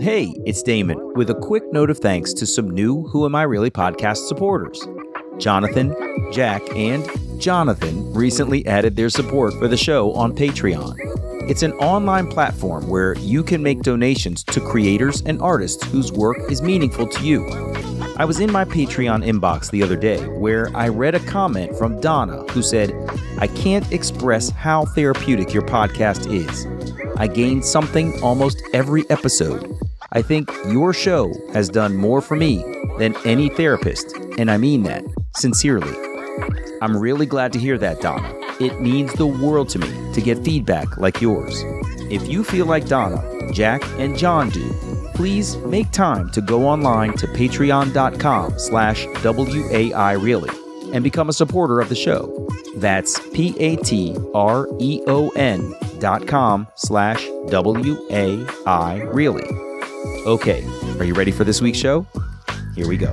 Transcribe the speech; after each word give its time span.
Hey, 0.00 0.32
it's 0.46 0.62
Damon 0.62 1.14
with 1.14 1.28
a 1.28 1.38
quick 1.42 1.64
note 1.72 1.90
of 1.90 1.98
thanks 1.98 2.32
to 2.34 2.46
some 2.46 2.70
new 2.70 3.08
Who 3.08 3.24
Am 3.24 3.34
I 3.34 3.42
Really 3.42 3.70
podcast 3.70 4.28
supporters. 4.28 4.86
Jonathan, 5.38 5.92
Jack, 6.32 6.62
and 6.76 7.04
Jonathan 7.40 8.12
recently 8.12 8.64
added 8.66 8.94
their 8.94 9.10
support 9.10 9.54
for 9.54 9.66
the 9.66 9.76
show 9.76 10.12
on 10.12 10.36
Patreon. 10.36 10.94
It's 11.50 11.64
an 11.64 11.72
online 11.74 12.28
platform 12.28 12.86
where 12.88 13.18
you 13.18 13.42
can 13.42 13.60
make 13.60 13.82
donations 13.82 14.44
to 14.44 14.60
creators 14.60 15.20
and 15.22 15.42
artists 15.42 15.84
whose 15.86 16.12
work 16.12 16.38
is 16.48 16.62
meaningful 16.62 17.08
to 17.08 17.24
you. 17.24 17.48
I 18.18 18.24
was 18.24 18.38
in 18.38 18.52
my 18.52 18.64
Patreon 18.64 19.24
inbox 19.24 19.70
the 19.70 19.82
other 19.82 19.96
day 19.96 20.20
where 20.28 20.70
I 20.76 20.88
read 20.88 21.16
a 21.16 21.20
comment 21.20 21.76
from 21.76 22.00
Donna 22.00 22.44
who 22.52 22.62
said, 22.62 22.92
I 23.38 23.46
can't 23.46 23.90
express 23.92 24.50
how 24.50 24.84
therapeutic 24.86 25.54
your 25.54 25.62
podcast 25.62 26.32
is. 26.32 26.66
I 27.16 27.26
gain 27.26 27.62
something 27.62 28.20
almost 28.22 28.62
every 28.72 29.08
episode. 29.10 29.76
I 30.12 30.22
think 30.22 30.50
your 30.66 30.92
show 30.92 31.32
has 31.52 31.68
done 31.68 31.96
more 31.96 32.20
for 32.20 32.36
me 32.36 32.64
than 32.98 33.14
any 33.24 33.48
therapist, 33.48 34.12
and 34.38 34.50
I 34.50 34.56
mean 34.56 34.82
that 34.84 35.04
sincerely. 35.36 35.94
I'm 36.82 36.96
really 36.96 37.26
glad 37.26 37.52
to 37.52 37.58
hear 37.58 37.78
that, 37.78 38.00
Donna. 38.00 38.32
It 38.60 38.80
means 38.80 39.12
the 39.12 39.26
world 39.26 39.68
to 39.70 39.78
me 39.78 40.12
to 40.14 40.20
get 40.20 40.44
feedback 40.44 40.96
like 40.96 41.20
yours. 41.20 41.62
If 42.10 42.26
you 42.28 42.42
feel 42.42 42.66
like 42.66 42.86
Donna, 42.86 43.22
Jack, 43.52 43.82
and 43.98 44.16
John 44.16 44.50
do, 44.50 44.68
please 45.14 45.56
make 45.58 45.90
time 45.90 46.30
to 46.30 46.40
go 46.40 46.66
online 46.66 47.12
to 47.18 47.26
patreon.com 47.26 48.58
slash 48.58 49.06
WAI 49.22 50.12
really 50.12 50.50
and 50.92 51.04
become 51.04 51.28
a 51.28 51.32
supporter 51.32 51.80
of 51.80 51.88
the 51.88 51.94
show. 51.94 52.47
That's 52.78 53.18
P-A-T-R-E-O-N 53.30 54.14
dot 55.98 56.28
com 56.28 56.68
slash 56.76 57.26
W-A-I 57.48 58.96
really. 59.12 59.48
Okay, 60.24 60.64
are 60.98 61.04
you 61.04 61.14
ready 61.14 61.32
for 61.32 61.42
this 61.42 61.60
week's 61.60 61.78
show? 61.78 62.06
Here 62.76 62.86
we 62.88 62.96
go. 62.96 63.12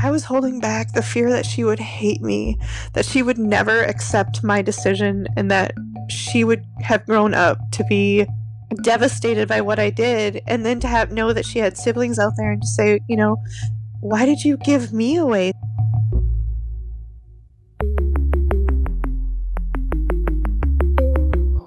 I 0.00 0.10
was 0.10 0.22
holding 0.22 0.60
back 0.60 0.92
the 0.92 1.02
fear 1.02 1.30
that 1.30 1.44
she 1.44 1.64
would 1.64 1.80
hate 1.80 2.22
me, 2.22 2.60
that 2.92 3.04
she 3.04 3.24
would 3.24 3.38
never 3.38 3.82
accept 3.82 4.44
my 4.44 4.62
decision, 4.62 5.26
and 5.36 5.50
that 5.50 5.72
she 6.08 6.44
would 6.44 6.64
have 6.80 7.04
grown 7.06 7.34
up 7.34 7.58
to 7.72 7.82
be 7.84 8.24
devastated 8.82 9.48
by 9.48 9.60
what 9.60 9.78
I 9.78 9.90
did, 9.90 10.42
and 10.46 10.64
then 10.64 10.80
to 10.80 10.88
have 10.88 11.10
know 11.12 11.32
that 11.32 11.46
she 11.46 11.58
had 11.58 11.76
siblings 11.76 12.18
out 12.18 12.34
there 12.36 12.52
and 12.52 12.60
to 12.62 12.68
say, 12.68 13.00
you 13.08 13.16
know, 13.16 13.36
why 14.00 14.26
did 14.26 14.44
you 14.44 14.56
give 14.58 14.92
me 14.92 15.16
away? 15.16 15.52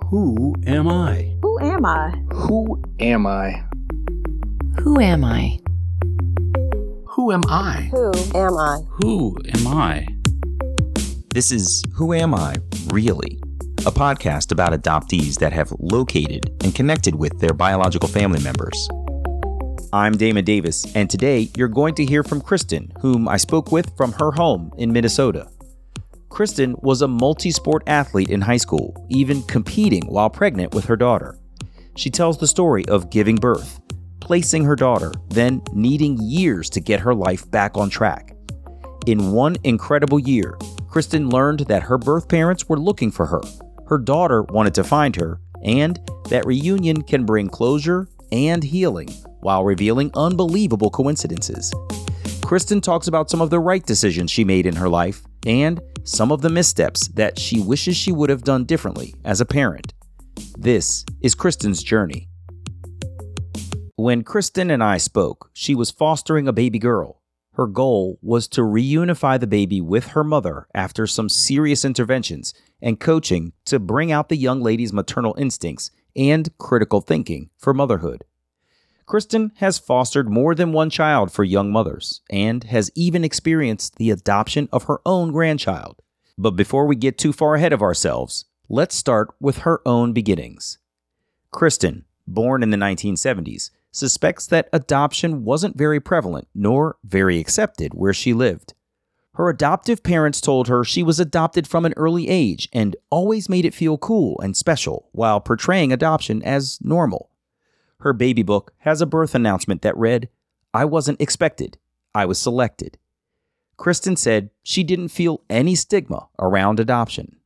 Who 0.10 0.56
am 0.68 0.88
I? 0.88 1.36
Who 1.42 1.60
am 1.60 1.86
I? 1.86 2.12
Who 2.34 2.82
am 3.00 3.26
I? 3.26 3.64
Who 4.82 5.00
am 5.00 5.24
I? 5.24 5.60
Who 7.06 7.32
am 7.32 7.44
I? 7.48 7.90
Who 7.92 8.12
am 8.36 8.58
I? 8.58 8.78
Who 9.02 9.38
am 9.54 9.68
I? 9.68 10.08
This 11.34 11.52
is 11.52 11.84
Who 11.94 12.14
Am 12.14 12.34
I 12.34 12.58
Really? 12.88 13.41
A 13.84 13.92
podcast 13.92 14.52
about 14.52 14.74
adoptees 14.74 15.40
that 15.40 15.54
have 15.54 15.74
located 15.80 16.56
and 16.64 16.76
connected 16.76 17.16
with 17.16 17.40
their 17.40 17.52
biological 17.52 18.08
family 18.08 18.40
members. 18.44 18.88
I'm 19.92 20.16
Damon 20.16 20.46
Davis, 20.46 20.86
and 20.96 21.10
today 21.10 21.50
you're 21.58 21.68
going 21.68 21.96
to 21.96 22.06
hear 22.06 22.24
from 22.24 22.42
Kristen, 22.42 22.92
whom 23.00 23.28
I 23.28 23.38
spoke 23.38 23.72
with 23.72 23.98
from 23.98 24.12
her 24.12 24.30
home 24.34 24.72
in 24.78 24.94
Minnesota. 24.94 25.50
Kristen 26.30 26.76
was 26.84 27.02
a 27.02 27.08
multi 27.08 27.50
sport 27.50 27.82
athlete 27.88 28.30
in 28.30 28.42
high 28.42 28.58
school, 28.58 28.94
even 29.10 29.42
competing 29.44 30.06
while 30.06 30.30
pregnant 30.30 30.76
with 30.76 30.86
her 30.86 30.96
daughter. 30.96 31.40
She 31.96 32.12
tells 32.12 32.38
the 32.38 32.46
story 32.46 32.86
of 32.88 33.10
giving 33.10 33.36
birth, 33.36 33.80
placing 34.20 34.64
her 34.66 34.76
daughter, 34.76 35.12
then 35.30 35.60
needing 35.74 36.20
years 36.22 36.70
to 36.70 36.82
get 36.82 37.00
her 37.00 37.16
life 37.16 37.50
back 37.50 37.78
on 37.78 37.90
track. 37.90 38.36
In 39.08 39.32
one 39.32 39.56
incredible 39.64 40.20
year, 40.20 40.56
Kristen 40.88 41.30
learned 41.30 41.62
that 41.62 41.84
her 41.84 41.98
birth 41.98 42.28
parents 42.28 42.70
were 42.70 42.78
looking 42.78 43.12
for 43.12 43.26
her, 43.26 43.42
her 43.92 43.98
daughter 43.98 44.44
wanted 44.44 44.74
to 44.74 44.86
find 44.86 45.18
her, 45.18 45.42
and 45.66 46.00
that 46.30 46.46
reunion 46.46 47.02
can 47.02 47.26
bring 47.26 47.50
closure 47.50 48.08
and 48.32 48.64
healing 48.64 49.10
while 49.42 49.66
revealing 49.66 50.10
unbelievable 50.16 50.90
coincidences. 50.90 51.74
Kristen 52.42 52.80
talks 52.80 53.08
about 53.08 53.30
some 53.30 53.42
of 53.42 53.50
the 53.50 53.60
right 53.60 53.86
decisions 53.86 54.32
she 54.32 54.46
made 54.46 54.66
in 54.66 54.78
her 54.78 54.88
life 54.88 55.24
and 55.46 55.82
some 56.06 56.32
of 56.32 56.42
the 56.42 56.50
missteps 56.50 57.10
that 57.10 57.38
she 57.38 57.60
wishes 57.60 57.98
she 57.98 58.14
would 58.14 58.30
have 58.30 58.46
done 58.46 58.64
differently 58.64 59.14
as 59.26 59.42
a 59.42 59.46
parent. 59.46 59.94
This 60.58 61.04
is 61.20 61.36
Kristen's 61.36 61.84
journey. 61.84 62.30
When 63.98 64.24
Kristen 64.24 64.72
and 64.72 64.82
I 64.82 65.00
spoke, 65.00 65.50
she 65.52 65.76
was 65.76 65.92
fostering 65.92 66.48
a 66.48 66.54
baby 66.54 66.80
girl. 66.80 67.22
Her 67.56 67.68
goal 67.68 68.18
was 68.22 68.48
to 68.50 68.62
reunify 68.62 69.38
the 69.38 69.48
baby 69.48 69.82
with 69.82 70.08
her 70.08 70.24
mother 70.24 70.68
after 70.74 71.06
some 71.06 71.28
serious 71.28 71.84
interventions 71.84 72.54
and 72.82 73.00
coaching 73.00 73.54
to 73.66 73.80
bring 73.80 74.12
out 74.12 74.30
the 74.30 74.38
young 74.38 74.62
lady's 74.62 74.94
maternal 74.94 75.36
instincts 75.38 75.92
and 76.16 76.58
critical 76.58 77.02
thinking 77.02 77.50
for 77.58 77.74
motherhood. 77.74 78.24
Kristen 79.06 79.52
has 79.58 79.78
fostered 79.78 80.30
more 80.30 80.56
than 80.56 80.72
one 80.72 80.90
child 80.90 81.32
for 81.32 81.44
young 81.44 81.72
mothers 81.72 82.22
and 82.30 82.64
has 82.66 82.92
even 82.96 83.24
experienced 83.24 83.98
the 83.98 84.10
adoption 84.10 84.70
of 84.72 84.84
her 84.84 85.02
own 85.06 85.32
grandchild. 85.32 86.02
But 86.38 86.52
before 86.52 86.86
we 86.86 86.96
get 86.96 87.18
too 87.18 87.34
far 87.34 87.56
ahead 87.56 87.74
of 87.74 87.82
ourselves, 87.82 88.46
let's 88.70 88.96
start 88.96 89.30
with 89.40 89.60
her 89.60 89.82
own 89.86 90.14
beginnings. 90.14 90.78
Kristen, 91.52 92.06
born 92.26 92.64
in 92.64 92.70
the 92.70 92.78
1970s, 92.78 93.70
suspects 93.92 94.48
that 94.48 94.70
adoption 94.72 95.44
wasn't 95.44 95.78
very 95.78 96.00
prevalent 96.00 96.48
nor 96.56 96.96
very 97.04 97.40
accepted 97.40 97.94
where 97.94 98.14
she 98.14 98.34
lived. 98.34 98.74
Her 99.42 99.50
adoptive 99.50 100.04
parents 100.04 100.40
told 100.40 100.68
her 100.68 100.84
she 100.84 101.02
was 101.02 101.20
adopted 101.20 101.68
from 101.68 101.84
an 101.84 101.96
early 101.98 102.30
age 102.30 102.70
and 102.72 102.96
always 103.10 103.50
made 103.50 103.66
it 103.66 103.74
feel 103.74 103.98
cool 103.98 104.40
and 104.40 104.56
special 104.56 105.10
while 105.14 105.40
portraying 105.42 105.92
adoption 105.92 106.44
as 106.44 106.78
normal. 106.80 107.32
Her 108.02 108.14
baby 108.14 108.44
book 108.44 108.72
has 108.82 109.02
a 109.02 109.08
birth 109.08 109.34
announcement 109.34 109.82
that 109.82 109.98
read, 109.98 110.30
I 110.76 110.86
wasn't 110.86 111.20
expected, 111.20 111.80
I 112.14 112.28
was 112.28 112.38
selected. 112.38 113.00
Kristen 113.78 114.16
said 114.16 114.52
she 114.62 114.84
didn't 114.84 115.08
feel 115.08 115.42
any 115.50 115.74
stigma 115.74 116.28
around 116.38 116.80
adoption. 116.80 117.38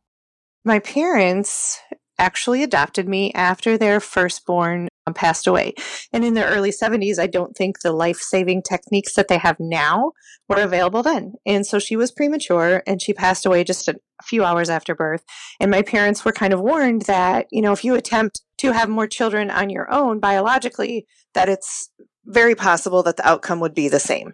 My 0.66 0.80
parents 0.80 1.80
actually 2.18 2.64
adopted 2.64 3.08
me 3.08 3.32
after 3.34 3.78
their 3.78 4.00
firstborn 4.00 4.88
um, 5.08 5.14
passed 5.14 5.48
away. 5.48 5.74
And 6.12 6.24
in 6.24 6.34
the 6.34 6.46
early 6.46 6.72
70s, 6.72 7.20
I 7.20 7.28
don't 7.28 7.56
think 7.56 7.80
the 7.80 7.92
life 7.92 8.18
saving 8.18 8.64
techniques 8.64 9.14
that 9.14 9.28
they 9.28 9.38
have 9.38 9.58
now 9.60 10.14
were 10.50 10.62
available 10.62 11.04
then. 11.04 11.34
And 11.46 11.66
so 11.66 11.80
she 11.80 11.96
was 11.96 12.12
premature 12.12 12.82
and 12.88 13.02
she 13.02 13.14
passed 13.14 13.46
away 13.46 13.64
just 13.64 13.88
a 13.88 13.96
few 14.24 14.44
hours 14.44 14.70
after 14.70 14.96
birth. 14.96 15.24
And 15.60 15.70
my 15.70 15.82
parents 15.82 16.24
were 16.24 16.32
kind 16.32 16.54
of 16.54 16.62
warned 16.62 17.04
that, 17.04 17.48
you 17.52 17.62
know, 17.62 17.72
if 17.72 17.84
you 17.84 17.96
attempt 17.96 18.42
to 18.60 18.72
have 18.72 18.90
more 18.90 19.08
children 19.08 19.52
on 19.52 19.70
your 19.70 19.92
own 19.92 20.20
biologically, 20.20 21.06
that 21.34 21.50
it's 21.50 21.90
very 22.26 22.56
possible 22.56 23.04
that 23.04 23.18
the 23.18 23.28
outcome 23.28 23.60
would 23.60 23.76
be 23.76 23.90
the 23.90 24.00
same. 24.00 24.34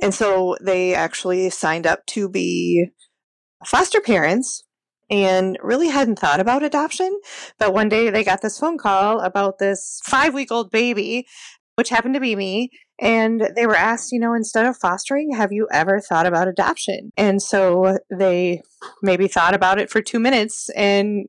And 0.00 0.14
so 0.14 0.56
they 0.62 0.94
actually 0.94 1.50
signed 1.50 1.86
up 1.86 2.06
to 2.06 2.28
be 2.28 2.86
foster 3.64 4.00
parents 4.00 4.62
and 5.10 5.58
really 5.62 5.88
hadn't 5.88 6.18
thought 6.18 6.40
about 6.40 6.62
adoption. 6.62 7.18
But 7.58 7.72
one 7.72 7.88
day 7.88 8.10
they 8.10 8.24
got 8.24 8.42
this 8.42 8.58
phone 8.58 8.78
call 8.78 9.20
about 9.20 9.58
this 9.58 10.00
five 10.04 10.34
week 10.34 10.50
old 10.50 10.70
baby, 10.70 11.26
which 11.76 11.88
happened 11.88 12.14
to 12.14 12.20
be 12.20 12.36
me. 12.36 12.70
And 13.00 13.50
they 13.54 13.66
were 13.66 13.76
asked, 13.76 14.10
you 14.10 14.18
know, 14.18 14.32
instead 14.32 14.64
of 14.66 14.76
fostering, 14.76 15.34
have 15.34 15.52
you 15.52 15.68
ever 15.70 16.00
thought 16.00 16.26
about 16.26 16.48
adoption? 16.48 17.12
And 17.16 17.42
so 17.42 17.98
they 18.10 18.62
maybe 19.02 19.28
thought 19.28 19.54
about 19.54 19.78
it 19.78 19.90
for 19.90 20.00
two 20.00 20.18
minutes. 20.18 20.70
And 20.70 21.26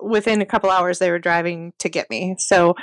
within 0.00 0.40
a 0.40 0.46
couple 0.46 0.70
hours, 0.70 0.98
they 0.98 1.10
were 1.10 1.18
driving 1.18 1.72
to 1.78 1.90
get 1.90 2.08
me. 2.08 2.36
So 2.38 2.74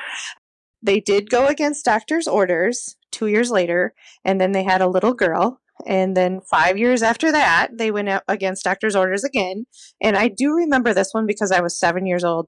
they 0.83 0.99
did 0.99 1.31
go 1.31 1.47
against 1.47 1.85
doctor's 1.85 2.27
orders 2.27 2.95
two 3.11 3.27
years 3.27 3.49
later. 3.49 3.93
And 4.23 4.39
then 4.39 4.51
they 4.51 4.63
had 4.63 4.81
a 4.81 4.87
little 4.87 5.13
girl 5.13 5.59
and 5.85 6.17
then 6.17 6.41
five 6.41 6.77
years 6.77 7.03
after 7.03 7.31
that, 7.31 7.69
they 7.77 7.91
went 7.91 8.09
out 8.09 8.23
against 8.27 8.63
doctor's 8.63 8.95
orders 8.95 9.23
again. 9.23 9.65
And 10.01 10.17
I 10.17 10.27
do 10.27 10.53
remember 10.53 10.93
this 10.93 11.13
one 11.13 11.25
because 11.25 11.51
I 11.51 11.61
was 11.61 11.79
seven 11.79 12.05
years 12.05 12.23
old. 12.23 12.47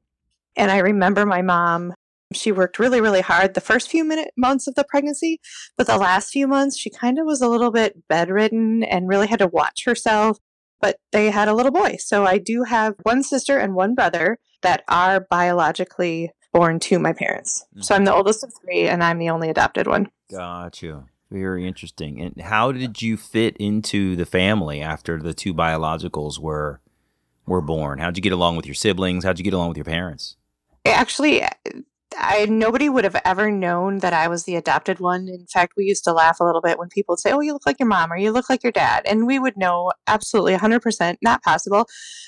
And 0.56 0.72
I 0.72 0.80
remember 0.80 1.26
my 1.26 1.42
mom, 1.42 1.94
she 2.34 2.52
worked 2.52 2.80
really, 2.80 3.02
really 3.02 3.22
hard 3.22 3.54
the 3.54 3.62
first 3.62 3.90
few 3.90 4.04
minute, 4.04 4.32
months 4.36 4.68
of 4.68 4.76
the 4.76 4.84
pregnancy. 4.84 5.40
But 5.78 5.88
the 5.88 5.98
last 5.98 6.32
few 6.32 6.48
months, 6.48 6.78
she 6.78 6.90
kind 6.90 7.20
of 7.20 7.26
was 7.26 7.42
a 7.42 7.48
little 7.48 7.72
bit 7.72 8.08
bedridden 8.08 8.84
and 8.84 9.08
really 9.08 9.28
had 9.28 9.40
to 9.40 9.48
watch 9.48 9.86
herself. 9.86 10.38
But 10.82 10.98
they 11.12 11.30
had 11.30 11.48
a 11.48 11.54
little 11.54 11.72
boy. 11.72 11.98
So 12.00 12.26
I 12.26 12.38
do 12.38 12.64
have 12.64 12.96
one 13.04 13.24
sister 13.24 13.58
and 13.58 13.76
one 13.76 13.96
brother 13.96 14.38
that 14.62 14.84
are 14.88 15.26
biologically 15.30 16.32
born 16.54 16.80
to 16.80 17.00
my 17.00 17.14
parents. 17.14 17.66
Mm-hmm. 17.74 17.82
So 17.82 17.96
I'm 17.96 18.06
the 18.06 18.14
oldest 18.14 18.44
of 18.44 18.54
three 18.62 18.88
and 18.88 19.04
I'm 19.04 19.20
the 19.20 19.30
only 19.30 19.50
adopted 19.50 19.88
one. 19.88 20.10
Got 20.32 20.82
you. 20.82 21.06
Very 21.32 21.68
interesting. 21.68 22.20
And 22.22 22.42
how 22.42 22.72
did 22.72 23.02
you 23.02 23.16
fit 23.16 23.56
into 23.58 24.16
the 24.16 24.26
family 24.26 24.82
after 24.82 25.22
the 25.22 25.34
two 25.34 25.54
biologicals 25.54 26.40
were 26.40 26.82
were 27.46 27.62
born? 27.62 28.00
How'd 28.00 28.18
you 28.18 28.24
get 28.24 28.34
along 28.34 28.56
with 28.56 28.66
your 28.66 28.76
siblings? 28.76 29.24
How'd 29.24 29.38
you 29.38 29.44
get 29.44 29.54
along 29.54 29.70
with 29.70 29.78
your 29.78 29.86
parents? 29.86 30.38
Actually, 30.86 31.44
I 32.18 32.46
nobody 32.48 32.90
would 32.90 33.04
have 33.04 33.22
ever 33.24 33.52
known 33.52 34.00
that 34.00 34.14
I 34.14 34.28
was 34.28 34.46
the 34.46 34.56
adopted 34.56 35.00
one. 35.00 35.28
In 35.28 35.46
fact, 35.46 35.74
we 35.78 35.86
used 35.86 36.04
to 36.06 36.14
laugh 36.14 36.40
a 36.40 36.44
little 36.44 36.62
bit 36.62 36.80
when 36.80 36.90
people 36.90 37.14
would 37.14 37.20
say, 37.20 37.32
"Oh, 37.32 37.42
you 37.42 37.54
look 37.54 37.66
like 37.66 37.80
your 37.80 37.88
mom," 37.88 38.12
or 38.12 38.18
"You 38.18 38.32
look 38.32 38.50
like 38.50 38.64
your 38.64 38.72
dad," 38.72 39.04
and 39.06 39.28
we 39.28 39.38
would 39.38 39.56
know 39.56 39.92
absolutely 40.08 40.54
100% 40.54 41.18
not 41.22 41.44
possible. 41.44 41.86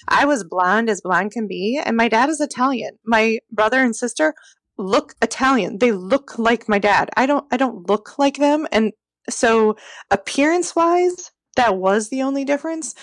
I 0.07 0.25
was 0.25 0.43
blonde 0.43 0.89
as 0.89 1.01
blonde 1.01 1.31
can 1.31 1.47
be, 1.47 1.81
and 1.83 1.97
my 1.97 2.07
dad 2.07 2.29
is 2.29 2.39
Italian. 2.39 2.99
My 3.03 3.39
brother 3.51 3.81
and 3.81 3.95
sister 3.95 4.35
look 4.81 5.13
Italian. 5.21 5.77
They 5.79 5.91
look 5.91 6.37
like 6.37 6.67
my 6.67 6.79
dad. 6.79 7.09
I 7.15 7.25
don't. 7.25 7.45
I 7.51 7.57
don't 7.57 7.87
look 7.87 8.17
like 8.19 8.37
them, 8.37 8.67
and 8.71 8.91
so 9.29 9.75
appearance 10.09 10.75
wise, 10.75 11.31
that 11.55 11.77
was 11.77 12.09
the 12.09 12.21
only 12.21 12.45
difference. 12.45 12.95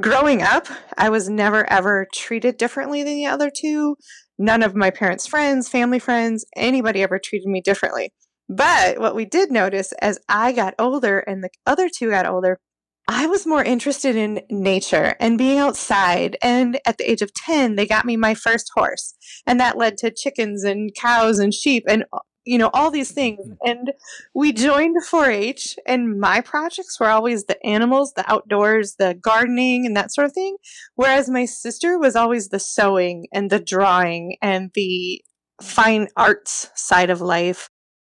Growing 0.00 0.42
up, 0.42 0.68
I 0.96 1.10
was 1.10 1.28
never 1.28 1.68
ever 1.70 2.06
treated 2.14 2.56
differently 2.56 3.02
than 3.02 3.14
the 3.16 3.26
other 3.26 3.50
two 3.54 3.96
none 4.38 4.62
of 4.62 4.74
my 4.74 4.90
parents' 4.90 5.26
friends, 5.26 5.68
family 5.68 5.98
friends, 5.98 6.44
anybody 6.56 7.02
ever 7.02 7.18
treated 7.22 7.48
me 7.48 7.60
differently. 7.60 8.12
But 8.48 8.98
what 8.98 9.14
we 9.14 9.24
did 9.24 9.50
notice 9.50 9.92
as 10.00 10.18
I 10.28 10.52
got 10.52 10.74
older 10.78 11.20
and 11.20 11.44
the 11.44 11.50
other 11.66 11.88
two 11.88 12.10
got 12.10 12.26
older, 12.26 12.58
I 13.08 13.26
was 13.26 13.46
more 13.46 13.62
interested 13.62 14.16
in 14.16 14.42
nature 14.48 15.16
and 15.18 15.36
being 15.36 15.58
outside. 15.58 16.36
And 16.40 16.78
at 16.86 16.98
the 16.98 17.10
age 17.10 17.22
of 17.22 17.34
10, 17.34 17.76
they 17.76 17.86
got 17.86 18.04
me 18.04 18.16
my 18.16 18.34
first 18.34 18.70
horse. 18.74 19.14
And 19.46 19.58
that 19.60 19.76
led 19.76 19.96
to 19.98 20.10
chickens 20.10 20.64
and 20.64 20.94
cows 20.94 21.38
and 21.38 21.52
sheep 21.52 21.84
and 21.88 22.04
you 22.44 22.58
know, 22.58 22.70
all 22.72 22.90
these 22.90 23.12
things. 23.12 23.46
Mm. 23.46 23.56
And 23.64 23.92
we 24.34 24.52
joined 24.52 25.04
4 25.04 25.30
H, 25.30 25.76
and 25.86 26.18
my 26.18 26.40
projects 26.40 26.98
were 26.98 27.08
always 27.08 27.44
the 27.44 27.64
animals, 27.64 28.12
the 28.14 28.30
outdoors, 28.30 28.96
the 28.98 29.14
gardening, 29.14 29.86
and 29.86 29.96
that 29.96 30.12
sort 30.12 30.26
of 30.26 30.32
thing. 30.32 30.56
Whereas 30.94 31.30
my 31.30 31.44
sister 31.44 31.98
was 31.98 32.16
always 32.16 32.48
the 32.48 32.58
sewing 32.58 33.26
and 33.32 33.50
the 33.50 33.60
drawing 33.60 34.36
and 34.42 34.70
the 34.74 35.22
fine 35.60 36.08
arts 36.16 36.70
side 36.74 37.10
of 37.10 37.20
life. 37.20 37.68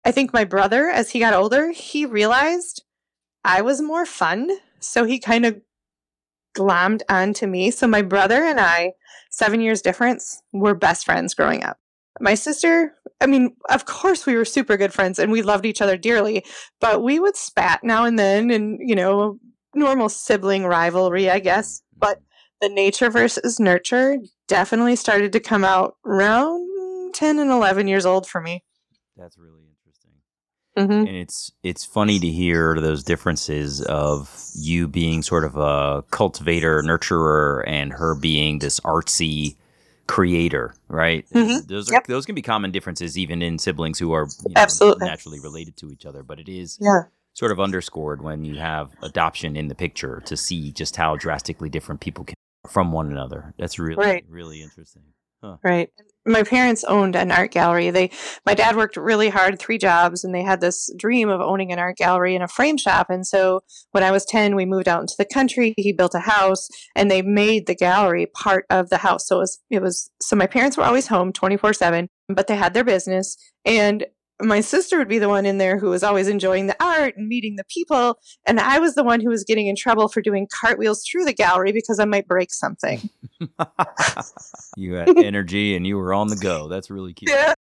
I 0.06 0.12
think 0.12 0.34
my 0.34 0.44
brother, 0.44 0.90
as 0.90 1.12
he 1.12 1.20
got 1.20 1.34
older, 1.34 1.72
he 1.72 2.06
realized 2.06 2.84
I 3.44 3.62
was 3.62 3.82
more 3.82 4.06
fun. 4.06 4.50
So 4.84 5.06
he 5.06 5.20
kind 5.20 5.46
of 5.46 5.62
glommed 6.56 7.02
onto 7.10 7.48
me. 7.48 7.72
So 7.72 7.88
my 7.88 8.02
brother 8.02 8.44
and 8.44 8.60
I, 8.60 8.94
seven 9.32 9.62
years 9.62 9.82
difference, 9.82 10.42
were 10.52 10.76
best 10.76 11.06
friends 11.06 11.34
growing 11.34 11.64
up. 11.64 11.78
My 12.20 12.36
sister, 12.36 12.94
I 13.22 13.26
mean, 13.26 13.56
of 13.70 13.86
course 13.86 14.26
we 14.26 14.36
were 14.36 14.46
super 14.46 14.78
good 14.78 14.94
friends 14.94 15.18
and 15.18 15.32
we 15.32 15.42
loved 15.42 15.66
each 15.66 15.82
other 15.82 15.98
dearly, 15.98 16.46
but 16.80 17.02
we 17.02 17.20
would 17.20 17.36
spat 17.36 17.84
now 17.84 18.06
and 18.06 18.20
then 18.20 18.52
and, 18.52 18.78
you 18.80 18.96
know, 18.96 19.40
normal 19.74 20.10
sibling 20.10 20.66
rivalry, 20.66 21.30
I 21.30 21.40
guess. 21.40 21.82
But 21.98 22.20
the 22.62 22.70
nature 22.70 23.10
versus 23.10 23.60
nurture 23.60 24.18
definitely 24.48 24.96
started 24.96 25.32
to 25.34 25.40
come 25.40 25.64
out 25.64 25.96
around 26.06 27.14
10 27.16 27.40
and 27.40 27.50
11 27.50 27.88
years 27.88 28.06
old 28.06 28.28
for 28.28 28.42
me. 28.42 28.64
That's 29.18 29.38
really. 29.38 29.63
Mm-hmm. 30.78 30.92
And 30.92 31.10
it's 31.10 31.52
it's 31.62 31.86
funny 31.86 32.20
to 32.20 32.28
hear 32.28 32.80
those 32.80 33.04
differences 33.04 33.82
of 33.84 34.50
you 34.56 34.88
being 34.88 35.22
sort 35.22 35.44
of 35.44 35.56
a 35.56 36.04
cultivator, 36.10 36.82
nurturer, 36.82 37.64
and 37.68 37.94
her 37.94 38.16
being 38.16 38.60
this 38.60 38.80
artsy 38.80 39.56
creator, 40.08 40.74
right? 40.88 41.28
Mm-hmm. 41.30 41.68
Those 41.68 41.90
are 41.90 41.94
yep. 41.94 42.08
those 42.08 42.26
can 42.26 42.34
be 42.34 42.42
common 42.42 42.72
differences 42.72 43.18
even 43.18 43.42
in 43.42 43.60
siblings 43.60 44.00
who 44.00 44.14
are 44.14 44.28
you 44.46 44.54
know, 44.54 44.62
absolutely 44.62 45.08
naturally 45.08 45.40
related 45.40 45.78
to 45.78 45.92
each 45.92 46.06
other, 46.06 46.24
but 46.24 46.40
it 46.40 46.50
is 46.50 46.78
yeah. 46.82 47.04
sort 47.34 47.52
of 47.52 47.60
underscored 47.60 48.24
when 48.24 48.44
you 48.44 48.56
have 48.56 48.92
adoption 49.04 49.56
in 49.56 49.68
the 49.68 49.76
picture 49.76 50.22
to 50.26 50.36
see 50.36 50.72
just 50.72 50.96
how 50.96 51.16
drastically 51.16 51.70
different 51.70 52.02
people 52.02 52.24
can 52.24 52.36
from 52.68 52.92
one 52.92 53.12
another. 53.12 53.54
That's 53.58 53.78
really 53.78 54.04
right. 54.04 54.26
really 54.28 54.62
interesting. 54.62 55.04
Huh. 55.44 55.58
Right. 55.64 55.92
My 56.26 56.44
parents 56.44 56.84
owned 56.86 57.16
an 57.16 57.32
art 57.32 57.52
gallery. 57.52 57.90
They 57.90 58.12
my 58.46 58.54
dad 58.54 58.76
worked 58.76 58.96
really 58.96 59.30
hard, 59.30 59.60
three 59.60 59.78
jobs, 59.78 60.24
and 60.24 60.34
they 60.34 60.44
had 60.44 60.62
this 60.62 60.90
dream 60.98 61.30
of 61.30 61.42
owning 61.42 61.72
an 61.72 61.80
art 61.80 61.98
gallery 61.98 62.34
and 62.36 62.44
a 62.44 62.48
frame 62.48 62.78
shop. 62.78 63.10
And 63.10 63.28
so 63.28 63.62
when 63.92 64.04
I 64.04 64.12
was 64.12 64.26
10, 64.26 64.56
we 64.56 64.66
moved 64.66 64.88
out 64.88 65.02
into 65.02 65.16
the 65.18 65.26
country. 65.26 65.74
He 65.78 65.92
built 65.92 66.16
a 66.16 66.20
house 66.20 66.68
and 66.96 67.12
they 67.12 67.22
made 67.22 67.68
the 67.68 67.76
gallery 67.76 68.26
part 68.26 68.66
of 68.70 68.90
the 68.90 68.98
house. 68.98 69.28
So 69.28 69.38
it 69.38 69.40
was 69.40 69.60
it 69.70 69.82
was 69.82 70.10
so 70.22 70.36
my 70.36 70.48
parents 70.48 70.78
were 70.78 70.84
always 70.84 71.08
home 71.08 71.34
24/7, 71.34 72.08
but 72.30 72.48
they 72.48 72.56
had 72.56 72.74
their 72.74 72.86
business 72.86 73.36
and 73.66 74.06
my 74.42 74.62
sister 74.62 74.98
would 74.98 75.08
be 75.08 75.20
the 75.20 75.30
one 75.30 75.46
in 75.46 75.58
there 75.58 75.78
who 75.78 75.90
was 75.90 76.04
always 76.04 76.28
enjoying 76.28 76.68
the 76.68 76.84
art 76.84 77.16
and 77.16 77.28
meeting 77.28 77.56
the 77.56 77.64
people 77.66 78.18
and 78.46 78.60
i 78.60 78.80
was 78.80 78.96
the 78.96 79.04
one 79.04 79.22
who 79.22 79.30
was 79.30 79.44
getting 79.44 79.68
in 79.68 79.76
trouble 79.76 80.08
for 80.08 80.22
doing 80.22 80.48
cartwheels 80.62 81.04
through 81.04 81.24
the 81.24 81.34
gallery 81.34 81.72
because 81.72 82.00
i 82.00 82.06
might 82.06 82.28
break 82.28 82.52
something. 82.52 83.10
You 84.76 84.96
had 84.96 85.18
energy 85.18 85.76
and 85.76 85.86
you 85.86 85.98
were 85.98 86.14
on 86.14 86.30
the 86.30 86.36
go. 86.36 86.68
That's 86.68 86.90
really 86.90 87.14
cute. 87.14 87.30
Yeah. 87.30 87.54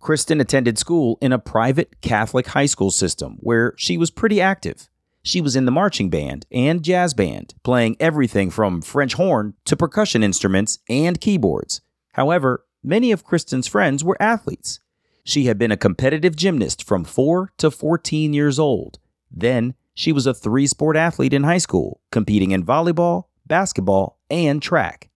kristen 0.00 0.40
attended 0.40 0.78
school 0.78 1.18
in 1.20 1.32
a 1.32 1.38
private 1.38 2.00
catholic 2.00 2.48
high 2.48 2.66
school 2.66 2.90
system 2.90 3.38
where 3.40 3.74
she 3.76 3.96
was 3.96 4.10
pretty 4.10 4.40
active. 4.40 4.88
She 5.24 5.40
was 5.40 5.56
in 5.56 5.64
the 5.64 5.72
marching 5.72 6.10
band 6.10 6.46
and 6.52 6.82
jazz 6.82 7.14
band 7.14 7.54
playing 7.62 7.96
everything 7.98 8.50
from 8.50 8.82
french 8.82 9.14
horn 9.14 9.54
to 9.64 9.76
percussion 9.76 10.22
instruments 10.22 10.78
and 10.88 11.20
keyboards. 11.20 11.80
However 12.12 12.64
many 12.84 13.10
of 13.10 13.24
kristen's 13.24 13.66
friends 13.66 14.04
were 14.04 14.20
athletes 14.20 14.80
she 15.24 15.44
had 15.44 15.58
been 15.58 15.72
a 15.72 15.76
competitive 15.76 16.36
gymnast 16.36 16.84
from 16.84 17.04
4 17.04 17.52
to 17.58 17.70
14 17.70 18.32
years 18.32 18.58
old. 18.58 18.98
Then, 19.30 19.74
she 19.94 20.12
was 20.12 20.26
a 20.26 20.34
three 20.34 20.66
sport 20.66 20.96
athlete 20.96 21.32
in 21.32 21.44
high 21.44 21.58
school, 21.58 22.00
competing 22.10 22.50
in 22.50 22.64
volleyball, 22.64 23.24
basketball, 23.46 24.18
and 24.30 24.62
track. 24.62 25.10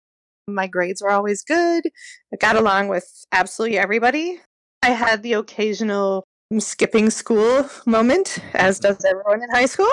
My 0.47 0.67
grades 0.67 1.01
were 1.01 1.11
always 1.11 1.43
good. 1.43 1.85
I 2.33 2.37
got 2.37 2.55
along 2.55 2.89
with 2.89 3.25
absolutely 3.31 3.77
everybody. 3.77 4.41
I 4.81 4.89
had 4.89 5.23
the 5.23 5.33
occasional 5.33 6.25
skipping 6.59 7.09
school 7.09 7.69
moment, 7.85 8.39
as 8.53 8.79
mm-hmm. 8.79 8.93
does 8.93 9.05
everyone 9.05 9.41
in 9.41 9.49
high 9.51 9.65
school. 9.65 9.91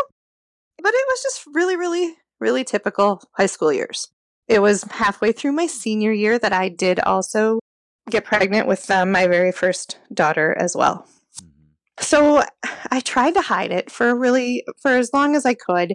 But 0.83 0.93
it 0.95 1.07
was 1.09 1.23
just 1.23 1.45
really, 1.53 1.77
really, 1.77 2.15
really 2.41 2.65
typical 2.65 3.23
high 3.33 3.47
school 3.47 3.73
years. 3.73 4.09
It 4.49 4.61
was 4.61 4.83
halfway 4.85 5.31
through 5.31 5.53
my 5.53 5.67
senior 5.67 6.11
year 6.11 6.39
that 6.39 6.53
I 6.53 6.69
did 6.69 6.99
also 7.01 7.61
get 8.11 8.25
pregnant 8.25 8.67
with 8.67 8.91
um, 8.91 9.13
my 9.13 9.27
very 9.27 9.53
first 9.53 9.99
daughter 10.13 10.57
as 10.59 10.77
well. 10.77 11.07
So 12.01 12.43
I 12.91 13.01
tried 13.01 13.35
to 13.35 13.43
hide 13.43 13.73
it 13.73 13.91
for 13.91 14.17
really 14.17 14.65
for 14.81 14.93
as 14.93 15.11
long 15.13 15.37
as 15.37 15.45
I 15.45 15.55
could. 15.55 15.95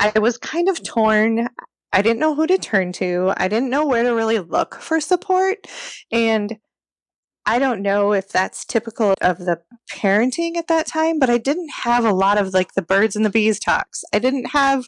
I 0.00 0.18
was 0.18 0.36
kind 0.36 0.68
of 0.68 0.82
torn. 0.82 1.48
I 1.92 2.02
didn't 2.02 2.18
know 2.18 2.34
who 2.34 2.46
to 2.48 2.58
turn 2.58 2.92
to. 2.94 3.32
I 3.36 3.46
didn't 3.46 3.70
know 3.70 3.86
where 3.86 4.02
to 4.02 4.14
really 4.14 4.40
look 4.40 4.74
for 4.74 5.00
support. 5.00 5.58
And 6.10 6.58
I 7.46 7.58
don't 7.58 7.82
know 7.82 8.12
if 8.12 8.30
that's 8.30 8.64
typical 8.64 9.14
of 9.20 9.38
the 9.38 9.60
parenting 9.92 10.56
at 10.56 10.66
that 10.68 10.86
time, 10.86 11.18
but 11.18 11.30
I 11.30 11.38
didn't 11.38 11.70
have 11.82 12.04
a 12.04 12.12
lot 12.12 12.38
of 12.38 12.52
like 12.52 12.74
the 12.74 12.82
birds 12.82 13.14
and 13.14 13.24
the 13.24 13.30
bees 13.30 13.60
talks. 13.60 14.02
I 14.12 14.18
didn't 14.18 14.46
have 14.46 14.86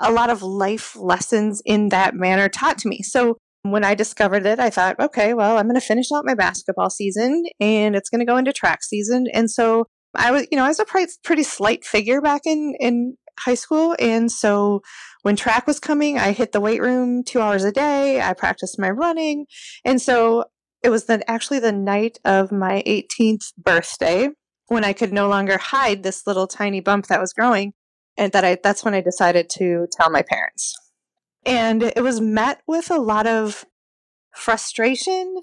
a 0.00 0.10
lot 0.10 0.30
of 0.30 0.42
life 0.42 0.96
lessons 0.96 1.60
in 1.66 1.90
that 1.90 2.14
manner 2.14 2.48
taught 2.48 2.78
to 2.78 2.88
me. 2.88 3.02
So 3.02 3.36
when 3.64 3.82
I 3.82 3.94
discovered 3.94 4.44
it, 4.44 4.60
I 4.60 4.68
thought, 4.68 5.00
okay, 5.00 5.32
well, 5.32 5.56
I'm 5.56 5.66
going 5.66 5.80
to 5.80 5.80
finish 5.80 6.12
out 6.14 6.26
my 6.26 6.34
basketball 6.34 6.90
season 6.90 7.44
and 7.60 7.96
it's 7.96 8.10
going 8.10 8.18
to 8.18 8.26
go 8.26 8.36
into 8.36 8.52
track 8.52 8.84
season. 8.84 9.26
And 9.32 9.50
so 9.50 9.86
I 10.14 10.32
was, 10.32 10.46
you 10.50 10.58
know, 10.58 10.64
I 10.64 10.68
was 10.68 10.80
a 10.80 10.84
pretty 10.84 11.42
slight 11.42 11.82
figure 11.82 12.20
back 12.20 12.42
in, 12.44 12.74
in 12.78 13.16
high 13.40 13.54
school. 13.54 13.96
And 13.98 14.30
so 14.30 14.82
when 15.22 15.34
track 15.34 15.66
was 15.66 15.80
coming, 15.80 16.18
I 16.18 16.32
hit 16.32 16.52
the 16.52 16.60
weight 16.60 16.82
room 16.82 17.24
two 17.24 17.40
hours 17.40 17.64
a 17.64 17.72
day. 17.72 18.20
I 18.20 18.34
practiced 18.34 18.78
my 18.78 18.90
running. 18.90 19.46
And 19.82 20.00
so 20.00 20.44
it 20.82 20.90
was 20.90 21.06
then 21.06 21.22
actually 21.26 21.60
the 21.60 21.72
night 21.72 22.18
of 22.22 22.52
my 22.52 22.82
18th 22.86 23.54
birthday 23.56 24.28
when 24.66 24.84
I 24.84 24.92
could 24.92 25.12
no 25.12 25.26
longer 25.26 25.56
hide 25.56 26.02
this 26.02 26.26
little 26.26 26.46
tiny 26.46 26.80
bump 26.80 27.06
that 27.06 27.20
was 27.20 27.32
growing. 27.32 27.72
And 28.18 28.30
that 28.32 28.44
I, 28.44 28.58
that's 28.62 28.84
when 28.84 28.94
I 28.94 29.00
decided 29.00 29.48
to 29.54 29.86
tell 29.90 30.10
my 30.10 30.22
parents. 30.22 30.74
And 31.46 31.82
it 31.82 32.02
was 32.02 32.20
met 32.20 32.62
with 32.66 32.90
a 32.90 32.98
lot 32.98 33.26
of 33.26 33.64
frustration 34.34 35.36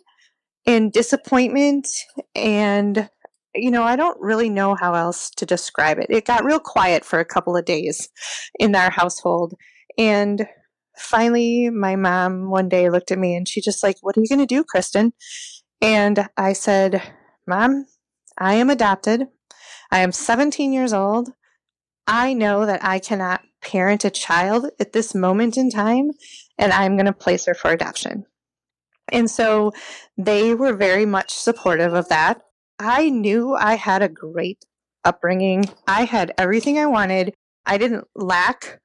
and 0.65 0.91
disappointment. 0.91 1.87
And, 2.35 3.09
you 3.55 3.71
know, 3.71 3.83
I 3.83 3.95
don't 3.95 4.19
really 4.21 4.49
know 4.49 4.75
how 4.75 4.93
else 4.93 5.29
to 5.31 5.45
describe 5.45 5.99
it. 5.99 6.07
It 6.09 6.25
got 6.25 6.43
real 6.43 6.59
quiet 6.59 7.05
for 7.05 7.19
a 7.19 7.25
couple 7.25 7.55
of 7.55 7.65
days 7.65 8.09
in 8.59 8.75
our 8.75 8.91
household. 8.91 9.53
And 9.97 10.47
finally, 10.97 11.69
my 11.69 11.95
mom 11.95 12.49
one 12.49 12.69
day 12.69 12.89
looked 12.89 13.11
at 13.11 13.19
me 13.19 13.35
and 13.35 13.47
she 13.47 13.61
just 13.61 13.83
like, 13.83 13.97
What 14.01 14.17
are 14.17 14.21
you 14.21 14.27
going 14.27 14.39
to 14.39 14.45
do, 14.45 14.63
Kristen? 14.63 15.13
And 15.81 16.27
I 16.37 16.53
said, 16.53 17.01
Mom, 17.47 17.85
I 18.37 18.55
am 18.55 18.69
adopted. 18.69 19.27
I 19.91 19.99
am 19.99 20.11
17 20.11 20.71
years 20.71 20.93
old. 20.93 21.29
I 22.07 22.33
know 22.33 22.65
that 22.65 22.83
I 22.83 22.99
cannot 22.99 23.41
parent 23.61 24.05
a 24.05 24.09
child 24.09 24.67
at 24.79 24.93
this 24.93 25.13
moment 25.13 25.57
in 25.57 25.69
time, 25.69 26.11
and 26.57 26.73
I'm 26.73 26.95
going 26.95 27.05
to 27.05 27.13
place 27.13 27.45
her 27.45 27.53
for 27.53 27.71
adoption. 27.71 28.25
And 29.11 29.29
so 29.29 29.73
they 30.17 30.53
were 30.55 30.73
very 30.73 31.05
much 31.05 31.33
supportive 31.33 31.93
of 31.93 32.09
that. 32.09 32.41
I 32.79 33.09
knew 33.09 33.55
I 33.55 33.75
had 33.75 34.01
a 34.01 34.09
great 34.09 34.65
upbringing. 35.03 35.65
I 35.87 36.05
had 36.05 36.33
everything 36.37 36.77
I 36.77 36.85
wanted. 36.85 37.33
I 37.65 37.77
didn't 37.77 38.07
lack 38.15 38.79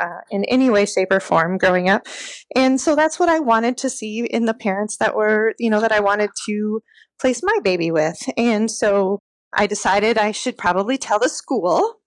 uh, 0.00 0.20
in 0.30 0.44
any 0.44 0.70
way, 0.70 0.86
shape, 0.86 1.08
or 1.10 1.20
form 1.20 1.58
growing 1.58 1.88
up. 1.88 2.06
And 2.54 2.80
so 2.80 2.94
that's 2.94 3.18
what 3.18 3.28
I 3.28 3.40
wanted 3.40 3.76
to 3.78 3.90
see 3.90 4.24
in 4.24 4.44
the 4.44 4.54
parents 4.54 4.96
that 4.98 5.16
were, 5.16 5.54
you 5.58 5.70
know, 5.70 5.80
that 5.80 5.92
I 5.92 6.00
wanted 6.00 6.30
to 6.46 6.80
place 7.20 7.40
my 7.42 7.58
baby 7.62 7.90
with. 7.90 8.18
And 8.36 8.70
so 8.70 9.18
I 9.52 9.66
decided 9.66 10.16
I 10.16 10.32
should 10.32 10.56
probably 10.56 10.98
tell 10.98 11.18
the 11.18 11.28
school. 11.28 11.97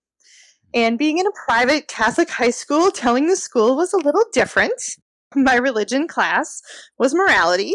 And 0.74 0.98
being 0.98 1.18
in 1.18 1.26
a 1.26 1.44
private 1.46 1.88
Catholic 1.88 2.30
high 2.30 2.50
school, 2.50 2.90
telling 2.90 3.26
the 3.26 3.36
school 3.36 3.76
was 3.76 3.92
a 3.92 3.98
little 3.98 4.24
different. 4.32 4.96
My 5.34 5.56
religion 5.56 6.08
class 6.08 6.62
was 6.98 7.14
morality. 7.14 7.74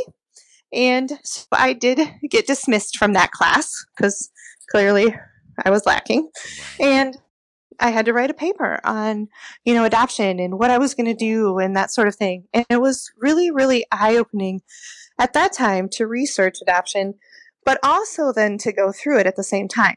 And 0.74 1.12
so 1.24 1.46
I 1.52 1.74
did 1.74 2.00
get 2.30 2.48
dismissed 2.48 2.98
from 2.98 3.14
that 3.14 3.32
class 3.32 3.86
because 3.96 4.30
clearly 4.70 5.16
I 5.64 5.70
was 5.70 5.86
lacking. 5.86 6.30
And 6.80 7.18
I 7.80 7.92
had 7.92 8.06
to 8.06 8.14
write 8.14 8.32
a 8.32 8.36
paper 8.36 8.80
on, 8.84 9.28
you 9.64 9.74
know, 9.74 9.86
adoption 9.86 10.40
and 10.40 10.58
what 10.58 10.72
I 10.72 10.78
was 10.78 10.96
going 10.96 11.06
to 11.06 11.14
do 11.14 11.60
and 11.60 11.76
that 11.76 11.92
sort 11.92 12.08
of 12.08 12.16
thing. 12.16 12.46
And 12.54 12.66
it 12.70 12.82
was 12.82 13.12
really, 13.18 13.52
really 13.52 13.86
eye 13.92 14.18
opening 14.18 14.62
at 15.20 15.34
that 15.34 15.54
time 15.54 15.88
to 15.94 16.08
research 16.08 16.58
adoption, 16.62 17.16
but 17.64 17.80
also 17.84 18.32
then 18.34 18.58
to 18.60 18.72
go 18.72 18.92
through 18.92 19.20
it 19.20 19.28
at 19.28 19.36
the 19.36 19.44
same 19.44 19.68
time. 19.68 19.96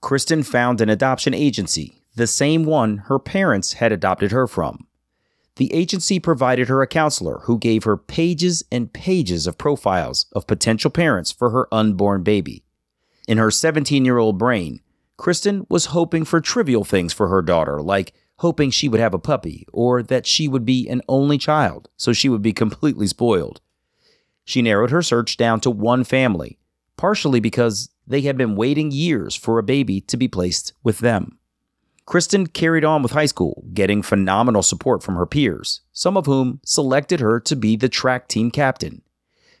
Kristen 0.00 0.42
found 0.42 0.80
an 0.80 0.88
adoption 0.88 1.34
agency, 1.34 2.01
the 2.14 2.26
same 2.26 2.64
one 2.64 2.98
her 2.98 3.18
parents 3.18 3.74
had 3.74 3.92
adopted 3.92 4.32
her 4.32 4.46
from. 4.46 4.86
The 5.56 5.72
agency 5.72 6.18
provided 6.18 6.68
her 6.68 6.82
a 6.82 6.86
counselor 6.86 7.40
who 7.44 7.58
gave 7.58 7.84
her 7.84 7.96
pages 7.96 8.64
and 8.72 8.92
pages 8.92 9.46
of 9.46 9.58
profiles 9.58 10.26
of 10.32 10.46
potential 10.46 10.90
parents 10.90 11.30
for 11.30 11.50
her 11.50 11.72
unborn 11.72 12.22
baby. 12.22 12.64
In 13.28 13.38
her 13.38 13.50
17 13.50 14.04
year 14.04 14.18
old 14.18 14.38
brain, 14.38 14.80
Kristen 15.16 15.66
was 15.68 15.86
hoping 15.86 16.24
for 16.24 16.40
trivial 16.40 16.84
things 16.84 17.12
for 17.12 17.28
her 17.28 17.42
daughter, 17.42 17.80
like 17.80 18.14
hoping 18.38 18.70
she 18.70 18.88
would 18.88 18.98
have 18.98 19.14
a 19.14 19.18
puppy 19.18 19.66
or 19.72 20.02
that 20.02 20.26
she 20.26 20.48
would 20.48 20.64
be 20.64 20.88
an 20.88 21.02
only 21.08 21.38
child, 21.38 21.88
so 21.96 22.12
she 22.12 22.28
would 22.28 22.42
be 22.42 22.52
completely 22.62 23.06
spoiled. 23.06 23.60
She 24.44 24.62
narrowed 24.62 24.90
her 24.90 25.02
search 25.02 25.36
down 25.36 25.60
to 25.60 25.70
one 25.70 26.02
family, 26.02 26.58
partially 26.96 27.40
because 27.40 27.90
they 28.06 28.22
had 28.22 28.36
been 28.36 28.56
waiting 28.56 28.90
years 28.90 29.36
for 29.36 29.58
a 29.58 29.62
baby 29.62 30.00
to 30.00 30.16
be 30.16 30.26
placed 30.26 30.72
with 30.82 30.98
them. 30.98 31.38
Kristen 32.06 32.46
carried 32.46 32.84
on 32.84 33.02
with 33.02 33.12
high 33.12 33.26
school, 33.26 33.64
getting 33.72 34.02
phenomenal 34.02 34.62
support 34.62 35.02
from 35.02 35.14
her 35.14 35.26
peers, 35.26 35.82
some 35.92 36.16
of 36.16 36.26
whom 36.26 36.60
selected 36.64 37.20
her 37.20 37.38
to 37.40 37.56
be 37.56 37.76
the 37.76 37.88
track 37.88 38.28
team 38.28 38.50
captain. 38.50 39.02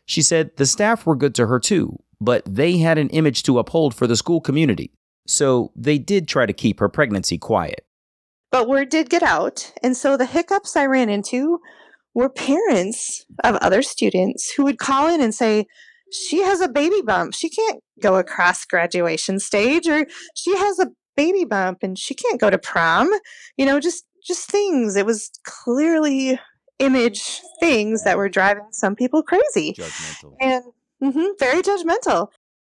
She 0.04 0.22
said 0.22 0.56
the 0.56 0.66
staff 0.66 1.06
were 1.06 1.16
good 1.16 1.34
to 1.36 1.46
her 1.46 1.60
too, 1.60 2.02
but 2.20 2.42
they 2.44 2.78
had 2.78 2.98
an 2.98 3.10
image 3.10 3.42
to 3.44 3.58
uphold 3.58 3.94
for 3.94 4.06
the 4.06 4.16
school 4.16 4.40
community, 4.40 4.92
so 5.26 5.72
they 5.76 5.98
did 5.98 6.26
try 6.26 6.46
to 6.46 6.52
keep 6.52 6.80
her 6.80 6.88
pregnancy 6.88 7.38
quiet. 7.38 7.86
But 8.50 8.68
word 8.68 8.90
did 8.90 9.08
get 9.08 9.22
out, 9.22 9.72
and 9.82 9.96
so 9.96 10.16
the 10.16 10.26
hiccups 10.26 10.76
I 10.76 10.86
ran 10.86 11.08
into 11.08 11.60
were 12.14 12.28
parents 12.28 13.24
of 13.42 13.56
other 13.56 13.82
students 13.82 14.52
who 14.52 14.64
would 14.64 14.78
call 14.78 15.08
in 15.08 15.22
and 15.22 15.34
say, 15.34 15.66
She 16.12 16.42
has 16.42 16.60
a 16.60 16.68
baby 16.68 17.00
bump. 17.02 17.34
She 17.34 17.48
can't 17.48 17.82
go 18.02 18.16
across 18.16 18.64
graduation 18.64 19.38
stage, 19.38 19.88
or 19.88 20.06
she 20.34 20.56
has 20.56 20.78
a 20.78 20.88
baby 21.16 21.44
bump 21.44 21.78
and 21.82 21.98
she 21.98 22.14
can't 22.14 22.40
go 22.40 22.50
to 22.50 22.58
prom. 22.58 23.10
You 23.56 23.66
know, 23.66 23.80
just 23.80 24.04
just 24.24 24.50
things. 24.50 24.96
It 24.96 25.06
was 25.06 25.30
clearly 25.44 26.38
image 26.78 27.40
things 27.60 28.04
that 28.04 28.16
were 28.16 28.28
driving 28.28 28.66
some 28.70 28.96
people 28.96 29.22
crazy. 29.22 29.74
Judgmental. 29.78 30.36
And 30.40 30.64
hmm 31.02 31.32
very 31.38 31.62
judgmental. 31.62 32.28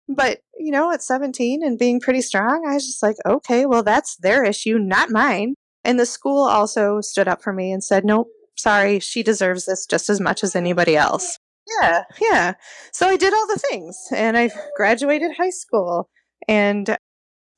But, 0.07 0.39
you 0.57 0.71
know, 0.71 0.91
at 0.91 1.01
17 1.01 1.63
and 1.63 1.79
being 1.79 1.99
pretty 1.99 2.21
strong, 2.21 2.65
I 2.67 2.73
was 2.73 2.85
just 2.85 3.01
like, 3.01 3.15
okay, 3.25 3.65
well, 3.65 3.83
that's 3.83 4.17
their 4.17 4.43
issue, 4.43 4.77
not 4.77 5.09
mine. 5.09 5.55
And 5.85 5.99
the 5.99 6.05
school 6.05 6.47
also 6.47 6.99
stood 7.01 7.27
up 7.27 7.41
for 7.41 7.53
me 7.53 7.71
and 7.71 7.83
said, 7.83 8.03
nope, 8.03 8.27
sorry, 8.57 8.99
she 8.99 9.23
deserves 9.23 9.65
this 9.65 9.85
just 9.85 10.09
as 10.09 10.19
much 10.19 10.43
as 10.43 10.55
anybody 10.55 10.97
else. 10.97 11.37
Yeah, 11.81 12.03
yeah. 12.19 12.53
So 12.91 13.07
I 13.07 13.15
did 13.15 13.33
all 13.33 13.47
the 13.47 13.61
things 13.69 13.97
and 14.13 14.37
I 14.37 14.49
graduated 14.75 15.37
high 15.37 15.49
school 15.51 16.09
and, 16.47 16.97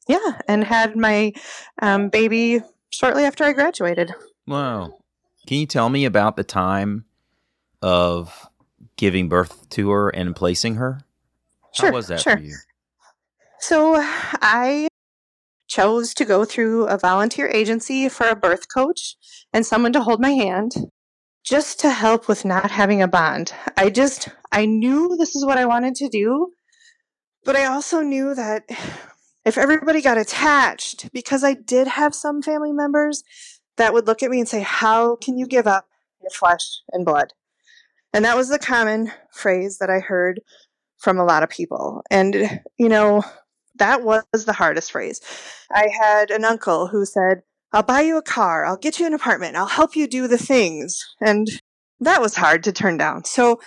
yeah, 0.08 0.40
and 0.48 0.64
had 0.64 0.96
my 0.96 1.34
um, 1.82 2.10
baby 2.10 2.62
shortly 2.90 3.24
after 3.24 3.44
I 3.44 3.54
graduated. 3.54 4.12
Wow. 4.48 5.00
Can 5.48 5.58
you 5.58 5.66
tell 5.66 5.90
me 5.90 6.06
about 6.06 6.36
the 6.36 6.44
time 6.44 7.06
of 7.82 8.48
giving 8.96 9.30
birth 9.30 9.70
to 9.70 9.90
her 9.92 10.10
and 10.10 10.36
placing 10.36 10.76
her? 10.76 11.02
Sure, 11.74 11.90
How 11.90 11.94
was 11.96 12.08
that 12.08 12.22
sure. 12.22 12.38
for 12.38 12.44
you? 12.44 12.56
So 13.60 13.96
I 13.98 14.88
chose 15.68 16.14
to 16.16 16.26
go 16.26 16.46
through 16.46 16.88
a 16.88 16.98
volunteer 16.98 17.48
agency 17.48 18.08
for 18.10 18.28
a 18.28 18.36
birth 18.36 18.68
coach 18.74 19.16
and 19.52 19.66
someone 19.66 19.94
to 19.94 20.02
hold 20.02 20.22
my 20.22 20.32
hand 20.32 20.74
just 21.44 21.80
to 21.80 21.90
help 21.90 22.28
with 22.28 22.46
not 22.46 22.72
having 22.72 23.02
a 23.02 23.08
bond. 23.08 23.54
I 23.76 23.90
just, 23.90 24.30
I 24.52 24.66
knew 24.66 25.16
this 25.18 25.36
is 25.36 25.46
what 25.46 25.58
I 25.58 25.66
wanted 25.66 25.96
to 25.96 26.10
do, 26.10 26.52
but 27.44 27.56
I 27.56 27.66
also 27.66 28.02
knew 28.02 28.36
that 28.36 28.64
if 29.46 29.58
everybody 29.58 30.02
got 30.02 30.18
attached, 30.18 31.12
because 31.12 31.44
I 31.44 31.54
did 31.54 31.88
have 31.88 32.16
some 32.16 32.42
family 32.42 32.72
members 32.72 33.24
that 33.78 33.94
would 33.94 34.08
look 34.08 34.24
at 34.24 34.32
me 34.32 34.40
and 34.40 34.48
say, 34.48 34.62
How 34.62 35.16
can 35.16 35.38
you 35.38 35.48
give 35.48 35.68
up 35.68 35.88
your 36.22 36.30
flesh 36.30 36.82
and 36.92 37.06
blood? 37.06 37.34
And 38.14 38.26
that 38.26 38.38
was 38.38 38.50
the 38.50 38.60
common 38.60 39.12
phrase 39.32 39.80
that 39.80 39.90
I 39.90 40.00
heard 40.00 40.42
from 40.98 41.18
a 41.18 41.26
lot 41.26 41.44
of 41.44 41.50
people. 41.50 42.02
And, 42.12 42.62
you 42.78 42.88
know, 42.88 43.24
that 43.76 44.04
was 44.04 44.46
the 44.46 44.54
hardest 44.54 44.92
phrase. 44.92 45.20
I 45.72 45.88
had 46.00 46.30
an 46.30 46.46
uncle 46.46 46.88
who 46.88 47.06
said, 47.06 47.42
I'll 47.74 47.84
buy 47.84 48.02
you 48.02 48.18
a 48.18 48.22
car, 48.22 48.66
I'll 48.66 48.78
get 48.78 49.00
you 49.00 49.08
an 49.08 49.16
apartment, 49.16 49.56
I'll 49.56 49.66
help 49.66 49.96
you 49.96 50.08
do 50.08 50.28
the 50.28 50.38
things. 50.38 51.04
And 51.20 51.48
that 52.00 52.22
was 52.22 52.36
hard 52.36 52.64
to 52.66 52.72
turn 52.72 52.98
down. 52.98 53.26
So 53.26 53.60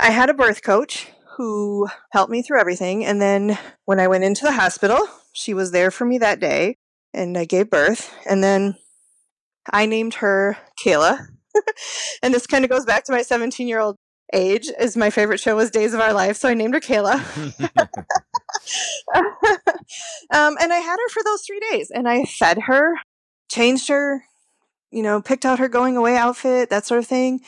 I 0.00 0.10
had 0.10 0.28
a 0.28 0.34
birth 0.34 0.64
coach 0.64 1.06
who 1.36 1.86
helped 2.10 2.30
me 2.30 2.42
through 2.42 2.60
everything. 2.60 3.04
And 3.04 3.22
then 3.22 3.56
when 3.84 4.00
I 4.00 4.08
went 4.08 4.24
into 4.24 4.44
the 4.44 4.52
hospital, 4.52 4.98
she 5.32 5.54
was 5.54 5.72
there 5.72 5.90
for 5.90 6.04
me 6.04 6.18
that 6.18 6.40
day 6.40 6.76
and 7.14 7.36
I 7.36 7.44
gave 7.44 7.70
birth. 7.70 8.14
And 8.28 8.42
then 8.42 8.76
I 9.70 9.86
named 9.86 10.14
her 10.14 10.58
Kayla. 10.84 11.26
and 12.22 12.32
this 12.32 12.46
kind 12.46 12.64
of 12.64 12.70
goes 12.70 12.84
back 12.84 13.04
to 13.04 13.12
my 13.12 13.22
17 13.22 13.68
year 13.68 13.80
old 13.80 13.96
age 14.32 14.70
is 14.80 14.96
my 14.96 15.10
favorite 15.10 15.40
show 15.40 15.56
was 15.56 15.70
Days 15.70 15.92
of 15.94 16.00
Our 16.00 16.12
Life. 16.12 16.36
So 16.36 16.48
I 16.48 16.54
named 16.54 16.74
her 16.74 16.80
Kayla. 16.80 17.14
um, 19.14 20.56
and 20.60 20.72
I 20.72 20.78
had 20.78 20.96
her 20.96 21.08
for 21.10 21.22
those 21.22 21.42
three 21.46 21.60
days 21.70 21.90
and 21.90 22.08
I 22.08 22.24
fed 22.24 22.62
her, 22.66 22.94
changed 23.50 23.88
her, 23.88 24.24
you 24.90 25.02
know, 25.02 25.20
picked 25.20 25.44
out 25.44 25.58
her 25.58 25.68
going 25.68 25.96
away 25.96 26.16
outfit, 26.16 26.70
that 26.70 26.86
sort 26.86 26.98
of 26.98 27.06
thing. 27.06 27.40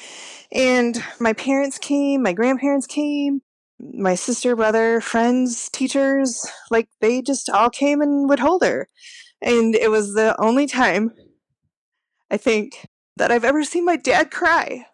And 0.53 1.03
my 1.19 1.33
parents 1.33 1.79
came, 1.79 2.23
my 2.23 2.33
grandparents 2.33 2.87
came, 2.87 3.41
my 3.79 4.15
sister, 4.15 4.55
brother, 4.57 5.01
friends, 5.01 5.69
teachers, 5.71 6.47
like 6.71 6.89
they 7.01 7.23
just 7.23 7.51
all 7.51 7.71
came 7.71 8.01
and 8.01 8.29
would 8.29 8.39
hold 8.39 8.63
her. 8.63 8.89
And 9.43 9.75
it 9.75 9.91
was 9.91 10.15
the 10.15 10.35
only 10.41 10.67
time 10.67 11.13
I 12.31 12.37
think 12.37 12.87
that 13.17 13.31
I've 13.31 13.45
ever 13.45 13.65
seen 13.65 13.85
my 13.85 13.97
dad 13.97 14.31
cry. 14.31 14.87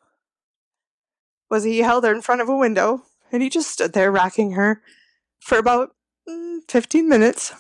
Was 1.51 1.65
he 1.65 1.79
held 1.79 2.05
her 2.05 2.15
in 2.15 2.23
front 2.23 2.41
of 2.41 2.49
a 2.49 2.57
window 2.57 3.03
and 3.33 3.43
he 3.43 3.49
just 3.49 3.71
stood 3.71 3.93
there 3.93 4.11
rocking 4.11 4.53
her 4.53 4.83
for 5.41 5.59
about 5.59 5.91
mm, 6.29 6.59
15 6.69 7.09
minutes. 7.09 7.53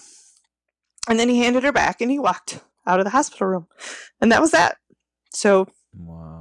And 1.08 1.18
then 1.18 1.28
he 1.28 1.40
handed 1.40 1.64
her 1.64 1.72
back 1.72 2.00
and 2.00 2.10
he 2.10 2.18
walked 2.18 2.60
out 2.86 3.00
of 3.00 3.04
the 3.04 3.10
hospital 3.10 3.46
room. 3.46 3.66
And 4.20 4.30
that 4.30 4.40
was 4.40 4.52
that. 4.52 4.76
So 5.32 5.68
Wow. 5.94 6.39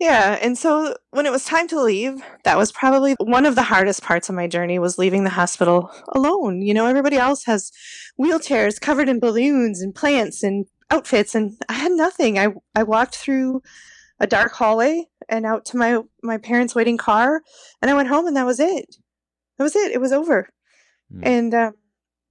Yeah, 0.00 0.38
and 0.40 0.56
so 0.56 0.94
when 1.10 1.26
it 1.26 1.32
was 1.32 1.44
time 1.44 1.66
to 1.68 1.82
leave, 1.82 2.22
that 2.44 2.56
was 2.56 2.70
probably 2.70 3.16
one 3.18 3.44
of 3.44 3.56
the 3.56 3.64
hardest 3.64 4.02
parts 4.02 4.28
of 4.28 4.34
my 4.34 4.46
journey 4.46 4.78
was 4.78 4.98
leaving 4.98 5.24
the 5.24 5.30
hospital 5.30 5.90
alone. 6.14 6.62
You 6.62 6.72
know, 6.72 6.86
everybody 6.86 7.16
else 7.16 7.44
has 7.44 7.72
wheelchairs 8.20 8.80
covered 8.80 9.08
in 9.08 9.18
balloons 9.18 9.80
and 9.80 9.94
plants 9.94 10.42
and 10.42 10.66
outfits 10.90 11.34
and 11.34 11.60
I 11.68 11.74
had 11.74 11.92
nothing. 11.92 12.38
I 12.38 12.48
I 12.74 12.84
walked 12.84 13.16
through 13.16 13.62
a 14.20 14.26
dark 14.26 14.52
hallway 14.52 15.06
and 15.28 15.44
out 15.44 15.64
to 15.66 15.76
my 15.76 16.02
my 16.22 16.38
parents' 16.38 16.74
waiting 16.74 16.96
car 16.96 17.42
and 17.82 17.90
I 17.90 17.94
went 17.94 18.08
home 18.08 18.26
and 18.26 18.36
that 18.36 18.46
was 18.46 18.60
it. 18.60 18.96
That 19.58 19.64
was 19.64 19.76
it. 19.76 19.92
It 19.92 20.00
was 20.00 20.12
over. 20.12 20.48
Hmm. 21.12 21.20
And 21.24 21.54
um, 21.54 21.72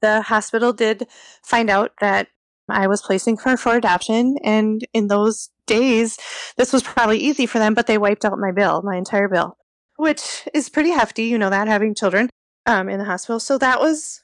the 0.01 0.21
hospital 0.21 0.73
did 0.73 1.07
find 1.43 1.69
out 1.69 1.91
that 1.99 2.27
I 2.69 2.87
was 2.87 3.01
placing 3.01 3.37
her 3.37 3.57
for 3.57 3.75
adoption. 3.75 4.37
And 4.43 4.85
in 4.93 5.07
those 5.07 5.49
days, 5.65 6.17
this 6.57 6.73
was 6.73 6.83
probably 6.83 7.19
easy 7.19 7.45
for 7.45 7.59
them, 7.59 7.73
but 7.73 7.87
they 7.87 7.97
wiped 7.97 8.25
out 8.25 8.37
my 8.39 8.51
bill, 8.51 8.81
my 8.83 8.95
entire 8.97 9.27
bill, 9.27 9.57
which 9.97 10.47
is 10.53 10.69
pretty 10.69 10.91
hefty, 10.91 11.23
you 11.23 11.37
know, 11.37 11.49
that 11.49 11.67
having 11.67 11.95
children 11.95 12.29
um, 12.65 12.89
in 12.89 12.99
the 12.99 13.05
hospital. 13.05 13.39
So 13.39 13.57
that 13.57 13.79
was 13.79 14.23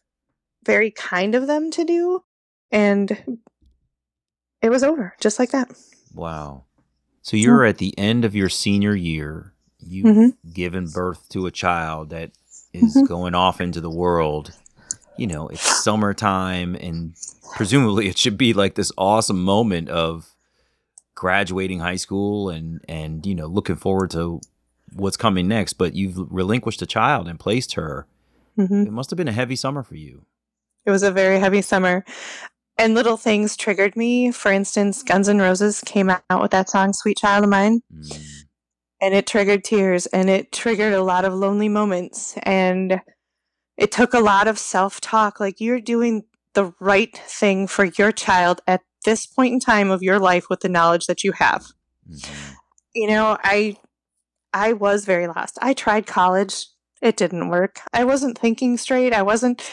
very 0.65 0.91
kind 0.91 1.35
of 1.35 1.47
them 1.47 1.71
to 1.71 1.83
do. 1.83 2.21
And 2.71 3.39
it 4.61 4.69
was 4.69 4.83
over 4.83 5.15
just 5.19 5.39
like 5.39 5.51
that. 5.51 5.71
Wow. 6.13 6.65
So 7.21 7.37
you're 7.37 7.65
at 7.65 7.77
the 7.77 7.97
end 7.97 8.25
of 8.25 8.35
your 8.35 8.49
senior 8.49 8.95
year. 8.95 9.53
You've 9.79 10.05
Mhm. 10.15 10.37
given 10.53 10.87
birth 10.87 11.27
to 11.29 11.45
a 11.45 11.51
child 11.51 12.09
that 12.09 12.31
is 12.73 12.95
Mhm. 12.95 13.07
going 13.07 13.35
off 13.35 13.61
into 13.61 13.81
the 13.81 13.89
world. 13.89 14.53
You 15.17 15.27
know, 15.27 15.47
it's 15.47 15.83
summertime 15.83 16.75
and 16.75 17.13
presumably 17.55 18.07
it 18.07 18.17
should 18.17 18.37
be 18.37 18.53
like 18.53 18.75
this 18.75 18.91
awesome 18.97 19.43
moment 19.43 19.89
of 19.89 20.29
graduating 21.15 21.79
high 21.79 21.95
school 21.95 22.49
and 22.49 22.83
and 22.87 23.25
you 23.25 23.35
know, 23.35 23.47
looking 23.47 23.75
forward 23.75 24.11
to 24.11 24.41
what's 24.93 25.17
coming 25.17 25.47
next, 25.47 25.73
but 25.73 25.93
you've 25.95 26.17
relinquished 26.31 26.81
a 26.81 26.85
child 26.85 27.27
and 27.27 27.39
placed 27.39 27.73
her. 27.73 28.05
hmm 28.55 28.83
It 28.83 28.91
must 28.91 29.09
have 29.09 29.17
been 29.17 29.27
a 29.27 29.31
heavy 29.33 29.55
summer 29.55 29.83
for 29.83 29.95
you. 29.95 30.25
It 30.85 30.91
was 30.91 31.03
a 31.03 31.11
very 31.11 31.39
heavy 31.39 31.61
summer. 31.61 32.03
And 32.77 32.95
little 32.95 33.17
things 33.17 33.55
triggered 33.55 33.95
me. 33.95 34.31
For 34.31 34.51
instance, 34.51 35.03
Guns 35.03 35.29
N' 35.29 35.37
Roses 35.39 35.81
came 35.81 36.09
out 36.09 36.41
with 36.41 36.49
that 36.51 36.69
song, 36.69 36.91
Sweet 36.91 37.17
Child 37.17 37.43
of 37.43 37.49
Mine, 37.51 37.81
Mm. 37.93 38.45
and 38.99 39.13
it 39.13 39.27
triggered 39.27 39.63
tears 39.63 40.07
and 40.07 40.27
it 40.29 40.51
triggered 40.51 40.93
a 40.93 41.03
lot 41.03 41.23
of 41.23 41.33
lonely 41.33 41.69
moments. 41.69 42.35
And 42.43 42.99
it 43.77 43.91
took 43.91 44.13
a 44.13 44.19
lot 44.19 44.47
of 44.47 44.59
self 44.59 45.01
talk. 45.01 45.39
Like, 45.39 45.59
you're 45.59 45.81
doing 45.81 46.23
the 46.53 46.73
right 46.79 47.15
thing 47.17 47.67
for 47.67 47.85
your 47.85 48.11
child 48.11 48.61
at 48.67 48.81
this 49.05 49.25
point 49.25 49.53
in 49.53 49.59
time 49.59 49.89
of 49.91 50.03
your 50.03 50.19
life 50.19 50.45
with 50.49 50.61
the 50.61 50.69
knowledge 50.69 51.07
that 51.07 51.23
you 51.23 51.33
have. 51.33 51.65
Mhm. 52.09 52.55
You 52.93 53.07
know, 53.07 53.37
I 53.43 53.77
I 54.53 54.73
was 54.73 55.05
very 55.05 55.27
lost. 55.27 55.57
I 55.61 55.73
tried 55.73 56.05
college. 56.07 56.67
It 57.01 57.17
didn't 57.17 57.49
work. 57.49 57.81
I 57.93 58.03
wasn't 58.03 58.37
thinking 58.37 58.77
straight. 58.77 59.13
I 59.13 59.23
wasn't 59.23 59.63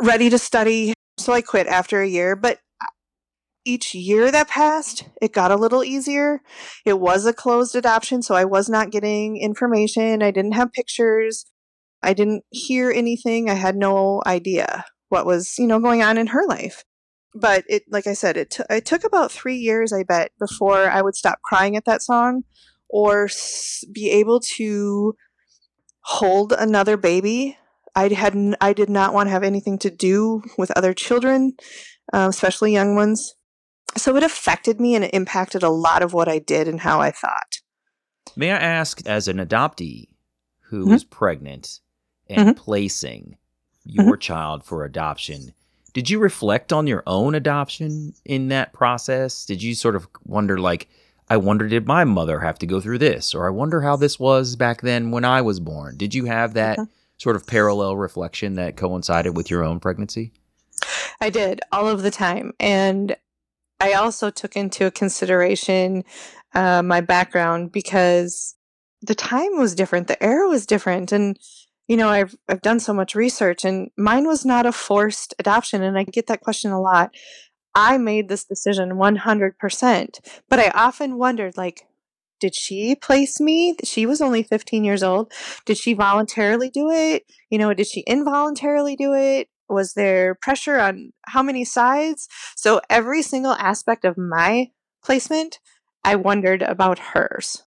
ready 0.00 0.30
to 0.30 0.38
study. 0.38 0.92
So 1.18 1.32
I 1.32 1.42
quit 1.42 1.66
after 1.66 2.00
a 2.00 2.08
year, 2.08 2.34
but 2.36 2.58
each 3.64 3.94
year 3.94 4.30
that 4.30 4.48
passed, 4.48 5.04
it 5.22 5.32
got 5.32 5.50
a 5.50 5.56
little 5.56 5.82
easier. 5.84 6.40
It 6.84 7.00
was 7.00 7.24
a 7.24 7.32
closed 7.32 7.74
adoption, 7.74 8.22
so 8.22 8.34
I 8.34 8.44
was 8.44 8.68
not 8.68 8.90
getting 8.90 9.38
information. 9.38 10.22
I 10.22 10.30
didn't 10.30 10.52
have 10.52 10.72
pictures. 10.72 11.46
I 12.04 12.14
didn't 12.14 12.44
hear 12.50 12.90
anything. 12.90 13.48
I 13.50 13.54
had 13.54 13.76
no 13.76 14.22
idea 14.26 14.84
what 15.08 15.26
was, 15.26 15.54
you 15.58 15.66
know, 15.66 15.80
going 15.80 16.02
on 16.02 16.18
in 16.18 16.28
her 16.28 16.46
life. 16.46 16.84
But 17.34 17.64
it, 17.68 17.82
like 17.90 18.06
I 18.06 18.12
said, 18.14 18.36
it, 18.36 18.50
t- 18.50 18.62
it 18.70 18.86
took 18.86 19.02
about 19.04 19.32
three 19.32 19.56
years, 19.56 19.92
I 19.92 20.04
bet, 20.04 20.30
before 20.38 20.88
I 20.88 21.02
would 21.02 21.16
stop 21.16 21.40
crying 21.42 21.76
at 21.76 21.84
that 21.86 22.02
song 22.02 22.42
or 22.88 23.24
s- 23.24 23.84
be 23.92 24.10
able 24.10 24.40
to 24.56 25.14
hold 26.02 26.52
another 26.52 26.96
baby. 26.96 27.58
I 27.96 28.08
had 28.12 28.34
n- 28.34 28.56
I 28.60 28.72
did 28.72 28.90
not 28.90 29.14
want 29.14 29.26
to 29.26 29.30
have 29.32 29.42
anything 29.42 29.78
to 29.80 29.90
do 29.90 30.42
with 30.58 30.70
other 30.72 30.92
children, 30.94 31.54
um, 32.12 32.30
especially 32.30 32.72
young 32.72 32.94
ones. 32.94 33.34
So 33.96 34.16
it 34.16 34.22
affected 34.22 34.80
me 34.80 34.94
and 34.94 35.04
it 35.04 35.14
impacted 35.14 35.62
a 35.62 35.70
lot 35.70 36.02
of 36.02 36.12
what 36.12 36.28
I 36.28 36.38
did 36.38 36.68
and 36.68 36.80
how 36.80 37.00
I 37.00 37.10
thought. 37.10 37.60
May 38.36 38.50
I 38.50 38.58
ask, 38.58 39.04
as 39.06 39.28
an 39.28 39.38
adoptee 39.38 40.08
who 40.70 40.86
Mhm. 40.86 40.94
is 40.94 41.04
pregnant 41.04 41.80
and 42.28 42.50
Mhm. 42.50 42.56
placing 42.56 43.36
your 43.84 44.16
child 44.16 44.64
for 44.64 44.84
adoption, 44.84 45.52
did 45.92 46.10
you 46.10 46.18
reflect 46.18 46.72
on 46.72 46.86
your 46.86 47.02
own 47.06 47.34
adoption 47.34 48.14
in 48.24 48.48
that 48.48 48.72
process? 48.72 49.44
Did 49.44 49.62
you 49.62 49.74
sort 49.74 49.94
of 49.94 50.08
wonder, 50.24 50.58
like, 50.58 50.88
I 51.28 51.36
wonder, 51.36 51.68
did 51.68 51.86
my 51.86 52.04
mother 52.04 52.40
have 52.40 52.58
to 52.58 52.66
go 52.66 52.80
through 52.80 52.98
this? 52.98 53.34
Or 53.34 53.46
I 53.46 53.50
wonder 53.50 53.80
how 53.82 53.96
this 53.96 54.18
was 54.18 54.56
back 54.56 54.80
then 54.82 55.10
when 55.10 55.24
I 55.24 55.40
was 55.40 55.60
born? 55.60 55.96
Did 55.96 56.14
you 56.14 56.24
have 56.24 56.54
that 56.54 56.78
Mhm. 56.78 56.88
sort 57.18 57.36
of 57.36 57.46
parallel 57.46 57.96
reflection 57.96 58.54
that 58.54 58.76
coincided 58.76 59.36
with 59.36 59.50
your 59.50 59.62
own 59.62 59.80
pregnancy? 59.80 60.32
I 61.20 61.30
did 61.30 61.60
all 61.72 61.88
of 61.88 62.02
the 62.02 62.10
time. 62.10 62.52
And 62.58 63.16
I 63.80 63.92
also 63.92 64.30
took 64.30 64.56
into 64.56 64.90
consideration 64.90 66.04
uh, 66.54 66.82
my 66.82 67.00
background 67.00 67.72
because 67.72 68.54
the 69.02 69.14
time 69.14 69.58
was 69.58 69.74
different, 69.74 70.06
the 70.08 70.22
era 70.22 70.48
was 70.48 70.66
different. 70.66 71.10
And, 71.12 71.38
you 71.88 71.96
know, 71.96 72.08
I've, 72.08 72.34
I've 72.48 72.62
done 72.62 72.80
so 72.80 72.94
much 72.94 73.14
research, 73.14 73.64
and 73.64 73.90
mine 73.96 74.26
was 74.26 74.44
not 74.44 74.66
a 74.66 74.72
forced 74.72 75.34
adoption. 75.38 75.82
And 75.82 75.98
I 75.98 76.04
get 76.04 76.26
that 76.28 76.40
question 76.40 76.70
a 76.70 76.80
lot. 76.80 77.10
I 77.74 77.98
made 77.98 78.28
this 78.28 78.44
decision 78.44 78.92
100%. 78.92 80.20
But 80.48 80.58
I 80.58 80.70
often 80.74 81.18
wondered, 81.18 81.56
like, 81.56 81.82
did 82.40 82.54
she 82.54 82.94
place 82.94 83.40
me? 83.40 83.76
She 83.84 84.06
was 84.06 84.20
only 84.20 84.42
15 84.42 84.84
years 84.84 85.02
old. 85.02 85.32
Did 85.64 85.78
she 85.78 85.94
voluntarily 85.94 86.70
do 86.70 86.90
it? 86.90 87.24
You 87.50 87.58
know, 87.58 87.72
did 87.74 87.86
she 87.86 88.00
involuntarily 88.06 88.96
do 88.96 89.14
it? 89.14 89.48
Was 89.68 89.94
there 89.94 90.34
pressure 90.34 90.78
on 90.78 91.12
how 91.26 91.42
many 91.42 91.64
sides? 91.64 92.28
So 92.56 92.80
every 92.90 93.22
single 93.22 93.52
aspect 93.52 94.04
of 94.04 94.18
my 94.18 94.70
placement, 95.02 95.58
I 96.04 96.16
wondered 96.16 96.62
about 96.62 96.98
hers. 96.98 97.64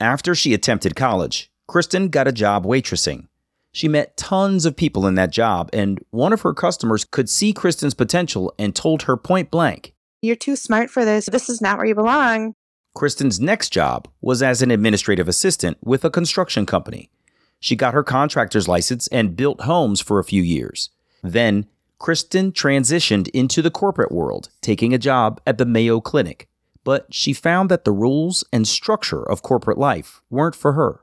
After 0.00 0.34
she 0.34 0.54
attempted 0.54 0.96
college, 0.96 1.50
Kristen 1.68 2.08
got 2.08 2.28
a 2.28 2.32
job 2.32 2.64
waitressing. 2.64 3.28
She 3.74 3.88
met 3.88 4.16
tons 4.16 4.66
of 4.66 4.76
people 4.76 5.04
in 5.04 5.16
that 5.16 5.32
job, 5.32 5.68
and 5.72 5.98
one 6.10 6.32
of 6.32 6.42
her 6.42 6.54
customers 6.54 7.04
could 7.04 7.28
see 7.28 7.52
Kristen's 7.52 7.92
potential 7.92 8.54
and 8.56 8.72
told 8.72 9.02
her 9.02 9.16
point 9.16 9.50
blank. 9.50 9.94
You're 10.22 10.36
too 10.36 10.54
smart 10.54 10.90
for 10.90 11.04
this. 11.04 11.26
This 11.26 11.48
is 11.48 11.60
not 11.60 11.76
where 11.76 11.86
you 11.86 11.96
belong. 11.96 12.54
Kristen's 12.94 13.40
next 13.40 13.70
job 13.70 14.06
was 14.20 14.44
as 14.44 14.62
an 14.62 14.70
administrative 14.70 15.26
assistant 15.26 15.76
with 15.82 16.04
a 16.04 16.10
construction 16.10 16.66
company. 16.66 17.10
She 17.58 17.74
got 17.74 17.94
her 17.94 18.04
contractor's 18.04 18.68
license 18.68 19.08
and 19.08 19.34
built 19.34 19.62
homes 19.62 20.00
for 20.00 20.20
a 20.20 20.24
few 20.24 20.42
years. 20.42 20.90
Then, 21.24 21.66
Kristen 21.98 22.52
transitioned 22.52 23.26
into 23.30 23.60
the 23.60 23.72
corporate 23.72 24.12
world, 24.12 24.50
taking 24.60 24.94
a 24.94 24.98
job 24.98 25.40
at 25.44 25.58
the 25.58 25.66
Mayo 25.66 26.00
Clinic. 26.00 26.48
But 26.84 27.12
she 27.12 27.32
found 27.32 27.70
that 27.70 27.84
the 27.84 27.90
rules 27.90 28.44
and 28.52 28.68
structure 28.68 29.28
of 29.28 29.42
corporate 29.42 29.78
life 29.78 30.22
weren't 30.30 30.54
for 30.54 30.74
her. 30.74 31.00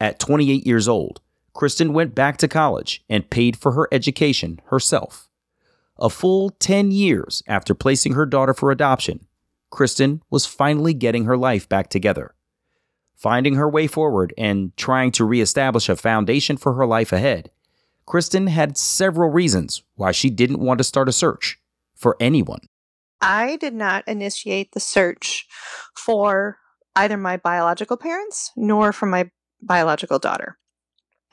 At 0.00 0.18
28 0.18 0.66
years 0.66 0.88
old, 0.88 1.20
Kristen 1.54 1.92
went 1.92 2.14
back 2.14 2.36
to 2.38 2.48
college 2.48 3.04
and 3.08 3.30
paid 3.30 3.56
for 3.56 3.72
her 3.72 3.88
education 3.92 4.60
herself. 4.66 5.30
A 5.98 6.10
full 6.10 6.50
10 6.50 6.90
years 6.90 7.42
after 7.46 7.74
placing 7.74 8.14
her 8.14 8.26
daughter 8.26 8.52
for 8.52 8.72
adoption, 8.72 9.26
Kristen 9.70 10.22
was 10.30 10.46
finally 10.46 10.92
getting 10.92 11.24
her 11.24 11.36
life 11.36 11.68
back 11.68 11.88
together. 11.88 12.34
Finding 13.14 13.54
her 13.54 13.68
way 13.68 13.86
forward 13.86 14.34
and 14.36 14.76
trying 14.76 15.12
to 15.12 15.24
reestablish 15.24 15.88
a 15.88 15.94
foundation 15.96 16.56
for 16.56 16.74
her 16.74 16.84
life 16.84 17.12
ahead, 17.12 17.50
Kristen 18.04 18.48
had 18.48 18.76
several 18.76 19.30
reasons 19.30 19.82
why 19.94 20.10
she 20.10 20.30
didn't 20.30 20.60
want 20.60 20.78
to 20.78 20.84
start 20.84 21.08
a 21.08 21.12
search 21.12 21.58
for 21.94 22.16
anyone. 22.18 22.60
I 23.20 23.56
did 23.56 23.74
not 23.74 24.06
initiate 24.06 24.72
the 24.72 24.80
search 24.80 25.46
for 25.96 26.58
either 26.96 27.16
my 27.16 27.36
biological 27.36 27.96
parents 27.96 28.50
nor 28.56 28.92
for 28.92 29.06
my 29.06 29.30
biological 29.62 30.18
daughter. 30.18 30.58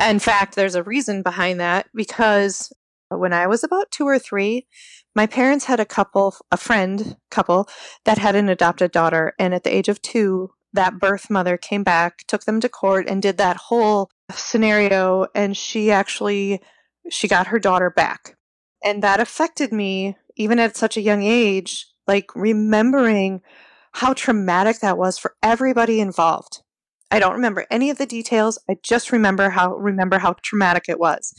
In 0.09 0.19
fact, 0.19 0.55
there's 0.55 0.75
a 0.75 0.83
reason 0.83 1.21
behind 1.21 1.59
that 1.59 1.87
because 1.93 2.73
when 3.09 3.33
I 3.33 3.47
was 3.47 3.63
about 3.63 3.91
two 3.91 4.05
or 4.05 4.17
three, 4.17 4.67
my 5.15 5.27
parents 5.27 5.65
had 5.65 5.79
a 5.79 5.85
couple, 5.85 6.35
a 6.51 6.57
friend 6.57 7.17
couple, 7.29 7.67
that 8.05 8.17
had 8.17 8.35
an 8.35 8.49
adopted 8.49 8.91
daughter. 8.91 9.33
And 9.37 9.53
at 9.53 9.63
the 9.63 9.75
age 9.75 9.89
of 9.89 10.01
two, 10.01 10.51
that 10.73 10.99
birth 10.99 11.29
mother 11.29 11.57
came 11.57 11.83
back, 11.83 12.23
took 12.27 12.45
them 12.45 12.61
to 12.61 12.69
court, 12.69 13.09
and 13.09 13.21
did 13.21 13.37
that 13.37 13.57
whole 13.57 14.09
scenario. 14.31 15.27
And 15.35 15.55
she 15.55 15.91
actually, 15.91 16.61
she 17.09 17.27
got 17.27 17.47
her 17.47 17.59
daughter 17.59 17.89
back. 17.89 18.37
And 18.83 19.03
that 19.03 19.19
affected 19.19 19.71
me 19.71 20.15
even 20.35 20.59
at 20.59 20.77
such 20.77 20.97
a 20.97 21.01
young 21.01 21.21
age, 21.23 21.87
like 22.07 22.35
remembering 22.35 23.41
how 23.91 24.13
traumatic 24.13 24.79
that 24.79 24.97
was 24.97 25.17
for 25.17 25.35
everybody 25.43 25.99
involved. 25.99 26.61
I 27.11 27.19
don't 27.19 27.33
remember 27.33 27.65
any 27.69 27.89
of 27.89 27.97
the 27.97 28.05
details. 28.05 28.57
I 28.69 28.77
just 28.81 29.11
remember 29.11 29.49
how 29.49 29.75
remember 29.75 30.17
how 30.17 30.35
traumatic 30.41 30.85
it 30.87 30.99
was. 30.99 31.33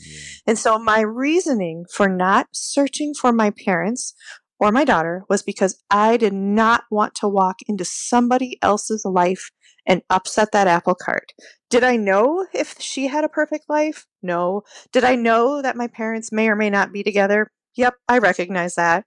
And 0.45 0.57
so 0.57 0.77
my 0.77 1.01
reasoning 1.01 1.85
for 1.91 2.07
not 2.07 2.47
searching 2.53 3.13
for 3.13 3.33
my 3.33 3.49
parents 3.49 4.13
or 4.59 4.71
my 4.71 4.85
daughter 4.85 5.23
was 5.29 5.41
because 5.41 5.81
I 5.89 6.15
did 6.15 6.31
not 6.31 6.83
want 6.91 7.15
to 7.15 7.27
walk 7.27 7.57
into 7.67 7.85
somebody 7.85 8.59
else's 8.61 9.03
life 9.03 9.49
and 9.85 10.03
upset 10.09 10.51
that 10.51 10.67
apple 10.67 10.95
cart. 10.95 11.33
Did 11.69 11.83
I 11.83 11.97
know 11.97 12.45
if 12.53 12.79
she 12.79 13.07
had 13.07 13.23
a 13.23 13.29
perfect 13.29 13.65
life? 13.67 14.05
No. 14.21 14.61
Did 14.91 15.03
I 15.03 15.15
know 15.15 15.61
that 15.61 15.75
my 15.75 15.87
parents 15.87 16.31
may 16.31 16.47
or 16.47 16.55
may 16.55 16.69
not 16.69 16.93
be 16.93 17.03
together? 17.03 17.51
Yep, 17.75 17.95
I 18.07 18.19
recognize 18.19 18.75
that. 18.75 19.05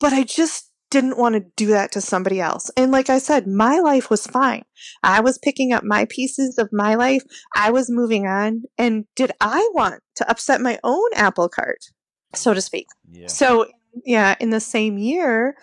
But 0.00 0.12
I 0.12 0.24
just 0.24 0.72
didn't 0.90 1.18
want 1.18 1.34
to 1.34 1.44
do 1.56 1.66
that 1.68 1.92
to 1.92 2.00
somebody 2.00 2.40
else. 2.40 2.70
And 2.76 2.90
like 2.90 3.10
I 3.10 3.18
said, 3.18 3.46
my 3.46 3.78
life 3.78 4.10
was 4.10 4.26
fine. 4.26 4.62
I 5.02 5.20
was 5.20 5.38
picking 5.38 5.72
up 5.72 5.84
my 5.84 6.06
pieces 6.08 6.58
of 6.58 6.68
my 6.72 6.94
life. 6.94 7.22
I 7.54 7.70
was 7.70 7.90
moving 7.90 8.26
on. 8.26 8.62
And 8.78 9.04
did 9.14 9.32
I 9.40 9.68
want 9.74 10.02
to 10.16 10.30
upset 10.30 10.60
my 10.60 10.78
own 10.84 11.10
apple 11.14 11.48
cart, 11.48 11.84
so 12.34 12.54
to 12.54 12.60
speak? 12.60 12.86
Yeah. 13.10 13.28
So, 13.28 13.66
yeah, 14.04 14.36
in 14.40 14.50
the 14.50 14.60
same 14.60 14.98
year, 14.98 15.56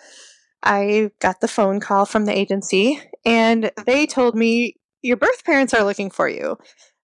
I 0.62 1.10
got 1.20 1.40
the 1.40 1.48
phone 1.48 1.80
call 1.80 2.06
from 2.06 2.24
the 2.24 2.36
agency 2.36 3.00
and 3.24 3.70
they 3.84 4.06
told 4.06 4.34
me, 4.34 4.76
Your 5.02 5.16
birth 5.16 5.44
parents 5.44 5.74
are 5.74 5.84
looking 5.84 6.10
for 6.10 6.28
you. 6.28 6.56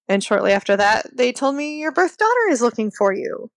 And 0.08 0.22
shortly 0.22 0.52
after 0.52 0.76
that, 0.76 1.06
they 1.16 1.32
told 1.32 1.54
me, 1.54 1.78
Your 1.80 1.92
birth 1.92 2.18
daughter 2.18 2.50
is 2.50 2.60
looking 2.60 2.90
for 2.90 3.12
you. 3.12 3.50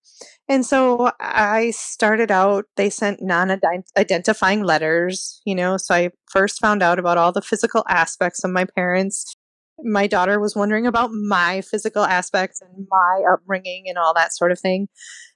And 0.47 0.65
so 0.65 1.11
I 1.19 1.71
started 1.71 2.31
out, 2.31 2.65
they 2.75 2.89
sent 2.89 3.21
non 3.21 3.59
identifying 3.97 4.63
letters, 4.63 5.41
you 5.45 5.55
know. 5.55 5.77
So 5.77 5.95
I 5.95 6.11
first 6.31 6.61
found 6.61 6.83
out 6.83 6.99
about 6.99 7.17
all 7.17 7.31
the 7.31 7.41
physical 7.41 7.83
aspects 7.89 8.43
of 8.43 8.51
my 8.51 8.65
parents, 8.65 9.35
my 9.83 10.07
daughter 10.07 10.39
was 10.39 10.55
wondering 10.55 10.87
about 10.87 11.11
my 11.11 11.61
physical 11.61 12.03
aspects 12.03 12.61
and 12.61 12.87
my 12.89 13.23
upbringing 13.31 13.85
and 13.87 13.97
all 13.97 14.13
that 14.13 14.33
sort 14.33 14.51
of 14.51 14.59
thing. 14.59 14.87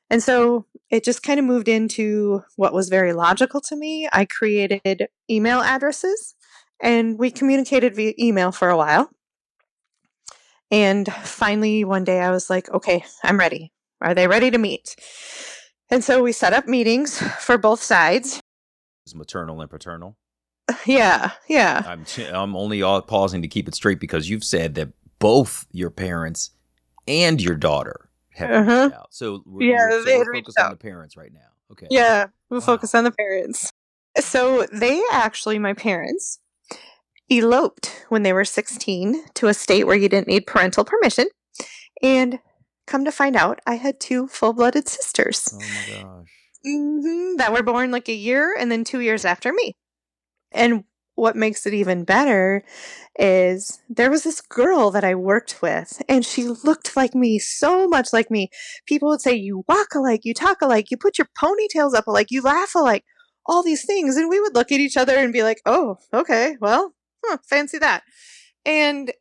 And 0.09 0.23
so 0.23 0.65
it 0.89 1.03
just 1.03 1.23
kind 1.23 1.39
of 1.39 1.45
moved 1.45 1.67
into 1.67 2.41
what 2.55 2.73
was 2.73 2.89
very 2.89 3.13
logical 3.13 3.61
to 3.61 3.75
me. 3.75 4.07
I 4.11 4.25
created 4.25 5.07
email 5.29 5.59
addresses 5.59 6.35
and 6.81 7.19
we 7.19 7.31
communicated 7.31 7.95
via 7.95 8.13
email 8.17 8.51
for 8.51 8.69
a 8.69 8.77
while. 8.77 9.09
And 10.71 11.12
finally, 11.23 11.84
one 11.84 12.03
day 12.03 12.19
I 12.21 12.32
was 12.32 12.49
like, 12.49 12.69
okay, 12.69 13.03
I'm 13.23 13.39
ready. 13.39 13.71
Are 14.01 14.13
they 14.13 14.27
ready 14.27 14.51
to 14.51 14.58
meet? 14.58 14.95
And 15.89 16.03
so 16.03 16.21
we 16.21 16.32
set 16.32 16.53
up 16.53 16.67
meetings 16.67 17.19
for 17.39 17.58
both 17.58 17.82
sides. 17.82 18.39
Is 19.05 19.15
maternal 19.15 19.62
and 19.62 19.69
paternal. 19.69 20.15
Yeah, 20.86 21.32
yeah. 21.47 21.84
I'm 21.88 22.05
I'm 22.32 22.55
only 22.55 22.82
pausing 23.01 23.41
to 23.41 23.47
keep 23.47 23.67
it 23.67 23.73
straight 23.73 23.99
because 23.99 24.29
you've 24.29 24.43
said 24.43 24.75
that 24.75 24.89
both 25.17 25.65
your 25.71 25.89
parents 25.89 26.51
and 27.08 27.41
your 27.41 27.55
daughter 27.55 28.10
have 28.34 28.51
Uh-huh. 28.51 28.84
reached 28.84 28.95
out. 28.95 29.08
So 29.10 29.41
we're, 29.47 29.63
Yeah, 29.67 29.86
we're, 29.89 29.99
so 30.03 30.05
they 30.05 30.17
we're 30.17 30.34
focused 30.34 30.60
on 30.60 30.69
the 30.69 30.77
parents 30.77 31.17
right 31.17 31.34
now. 31.34 31.49
Okay. 31.71 31.88
Yeah, 31.89 32.27
we'll 32.51 32.60
Wow. 32.60 32.65
focus 32.67 32.93
on 32.93 33.03
the 33.03 33.12
parents. 33.12 33.71
So 34.19 34.67
they 34.71 35.01
actually, 35.12 35.58
my 35.58 35.73
parents, 35.73 36.39
eloped 37.29 38.05
when 38.09 38.23
they 38.23 38.33
were 38.33 38.45
16 38.45 39.25
to 39.35 39.47
a 39.47 39.53
state 39.53 39.85
where 39.85 39.95
you 39.95 40.09
didn't 40.09 40.27
need 40.27 40.47
parental 40.47 40.83
permission. 40.83 41.27
And 42.01 42.39
come 42.87 43.05
to 43.05 43.11
find 43.11 43.35
out, 43.35 43.59
I 43.67 43.75
had 43.75 43.99
two 43.99 44.27
full 44.27 44.53
blooded 44.53 44.87
sisters 44.87 45.49
Oh 45.53 45.69
my 45.69 45.83
gosh. 45.83 46.27
hmm 46.65 47.35
that 47.37 47.53
were 47.53 47.63
born 47.63 47.91
like 47.91 48.09
a 48.09 48.13
year 48.13 48.55
and 48.57 48.71
then 48.71 48.83
two 48.83 48.99
years 48.99 49.25
after 49.25 49.53
me. 49.53 49.73
And 50.51 50.83
what 51.15 51.35
makes 51.35 51.65
it 51.65 51.73
even 51.73 52.05
better 52.05 52.63
is 53.17 53.79
there 53.89 54.09
was 54.09 54.23
this 54.23 54.41
girl 54.41 54.89
that 54.91 55.03
I 55.03 55.15
worked 55.15 55.61
with, 55.61 56.01
and 56.07 56.25
she 56.25 56.45
looked 56.47 56.95
like 56.95 57.13
me, 57.13 57.39
so 57.39 57.87
much 57.87 58.13
like 58.13 58.31
me. 58.31 58.49
People 58.87 59.09
would 59.09 59.21
say, 59.21 59.33
You 59.35 59.63
walk 59.67 59.93
alike, 59.95 60.21
you 60.23 60.33
talk 60.33 60.61
alike, 60.61 60.89
you 60.91 60.97
put 60.97 61.17
your 61.17 61.27
ponytails 61.37 61.93
up 61.93 62.07
alike, 62.07 62.27
you 62.31 62.41
laugh 62.41 62.73
alike, 62.75 63.03
all 63.45 63.63
these 63.63 63.85
things. 63.85 64.15
And 64.15 64.29
we 64.29 64.39
would 64.39 64.55
look 64.55 64.71
at 64.71 64.79
each 64.79 64.95
other 64.97 65.17
and 65.17 65.33
be 65.33 65.43
like, 65.43 65.61
Oh, 65.65 65.97
okay, 66.13 66.55
well, 66.61 66.93
huh, 67.25 67.38
fancy 67.47 67.77
that. 67.79 68.03
And 68.65 69.13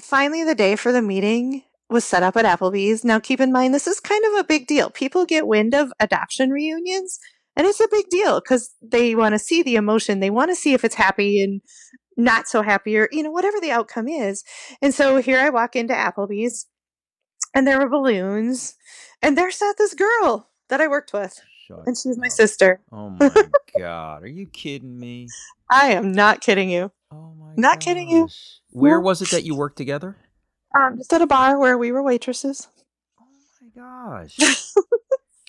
finally, 0.00 0.44
the 0.44 0.54
day 0.54 0.76
for 0.76 0.92
the 0.92 1.02
meeting 1.02 1.62
was 1.90 2.04
set 2.04 2.22
up 2.22 2.36
at 2.36 2.44
Applebee's. 2.44 3.04
Now, 3.04 3.18
keep 3.18 3.40
in 3.40 3.52
mind, 3.52 3.74
this 3.74 3.86
is 3.86 4.00
kind 4.00 4.24
of 4.24 4.34
a 4.34 4.44
big 4.44 4.66
deal. 4.66 4.90
People 4.90 5.26
get 5.26 5.46
wind 5.46 5.74
of 5.74 5.92
adoption 6.00 6.50
reunions, 6.50 7.18
and 7.56 7.66
it's 7.66 7.80
a 7.80 7.88
big 7.90 8.08
deal 8.08 8.40
because 8.40 8.74
they 8.82 9.14
want 9.14 9.34
to 9.34 9.38
see 9.38 9.62
the 9.62 9.76
emotion. 9.76 10.20
They 10.20 10.30
want 10.30 10.50
to 10.50 10.56
see 10.56 10.74
if 10.74 10.84
it's 10.84 10.96
happy 10.96 11.42
and 11.42 11.60
not 12.16 12.46
so 12.48 12.62
happy, 12.62 12.96
or, 12.96 13.08
you 13.12 13.22
know, 13.22 13.30
whatever 13.30 13.60
the 13.60 13.72
outcome 13.72 14.08
is. 14.08 14.44
And 14.80 14.94
so 14.94 15.16
here 15.16 15.38
I 15.38 15.50
walk 15.50 15.76
into 15.76 15.94
Applebee's, 15.94 16.66
and 17.54 17.66
there 17.66 17.78
were 17.78 17.88
balloons, 17.88 18.76
and 19.20 19.36
there 19.36 19.50
sat 19.50 19.76
this 19.78 19.94
girl 19.94 20.50
that 20.68 20.80
I 20.80 20.88
worked 20.88 21.12
with, 21.12 21.40
Shut 21.66 21.86
and 21.86 21.96
she's 21.96 22.18
my 22.18 22.26
up. 22.26 22.32
sister. 22.32 22.80
Oh 22.92 23.10
my 23.20 23.30
god. 23.78 24.22
Are 24.22 24.26
you 24.28 24.46
kidding 24.46 24.98
me? 24.98 25.28
I 25.70 25.92
am 25.92 26.12
not 26.12 26.40
kidding 26.40 26.68
you. 26.70 26.90
Oh 27.10 27.32
my 27.38 27.52
Not 27.56 27.80
kidding 27.80 28.08
you. 28.10 28.28
Where 28.70 28.96
No. 28.98 29.00
was 29.04 29.22
it 29.22 29.30
that 29.30 29.44
you 29.44 29.54
worked 29.54 29.76
together? 29.76 30.16
Um, 30.76 30.96
just 30.98 31.12
at 31.12 31.22
a 31.22 31.26
bar 31.26 31.58
where 31.58 31.78
we 31.78 31.92
were 31.92 32.02
waitresses. 32.02 32.68
Oh 33.20 33.24
my 33.62 33.68
gosh. 33.74 34.36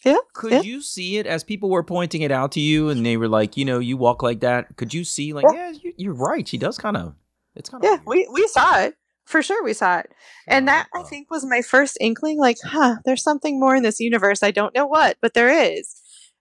Yeah, 0.03 0.17
Could 0.33 0.51
yeah. 0.51 0.61
you 0.61 0.81
see 0.83 1.17
it 1.17 1.25
as 1.25 1.43
people 1.43 1.71
were 1.71 1.81
pointing 1.83 2.21
it 2.21 2.29
out 2.31 2.51
to 2.51 2.59
you 2.59 2.89
and 2.89 3.03
they 3.03 3.17
were 3.17 3.27
like, 3.27 3.57
you 3.57 3.65
know, 3.65 3.79
you 3.79 3.97
walk 3.97 4.21
like 4.21 4.41
that? 4.41 4.75
Could 4.77 4.93
you 4.93 5.03
see, 5.03 5.33
like, 5.33 5.45
yeah, 5.51 5.71
you, 5.71 5.93
you're 5.97 6.13
right. 6.13 6.47
She 6.47 6.59
does 6.59 6.77
kind 6.77 6.95
of, 6.95 7.15
it's 7.55 7.69
kind 7.71 7.83
of. 7.83 7.89
Yeah, 7.89 7.97
we, 8.05 8.27
we 8.31 8.47
saw 8.47 8.81
it. 8.81 8.95
For 9.25 9.41
sure, 9.41 9.63
we 9.63 9.73
saw 9.73 9.97
it. 9.97 10.11
And 10.45 10.67
that, 10.67 10.89
I 10.93 11.01
think, 11.01 11.31
was 11.31 11.43
my 11.43 11.63
first 11.63 11.97
inkling 11.99 12.37
like, 12.37 12.57
huh, 12.63 12.97
there's 13.03 13.23
something 13.23 13.59
more 13.59 13.75
in 13.75 13.81
this 13.81 13.99
universe. 13.99 14.43
I 14.43 14.51
don't 14.51 14.75
know 14.75 14.85
what, 14.85 15.17
but 15.23 15.33
there 15.33 15.49
is. 15.49 15.95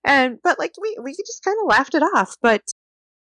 And, 0.05 0.39
but 0.43 0.59
like, 0.59 0.73
we, 0.81 0.97
we 1.03 1.13
just 1.13 1.43
kind 1.45 1.57
of 1.63 1.69
laughed 1.69 1.95
it 1.95 2.03
off. 2.03 2.37
But 2.43 2.63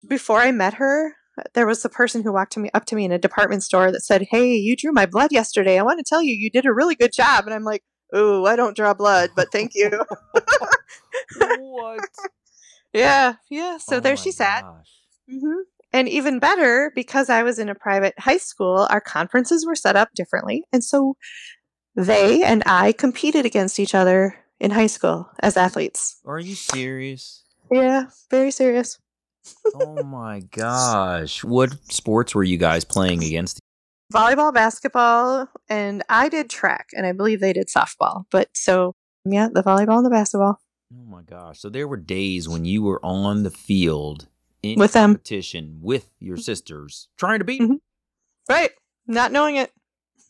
before 0.07 0.39
I 0.39 0.51
met 0.51 0.75
her, 0.75 1.15
there 1.55 1.67
was 1.67 1.85
a 1.85 1.89
person 1.89 2.23
who 2.23 2.33
walked 2.33 2.53
to 2.53 2.61
me 2.61 2.71
up 2.75 2.85
to 2.87 2.97
me 2.97 3.05
in 3.05 3.13
a 3.13 3.19
department 3.19 3.63
store 3.63 3.93
that 3.93 4.03
said, 4.03 4.29
Hey, 4.31 4.55
you 4.55 4.77
drew 4.77 4.93
my 4.93 5.07
blood 5.07 5.33
yesterday. 5.33 5.79
I 5.79 5.83
want 5.83 5.99
to 5.99 6.05
tell 6.07 6.23
you, 6.23 6.35
you 6.35 6.51
did 6.51 6.67
a 6.67 6.73
really 6.73 6.95
good 6.95 7.13
job. 7.13 7.45
And 7.47 7.55
I'm 7.55 7.65
like, 7.65 7.83
Oh, 8.13 8.45
I 8.45 8.57
don't 8.57 8.77
draw 8.77 8.95
blood, 8.95 9.31
but 9.37 9.53
thank 9.53 9.73
you. 9.75 9.91
what? 11.59 12.01
yeah, 12.93 13.35
yeah. 13.51 13.79
So 13.79 13.97
Oh 13.97 14.01
there 14.01 14.17
she 14.17 14.33
sat. 14.33 14.65
gosh. 14.65 14.91
hmm 15.29 15.63
And 15.93 16.09
even 16.09 16.39
better, 16.39 16.93
because 16.95 17.31
I 17.31 17.43
was 17.43 17.59
in 17.59 17.69
a 17.69 17.75
private 17.75 18.15
high 18.19 18.39
school, 18.39 18.87
our 18.91 19.01
conferences 19.01 19.65
were 19.65 19.77
set 19.77 19.97
up 19.97 20.09
differently. 20.15 20.65
And 20.73 20.83
so 20.83 21.17
they 21.95 22.43
and 22.43 22.63
I 22.67 22.93
competed 22.93 23.47
against 23.47 23.79
each 23.79 23.95
other 23.95 24.37
in 24.61 24.71
high 24.71 24.87
school 24.87 25.29
as 25.41 25.57
athletes. 25.57 26.21
Are 26.25 26.39
you 26.39 26.55
serious? 26.55 27.43
Yeah, 27.71 28.05
very 28.31 28.51
serious. 28.51 28.99
oh 29.75 30.03
my 30.05 30.41
gosh. 30.51 31.43
What 31.43 31.73
sports 31.91 32.35
were 32.35 32.45
you 32.45 32.59
guys 32.59 32.85
playing 32.85 33.25
against? 33.25 33.59
Volleyball, 34.13 34.53
basketball, 34.53 35.49
and 35.69 36.03
I 36.09 36.29
did 36.29 36.51
track, 36.51 36.89
and 36.97 37.07
I 37.07 37.13
believe 37.13 37.41
they 37.41 37.53
did 37.53 37.69
softball. 37.69 38.25
But 38.31 38.49
so, 38.55 38.95
yeah, 39.25 39.49
the 39.53 39.63
volleyball 39.63 39.99
and 39.99 40.07
the 40.07 40.11
basketball. 40.11 40.59
Oh 40.93 41.05
my 41.09 41.23
gosh. 41.23 41.61
So 41.61 41.69
there 41.69 41.87
were 41.87 41.97
days 41.97 42.49
when 42.49 42.65
you 42.65 42.83
were 42.83 43.01
on 43.05 43.45
the 43.45 43.51
field 43.51 44.27
in 44.63 44.79
With 44.79 44.93
them. 44.93 45.11
competition 45.15 45.79
with 45.81 46.11
your 46.19 46.37
sisters 46.37 47.09
trying 47.17 47.39
to 47.39 47.45
beat 47.45 47.63
Mhm. 47.63 47.79
Right. 48.49 48.73
Not 49.07 49.31
knowing 49.31 49.55
it. 49.57 49.73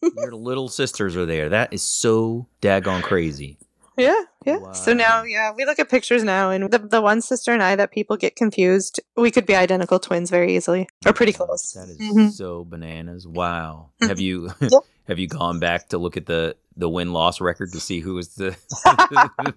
your 0.17 0.33
little 0.33 0.69
sisters 0.69 1.17
are 1.17 1.25
there. 1.27 1.49
That 1.49 1.73
is 1.73 1.83
so 1.83 2.47
daggone 2.61 3.03
crazy. 3.03 3.57
Yeah, 4.01 4.23
yeah. 4.47 4.73
So 4.73 4.93
now, 4.95 5.23
yeah, 5.25 5.53
we 5.55 5.65
look 5.65 5.79
at 5.79 5.89
pictures 5.89 6.25
now, 6.25 6.51
and 6.51 6.71
the, 6.73 6.79
the 6.79 7.01
one 7.01 7.21
sister 7.21 7.53
and 7.53 7.63
I 7.63 7.77
that 7.77 7.91
people 7.93 8.17
get 8.17 8.37
confused, 8.37 9.01
we 9.17 9.31
could 9.31 9.47
be 9.47 9.55
identical 9.55 9.99
twins 9.99 10.31
very 10.31 10.57
easily, 10.57 10.89
or 11.05 11.13
pretty 11.13 11.33
close. 11.33 11.73
That 11.73 11.89
is 11.89 11.99
Mhm. 11.99 12.31
so 12.33 12.65
bananas. 12.65 13.27
Wow. 13.27 13.91
Have 14.01 14.21
you 14.21 14.51
Yep. 14.61 14.83
have 15.09 15.19
you 15.19 15.27
gone 15.29 15.59
back 15.61 15.89
to 15.89 15.99
look 15.99 16.17
at 16.17 16.27
the 16.27 16.57
the 16.77 16.89
win 16.89 17.13
loss 17.13 17.41
record 17.41 17.73
to 17.73 17.81
see 17.81 18.01
who 18.01 18.15
was 18.15 18.35
the, 18.37 18.57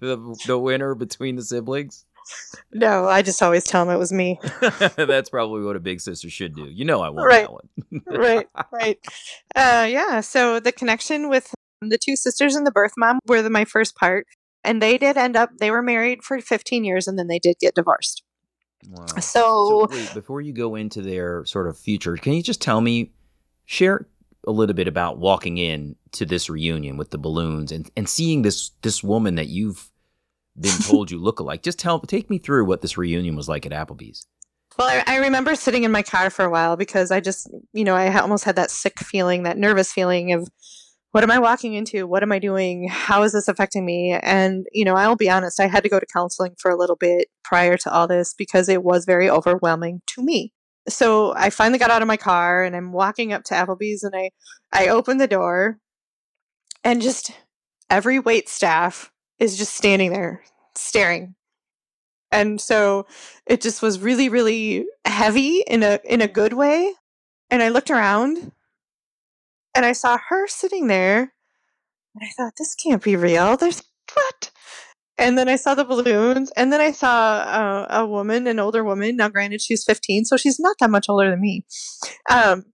the 0.00 0.36
the 0.46 0.58
winner 0.58 0.94
between 0.94 1.36
the 1.36 1.42
siblings? 1.42 2.04
No, 2.72 3.06
I 3.06 3.22
just 3.22 3.42
always 3.42 3.64
tell 3.64 3.84
them 3.84 3.94
it 3.94 3.98
was 3.98 4.10
me. 4.12 4.40
That's 4.96 5.28
probably 5.30 5.62
what 5.62 5.76
a 5.76 5.80
big 5.80 6.00
sister 6.00 6.30
should 6.30 6.54
do. 6.56 6.64
You 6.64 6.84
know 6.86 7.02
I 7.02 7.10
won 7.10 7.24
Right. 7.24 7.42
that 7.46 7.52
one. 7.52 7.68
right, 8.06 8.48
right. 8.72 8.98
Uh, 9.54 9.86
yeah. 9.88 10.20
So 10.22 10.58
the 10.58 10.72
connection 10.72 11.28
with 11.28 11.53
Um, 11.82 11.88
the 11.88 11.98
two 11.98 12.16
sisters 12.16 12.54
and 12.54 12.66
the 12.66 12.72
birth 12.72 12.92
mom 12.96 13.18
were 13.26 13.42
the, 13.42 13.50
my 13.50 13.64
first 13.64 13.96
part, 13.96 14.26
and 14.62 14.80
they 14.80 14.98
did 14.98 15.16
end 15.16 15.36
up. 15.36 15.50
They 15.58 15.70
were 15.70 15.82
married 15.82 16.22
for 16.22 16.40
15 16.40 16.84
years, 16.84 17.06
and 17.06 17.18
then 17.18 17.28
they 17.28 17.38
did 17.38 17.56
get 17.60 17.74
divorced. 17.74 18.22
Wow. 18.88 19.06
So, 19.06 19.20
So 19.20 19.88
wait, 19.90 20.14
before 20.14 20.40
you 20.40 20.52
go 20.52 20.74
into 20.74 21.02
their 21.02 21.44
sort 21.46 21.68
of 21.68 21.78
future, 21.78 22.16
can 22.16 22.34
you 22.34 22.42
just 22.42 22.60
tell 22.60 22.80
me, 22.80 23.12
share 23.64 24.06
a 24.46 24.50
little 24.50 24.74
bit 24.74 24.88
about 24.88 25.18
walking 25.18 25.58
in 25.58 25.96
to 26.12 26.26
this 26.26 26.50
reunion 26.50 26.96
with 26.96 27.10
the 27.10 27.18
balloons 27.18 27.72
and, 27.72 27.90
and 27.96 28.08
seeing 28.08 28.42
this 28.42 28.70
this 28.82 29.02
woman 29.02 29.36
that 29.36 29.48
you've 29.48 29.90
been 30.58 30.78
told 30.82 31.10
you 31.10 31.18
look 31.18 31.40
alike. 31.40 31.62
Just 31.62 31.78
tell 31.78 32.00
take 32.00 32.30
me 32.30 32.38
through 32.38 32.64
what 32.64 32.82
this 32.82 32.98
reunion 32.98 33.36
was 33.36 33.48
like 33.48 33.66
at 33.66 33.72
Applebee's. 33.72 34.26
well, 34.78 34.88
I, 34.88 35.02
I 35.06 35.16
remember 35.18 35.54
sitting 35.54 35.84
in 35.84 35.92
my 35.92 36.02
car 36.02 36.30
for 36.30 36.44
a 36.44 36.50
while 36.50 36.76
because 36.76 37.10
I 37.10 37.20
just, 37.20 37.48
you 37.72 37.84
know, 37.84 37.94
I 37.94 38.18
almost 38.20 38.44
had 38.44 38.56
that 38.56 38.70
sick 38.70 38.98
feeling, 39.00 39.44
that 39.44 39.58
nervous 39.58 39.92
feeling 39.92 40.32
of. 40.32 40.48
What 41.14 41.22
am 41.22 41.30
I 41.30 41.38
walking 41.38 41.74
into? 41.74 42.08
What 42.08 42.24
am 42.24 42.32
I 42.32 42.40
doing? 42.40 42.88
How 42.88 43.22
is 43.22 43.30
this 43.30 43.46
affecting 43.46 43.86
me? 43.86 44.18
And, 44.20 44.66
you 44.72 44.84
know, 44.84 44.96
I'll 44.96 45.14
be 45.14 45.30
honest, 45.30 45.60
I 45.60 45.68
had 45.68 45.84
to 45.84 45.88
go 45.88 46.00
to 46.00 46.06
counseling 46.12 46.56
for 46.58 46.72
a 46.72 46.76
little 46.76 46.96
bit 46.96 47.28
prior 47.44 47.76
to 47.76 47.92
all 47.92 48.08
this 48.08 48.34
because 48.34 48.68
it 48.68 48.82
was 48.82 49.04
very 49.04 49.30
overwhelming 49.30 50.02
to 50.08 50.24
me. 50.24 50.52
so 50.88 51.32
I 51.36 51.50
finally 51.50 51.78
got 51.78 51.92
out 51.92 52.02
of 52.02 52.08
my 52.08 52.16
car 52.16 52.64
and 52.64 52.74
I'm 52.74 52.92
walking 52.92 53.32
up 53.32 53.44
to 53.44 53.54
Applebee's 53.54 54.02
and 54.02 54.12
I 54.16 54.30
I 54.72 54.88
open 54.88 55.18
the 55.18 55.28
door 55.28 55.78
and 56.82 57.00
just 57.00 57.30
every 57.88 58.18
wait 58.18 58.48
staff 58.48 59.12
is 59.38 59.56
just 59.56 59.74
standing 59.76 60.12
there 60.12 60.42
staring. 60.74 61.36
And 62.32 62.60
so 62.60 63.06
it 63.46 63.60
just 63.60 63.82
was 63.82 64.00
really 64.00 64.28
really 64.28 64.86
heavy 65.04 65.62
in 65.68 65.84
a 65.84 66.00
in 66.04 66.20
a 66.20 66.26
good 66.26 66.54
way. 66.54 66.92
And 67.50 67.62
I 67.62 67.68
looked 67.68 67.90
around 67.92 68.50
and 69.74 69.84
I 69.84 69.92
saw 69.92 70.18
her 70.28 70.46
sitting 70.46 70.86
there 70.86 71.34
and 72.14 72.22
I 72.24 72.30
thought 72.36 72.54
this 72.56 72.74
can't 72.74 73.02
be 73.02 73.16
real. 73.16 73.56
There's 73.56 73.82
what? 74.14 74.50
And 75.16 75.38
then 75.38 75.48
I 75.48 75.56
saw 75.56 75.74
the 75.76 75.84
balloons, 75.84 76.50
and 76.56 76.72
then 76.72 76.80
I 76.80 76.90
saw 76.90 77.36
uh, 77.36 77.86
a 77.88 78.06
woman, 78.06 78.48
an 78.48 78.58
older 78.58 78.82
woman. 78.82 79.16
Now, 79.16 79.28
granted, 79.28 79.60
she's 79.60 79.84
15, 79.84 80.24
so 80.24 80.36
she's 80.36 80.58
not 80.58 80.76
that 80.80 80.90
much 80.90 81.08
older 81.08 81.30
than 81.30 81.40
me, 81.40 81.64
um, 82.28 82.64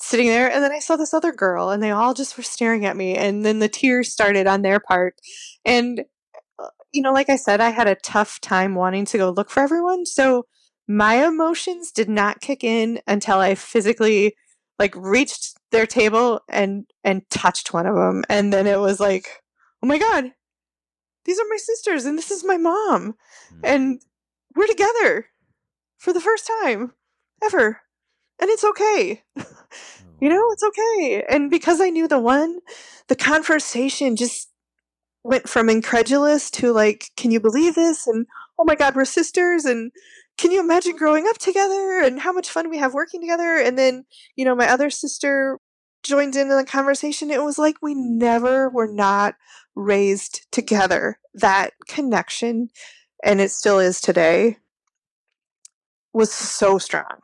sitting 0.00 0.28
there. 0.28 0.50
And 0.50 0.64
then 0.64 0.72
I 0.72 0.78
saw 0.78 0.96
this 0.96 1.12
other 1.12 1.32
girl, 1.32 1.68
and 1.68 1.82
they 1.82 1.90
all 1.90 2.14
just 2.14 2.38
were 2.38 2.42
staring 2.42 2.86
at 2.86 2.96
me. 2.96 3.14
And 3.14 3.44
then 3.44 3.58
the 3.58 3.68
tears 3.68 4.10
started 4.10 4.46
on 4.46 4.62
their 4.62 4.80
part. 4.80 5.16
And, 5.66 6.00
uh, 6.58 6.68
you 6.92 7.02
know, 7.02 7.12
like 7.12 7.28
I 7.28 7.36
said, 7.36 7.60
I 7.60 7.70
had 7.70 7.88
a 7.88 7.96
tough 7.96 8.40
time 8.40 8.74
wanting 8.74 9.04
to 9.06 9.18
go 9.18 9.28
look 9.28 9.50
for 9.50 9.62
everyone. 9.62 10.06
So 10.06 10.46
my 10.88 11.26
emotions 11.26 11.92
did 11.92 12.08
not 12.08 12.40
kick 12.40 12.64
in 12.64 13.00
until 13.06 13.38
I 13.38 13.54
physically 13.54 14.34
like 14.82 14.96
reached 14.96 15.56
their 15.70 15.86
table 15.86 16.40
and 16.48 16.86
and 17.04 17.22
touched 17.30 17.72
one 17.72 17.86
of 17.86 17.94
them 17.94 18.24
and 18.28 18.52
then 18.52 18.66
it 18.66 18.80
was 18.80 18.98
like 18.98 19.26
oh 19.80 19.86
my 19.86 19.96
god 19.96 20.24
these 21.24 21.38
are 21.38 21.46
my 21.48 21.56
sisters 21.56 22.04
and 22.04 22.18
this 22.18 22.32
is 22.32 22.44
my 22.44 22.56
mom 22.56 23.14
Mm. 23.52 23.60
and 23.62 24.02
we're 24.56 24.66
together 24.66 25.26
for 25.98 26.12
the 26.12 26.20
first 26.20 26.50
time 26.62 26.94
ever 27.44 27.80
and 28.40 28.50
it's 28.50 28.64
okay. 28.64 29.22
You 30.20 30.28
know 30.28 30.44
it's 30.52 30.62
okay 30.70 31.24
and 31.28 31.50
because 31.50 31.80
i 31.80 31.90
knew 31.90 32.06
the 32.06 32.20
one 32.20 32.60
the 33.08 33.16
conversation 33.16 34.14
just 34.14 34.50
went 35.24 35.48
from 35.48 35.68
incredulous 35.68 36.48
to 36.52 36.72
like 36.72 37.10
can 37.16 37.30
you 37.32 37.40
believe 37.40 37.74
this? 37.74 38.06
and 38.06 38.26
oh 38.58 38.64
my 38.64 38.76
god 38.76 38.94
we're 38.94 39.04
sisters 39.04 39.64
and 39.64 39.90
can 40.42 40.50
you 40.50 40.58
imagine 40.58 40.96
growing 40.96 41.24
up 41.28 41.38
together 41.38 42.00
and 42.02 42.18
how 42.18 42.32
much 42.32 42.50
fun 42.50 42.68
we 42.68 42.78
have 42.78 42.92
working 42.92 43.20
together 43.20 43.58
and 43.58 43.78
then 43.78 44.04
you 44.34 44.44
know 44.44 44.56
my 44.56 44.68
other 44.68 44.90
sister 44.90 45.56
joined 46.02 46.34
in 46.34 46.48
the 46.48 46.64
conversation 46.64 47.30
it 47.30 47.44
was 47.44 47.58
like 47.58 47.76
we 47.80 47.94
never 47.94 48.68
were 48.68 48.92
not 48.92 49.36
raised 49.76 50.44
together 50.50 51.16
that 51.32 51.70
connection 51.86 52.68
and 53.22 53.40
it 53.40 53.52
still 53.52 53.78
is 53.78 54.00
today 54.00 54.56
was 56.12 56.32
so 56.32 56.76
strong 56.76 57.20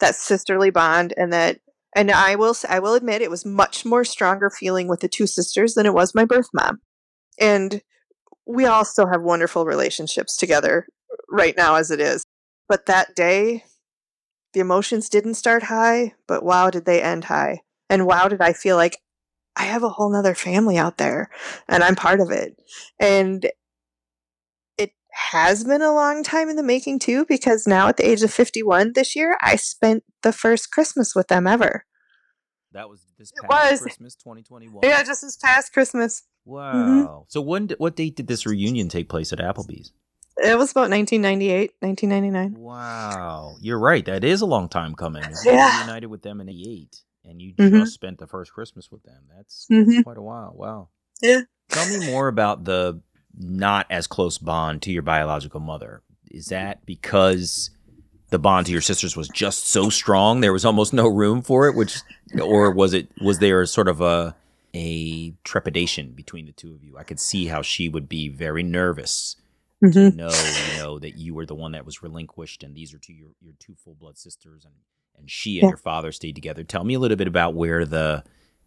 that 0.00 0.14
sisterly 0.14 0.68
bond 0.68 1.14
and 1.16 1.32
that 1.32 1.58
and 1.96 2.10
I 2.10 2.34
will 2.34 2.54
I 2.68 2.80
will 2.80 2.94
admit 2.94 3.22
it 3.22 3.30
was 3.30 3.46
much 3.46 3.86
more 3.86 4.04
stronger 4.04 4.50
feeling 4.50 4.88
with 4.88 5.00
the 5.00 5.08
two 5.08 5.26
sisters 5.26 5.72
than 5.72 5.86
it 5.86 5.94
was 5.94 6.14
my 6.14 6.24
birth 6.24 6.48
mom. 6.54 6.80
And 7.38 7.82
we 8.46 8.64
all 8.64 8.84
still 8.84 9.08
have 9.08 9.22
wonderful 9.22 9.66
relationships 9.66 10.36
together 10.36 10.86
right 11.30 11.54
now 11.56 11.74
as 11.74 11.90
it 11.90 12.00
is. 12.00 12.24
But 12.72 12.86
that 12.86 13.14
day 13.14 13.64
the 14.54 14.60
emotions 14.60 15.10
didn't 15.10 15.34
start 15.34 15.64
high, 15.64 16.14
but 16.26 16.42
wow 16.42 16.70
did 16.70 16.86
they 16.86 17.02
end 17.02 17.24
high. 17.24 17.60
And 17.90 18.06
wow 18.06 18.28
did 18.28 18.40
I 18.40 18.54
feel 18.54 18.76
like 18.76 18.96
I 19.54 19.64
have 19.64 19.82
a 19.82 19.90
whole 19.90 20.10
nother 20.10 20.34
family 20.34 20.78
out 20.78 20.96
there 20.96 21.28
and 21.68 21.84
I'm 21.84 21.94
part 21.94 22.18
of 22.18 22.30
it. 22.30 22.56
And 22.98 23.46
it 24.78 24.92
has 25.10 25.64
been 25.64 25.82
a 25.82 25.92
long 25.92 26.22
time 26.22 26.48
in 26.48 26.56
the 26.56 26.62
making 26.62 27.00
too, 27.00 27.26
because 27.26 27.66
now 27.66 27.88
at 27.88 27.98
the 27.98 28.08
age 28.08 28.22
of 28.22 28.32
51 28.32 28.92
this 28.94 29.14
year, 29.14 29.36
I 29.42 29.56
spent 29.56 30.02
the 30.22 30.32
first 30.32 30.70
Christmas 30.70 31.14
with 31.14 31.28
them 31.28 31.46
ever. 31.46 31.84
That 32.72 32.88
was 32.88 33.04
this 33.18 33.32
past 33.32 33.50
was. 33.50 33.80
Christmas 33.82 34.14
2021. 34.14 34.80
Yeah, 34.82 35.02
just 35.02 35.20
this 35.20 35.36
past 35.36 35.74
Christmas. 35.74 36.22
Mm-hmm. 36.48 37.02
Wow. 37.02 37.26
So 37.28 37.42
when 37.42 37.68
what 37.76 37.96
date 37.96 38.16
did 38.16 38.28
this 38.28 38.46
reunion 38.46 38.88
take 38.88 39.10
place 39.10 39.30
at 39.30 39.40
Applebee's? 39.40 39.92
It 40.38 40.56
was 40.58 40.70
about 40.70 40.90
1998, 40.90 41.72
1999. 41.80 42.54
Wow. 42.62 43.56
You're 43.60 43.78
right. 43.78 44.04
That 44.04 44.24
is 44.24 44.40
a 44.40 44.46
long 44.46 44.68
time 44.68 44.94
coming. 44.94 45.22
You 45.44 45.52
Yeah. 45.52 45.80
Reunited 45.82 46.10
with 46.10 46.22
them 46.22 46.40
in 46.40 46.48
88 46.48 47.02
and 47.24 47.40
you 47.40 47.54
Mhm. 47.54 47.80
just 47.80 47.94
spent 47.94 48.18
the 48.18 48.26
first 48.26 48.52
Christmas 48.52 48.90
with 48.90 49.02
them. 49.02 49.22
That's, 49.36 49.66
that's 49.68 49.88
Mhm. 49.88 50.04
quite 50.04 50.16
a 50.16 50.22
while. 50.22 50.52
Wow. 50.56 50.88
Yeah. 51.20 51.42
Tell 51.68 51.86
me 51.98 52.06
more 52.10 52.28
about 52.28 52.64
the 52.64 53.00
not 53.36 53.86
as 53.90 54.06
close 54.06 54.38
bond 54.38 54.82
to 54.82 54.92
your 54.92 55.02
biological 55.02 55.60
mother. 55.60 56.02
Is 56.30 56.46
that 56.46 56.84
because 56.86 57.70
the 58.30 58.38
bond 58.38 58.66
to 58.66 58.72
your 58.72 58.80
sisters 58.80 59.14
was 59.16 59.28
just 59.28 59.66
so 59.66 59.90
strong 59.90 60.40
there 60.40 60.52
was 60.54 60.64
almost 60.64 60.94
no 60.94 61.06
room 61.06 61.42
for 61.42 61.68
it 61.68 61.76
which 61.76 61.98
or 62.42 62.70
was 62.70 62.94
it 62.94 63.08
was 63.20 63.38
there 63.40 63.66
sort 63.66 63.88
of 63.88 64.00
a 64.00 64.34
a 64.74 65.32
trepidation 65.44 66.12
between 66.12 66.46
the 66.46 66.52
two 66.52 66.72
of 66.74 66.82
you 66.82 66.96
i 66.96 67.02
could 67.02 67.20
see 67.20 67.44
how 67.48 67.60
she 67.60 67.90
would 67.90 68.08
be 68.08 68.28
very 68.30 68.62
nervous 68.62 69.36
to 69.82 69.88
Mhm. 69.88 70.14
know 70.16 70.30
you 70.30 70.78
know 70.78 70.98
that 70.98 71.16
you 71.18 71.34
were 71.34 71.46
the 71.46 71.54
one 71.54 71.72
that 71.72 71.84
was 71.86 72.02
relinquished 72.02 72.62
and 72.62 72.74
these 72.74 72.94
are 72.94 72.98
two 72.98 73.12
your, 73.12 73.30
your 73.40 73.54
two 73.58 73.74
full 73.74 73.94
blood 73.94 74.16
sisters 74.18 74.64
and 74.64 74.74
and 75.18 75.30
she 75.30 75.58
and 75.58 75.64
Yeah. 75.64 75.68
your 75.70 75.76
father 75.78 76.12
stayed 76.12 76.34
together 76.34 76.64
tell 76.64 76.84
me 76.84 76.94
a 76.94 76.98
little 76.98 77.16
bit 77.16 77.28
about 77.28 77.54
where 77.54 77.84
the 77.84 78.24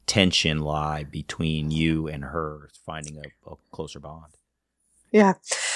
tension 0.07 0.59
lie 0.59 1.03
between 1.03 1.71
you 1.71 2.07
and 2.07 2.23
her 2.23 2.69
finding 2.85 3.17
a, 3.17 3.49
a 3.51 3.55
closer 3.71 3.99
bond 3.99 4.35
Yeah. 5.11 5.33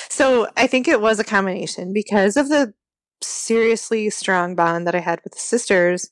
So 0.10 0.48
I 0.58 0.68
think 0.68 0.88
it 0.88 1.00
was 1.02 1.20
a 1.20 1.24
combination 1.24 1.94
because 1.94 2.36
of 2.38 2.50
the 2.50 2.74
seriously 3.22 4.10
strong 4.10 4.56
bond 4.56 4.86
that 4.88 4.96
I 4.96 5.00
had 5.00 5.22
with 5.24 5.34
the 5.34 5.40
sisters 5.40 6.10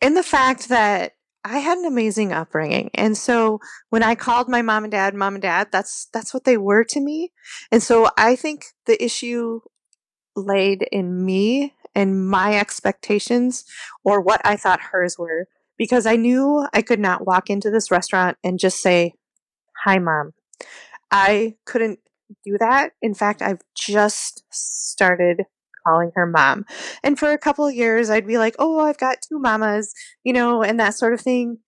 and 0.00 0.16
the 0.16 0.22
fact 0.22 0.68
that 0.68 1.15
I 1.46 1.58
had 1.58 1.78
an 1.78 1.84
amazing 1.84 2.32
upbringing. 2.32 2.90
And 2.92 3.16
so 3.16 3.60
when 3.90 4.02
I 4.02 4.16
called 4.16 4.48
my 4.48 4.62
mom 4.62 4.82
and 4.82 4.90
dad 4.90 5.14
mom 5.14 5.36
and 5.36 5.42
dad, 5.42 5.68
that's 5.70 6.08
that's 6.12 6.34
what 6.34 6.42
they 6.42 6.56
were 6.56 6.82
to 6.82 7.00
me. 7.00 7.32
And 7.70 7.80
so 7.80 8.08
I 8.18 8.34
think 8.34 8.64
the 8.86 9.02
issue 9.02 9.60
laid 10.34 10.88
in 10.90 11.24
me 11.24 11.74
and 11.94 12.28
my 12.28 12.58
expectations 12.58 13.64
or 14.04 14.20
what 14.20 14.40
I 14.44 14.56
thought 14.56 14.80
hers 14.90 15.16
were 15.16 15.46
because 15.78 16.04
I 16.04 16.16
knew 16.16 16.66
I 16.74 16.82
could 16.82 16.98
not 16.98 17.24
walk 17.24 17.48
into 17.48 17.70
this 17.70 17.92
restaurant 17.92 18.36
and 18.42 18.58
just 18.58 18.82
say, 18.82 19.12
"Hi 19.84 20.00
mom." 20.00 20.32
I 21.12 21.54
couldn't 21.64 22.00
do 22.44 22.58
that. 22.58 22.90
In 23.00 23.14
fact, 23.14 23.40
I've 23.40 23.62
just 23.76 24.42
started 24.50 25.44
calling 25.86 26.12
her 26.14 26.26
mom. 26.26 26.64
And 27.02 27.18
for 27.18 27.30
a 27.32 27.38
couple 27.38 27.66
of 27.66 27.74
years, 27.74 28.10
I'd 28.10 28.26
be 28.26 28.38
like, 28.38 28.56
oh, 28.58 28.80
I've 28.80 28.98
got 28.98 29.18
two 29.22 29.38
mamas, 29.38 29.92
you 30.24 30.32
know, 30.32 30.62
and 30.62 30.78
that 30.80 30.94
sort 30.94 31.14
of 31.14 31.20
thing. 31.20 31.58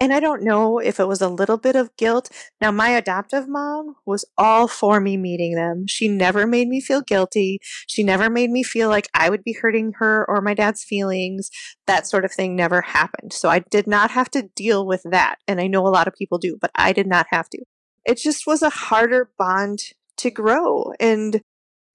And 0.00 0.12
I 0.12 0.18
don't 0.18 0.42
know 0.42 0.80
if 0.80 0.98
it 0.98 1.06
was 1.06 1.22
a 1.22 1.28
little 1.28 1.56
bit 1.56 1.76
of 1.76 1.96
guilt. 1.96 2.28
Now, 2.60 2.72
my 2.72 2.90
adoptive 2.90 3.48
mom 3.48 3.94
was 4.04 4.24
all 4.36 4.66
for 4.66 5.00
me 5.00 5.16
meeting 5.16 5.54
them. 5.54 5.86
She 5.86 6.08
never 6.08 6.46
made 6.46 6.66
me 6.68 6.80
feel 6.80 7.00
guilty. 7.00 7.60
She 7.86 8.02
never 8.02 8.28
made 8.28 8.50
me 8.50 8.64
feel 8.64 8.88
like 8.88 9.08
I 9.14 9.30
would 9.30 9.44
be 9.44 9.52
hurting 9.52 9.92
her 9.98 10.28
or 10.28 10.42
my 10.42 10.52
dad's 10.52 10.82
feelings. 10.82 11.48
That 11.86 12.08
sort 12.08 12.24
of 12.24 12.32
thing 12.32 12.56
never 12.56 12.82
happened. 12.82 13.32
So 13.32 13.48
I 13.48 13.60
did 13.60 13.86
not 13.86 14.10
have 14.10 14.30
to 14.32 14.50
deal 14.56 14.84
with 14.84 15.02
that. 15.04 15.36
And 15.46 15.60
I 15.60 15.68
know 15.68 15.86
a 15.86 15.88
lot 15.88 16.08
of 16.08 16.14
people 16.14 16.38
do, 16.38 16.58
but 16.60 16.72
I 16.74 16.92
did 16.92 17.06
not 17.06 17.26
have 17.30 17.48
to 17.50 17.64
it 18.04 18.18
just 18.18 18.46
was 18.46 18.62
a 18.62 18.70
harder 18.70 19.30
bond 19.38 19.80
to 20.18 20.30
grow. 20.30 20.92
And 21.00 21.40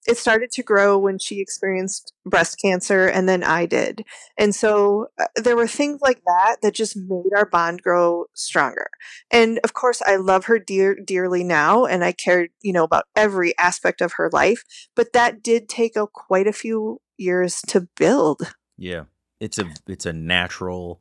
it 0.08 0.18
started 0.18 0.50
to 0.52 0.64
grow 0.64 0.98
when 0.98 1.20
she 1.20 1.40
experienced 1.40 2.14
breast 2.26 2.60
cancer 2.62 3.06
and 3.08 3.28
then 3.28 3.44
I 3.44 3.66
did. 3.66 4.04
And 4.38 4.56
so 4.56 5.08
uh, 5.20 5.26
there 5.36 5.56
were 5.56 5.68
things 5.68 6.00
like 6.02 6.22
that 6.26 6.58
that 6.62 6.74
just 6.74 6.96
made 6.98 7.32
our 7.36 7.46
bond 7.46 7.82
grow 7.84 8.26
stronger. 8.34 8.88
And 9.30 9.60
of 9.64 9.74
course 9.74 10.02
I 10.06 10.16
love 10.16 10.46
her 10.46 10.58
dear 10.60 10.96
dearly 10.96 11.44
now 11.44 11.86
and 11.86 12.04
I 12.04 12.12
care, 12.14 12.48
you 12.62 12.74
know, 12.74 12.84
about 12.84 13.06
every 13.16 13.58
aspect 13.58 14.02
of 14.02 14.14
her 14.14 14.30
life, 14.32 14.64
but 14.96 15.14
that 15.14 15.44
did 15.44 15.68
take 15.70 15.96
a 15.96 16.08
quite 16.08 16.48
a 16.48 16.54
few 16.54 17.02
years 17.18 17.62
to 17.68 17.88
build. 17.98 18.54
yeah 18.78 19.04
it's 19.42 19.60
a 19.60 19.66
it's 19.88 20.06
a 20.06 20.14
natural 20.14 21.00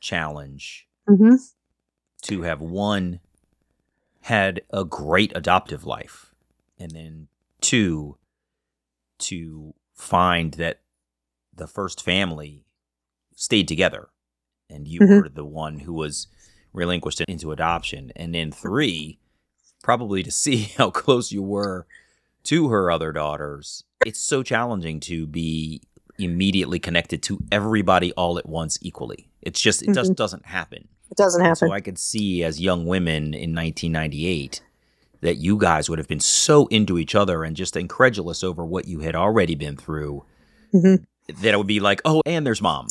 challenge 0.00 0.86
Mm-hmm. 1.08 1.34
to 2.22 2.42
have 2.42 2.60
one 2.62 3.20
had 4.22 4.62
a 4.70 4.84
great 4.84 5.32
adoptive 5.34 5.84
life 5.84 6.34
and 6.78 6.90
then 6.92 7.28
two 7.60 8.16
to 9.28 9.74
find 9.94 10.54
that 10.54 10.80
the 11.54 11.66
first 11.66 12.02
family 12.02 12.64
stayed 13.36 13.68
together 13.68 14.08
and 14.70 14.88
you 14.88 15.00
Mhm. 15.00 15.22
were 15.22 15.28
the 15.28 15.44
one 15.44 15.80
who 15.80 15.92
was 15.92 16.26
relinquished 16.72 17.20
into 17.22 17.52
adoption 17.52 18.10
and 18.16 18.34
then 18.34 18.50
three 18.50 19.18
probably 19.82 20.22
to 20.22 20.30
see 20.44 20.56
how 20.78 20.90
close 20.90 21.30
you 21.32 21.42
were 21.42 21.86
to 22.44 22.68
her 22.68 22.90
other 22.90 23.12
daughters 23.12 23.84
it's 24.04 24.20
so 24.20 24.42
challenging 24.42 24.98
to 25.00 25.26
be 25.26 25.80
immediately 26.18 26.78
connected 26.78 27.22
to 27.22 27.38
everybody 27.52 28.12
all 28.12 28.38
at 28.38 28.46
once 28.46 28.78
equally 28.82 29.28
it's 29.42 29.60
just 29.60 29.82
it 29.82 29.94
just 29.94 30.14
doesn't 30.14 30.46
happen 30.46 30.88
It 31.10 31.16
doesn't 31.16 31.42
happen. 31.42 31.68
So 31.68 31.72
I 31.72 31.80
could 31.80 31.98
see 31.98 32.42
as 32.42 32.60
young 32.60 32.86
women 32.86 33.34
in 33.34 33.54
1998 33.54 34.60
that 35.24 35.36
you 35.36 35.56
guys 35.56 35.88
would 35.88 35.98
have 35.98 36.06
been 36.06 36.20
so 36.20 36.66
into 36.66 36.98
each 36.98 37.14
other 37.14 37.44
and 37.44 37.56
just 37.56 37.76
incredulous 37.76 38.44
over 38.44 38.62
what 38.64 38.86
you 38.86 39.00
had 39.00 39.14
already 39.16 39.54
been 39.54 39.74
through 39.74 40.22
Mhm. 40.74 41.02
that 41.26 41.54
it 41.54 41.56
would 41.56 41.66
be 41.66 41.80
like, 41.80 42.02
oh, 42.04 42.20
and 42.26 42.46
there's 42.46 42.60
mom, 42.60 42.88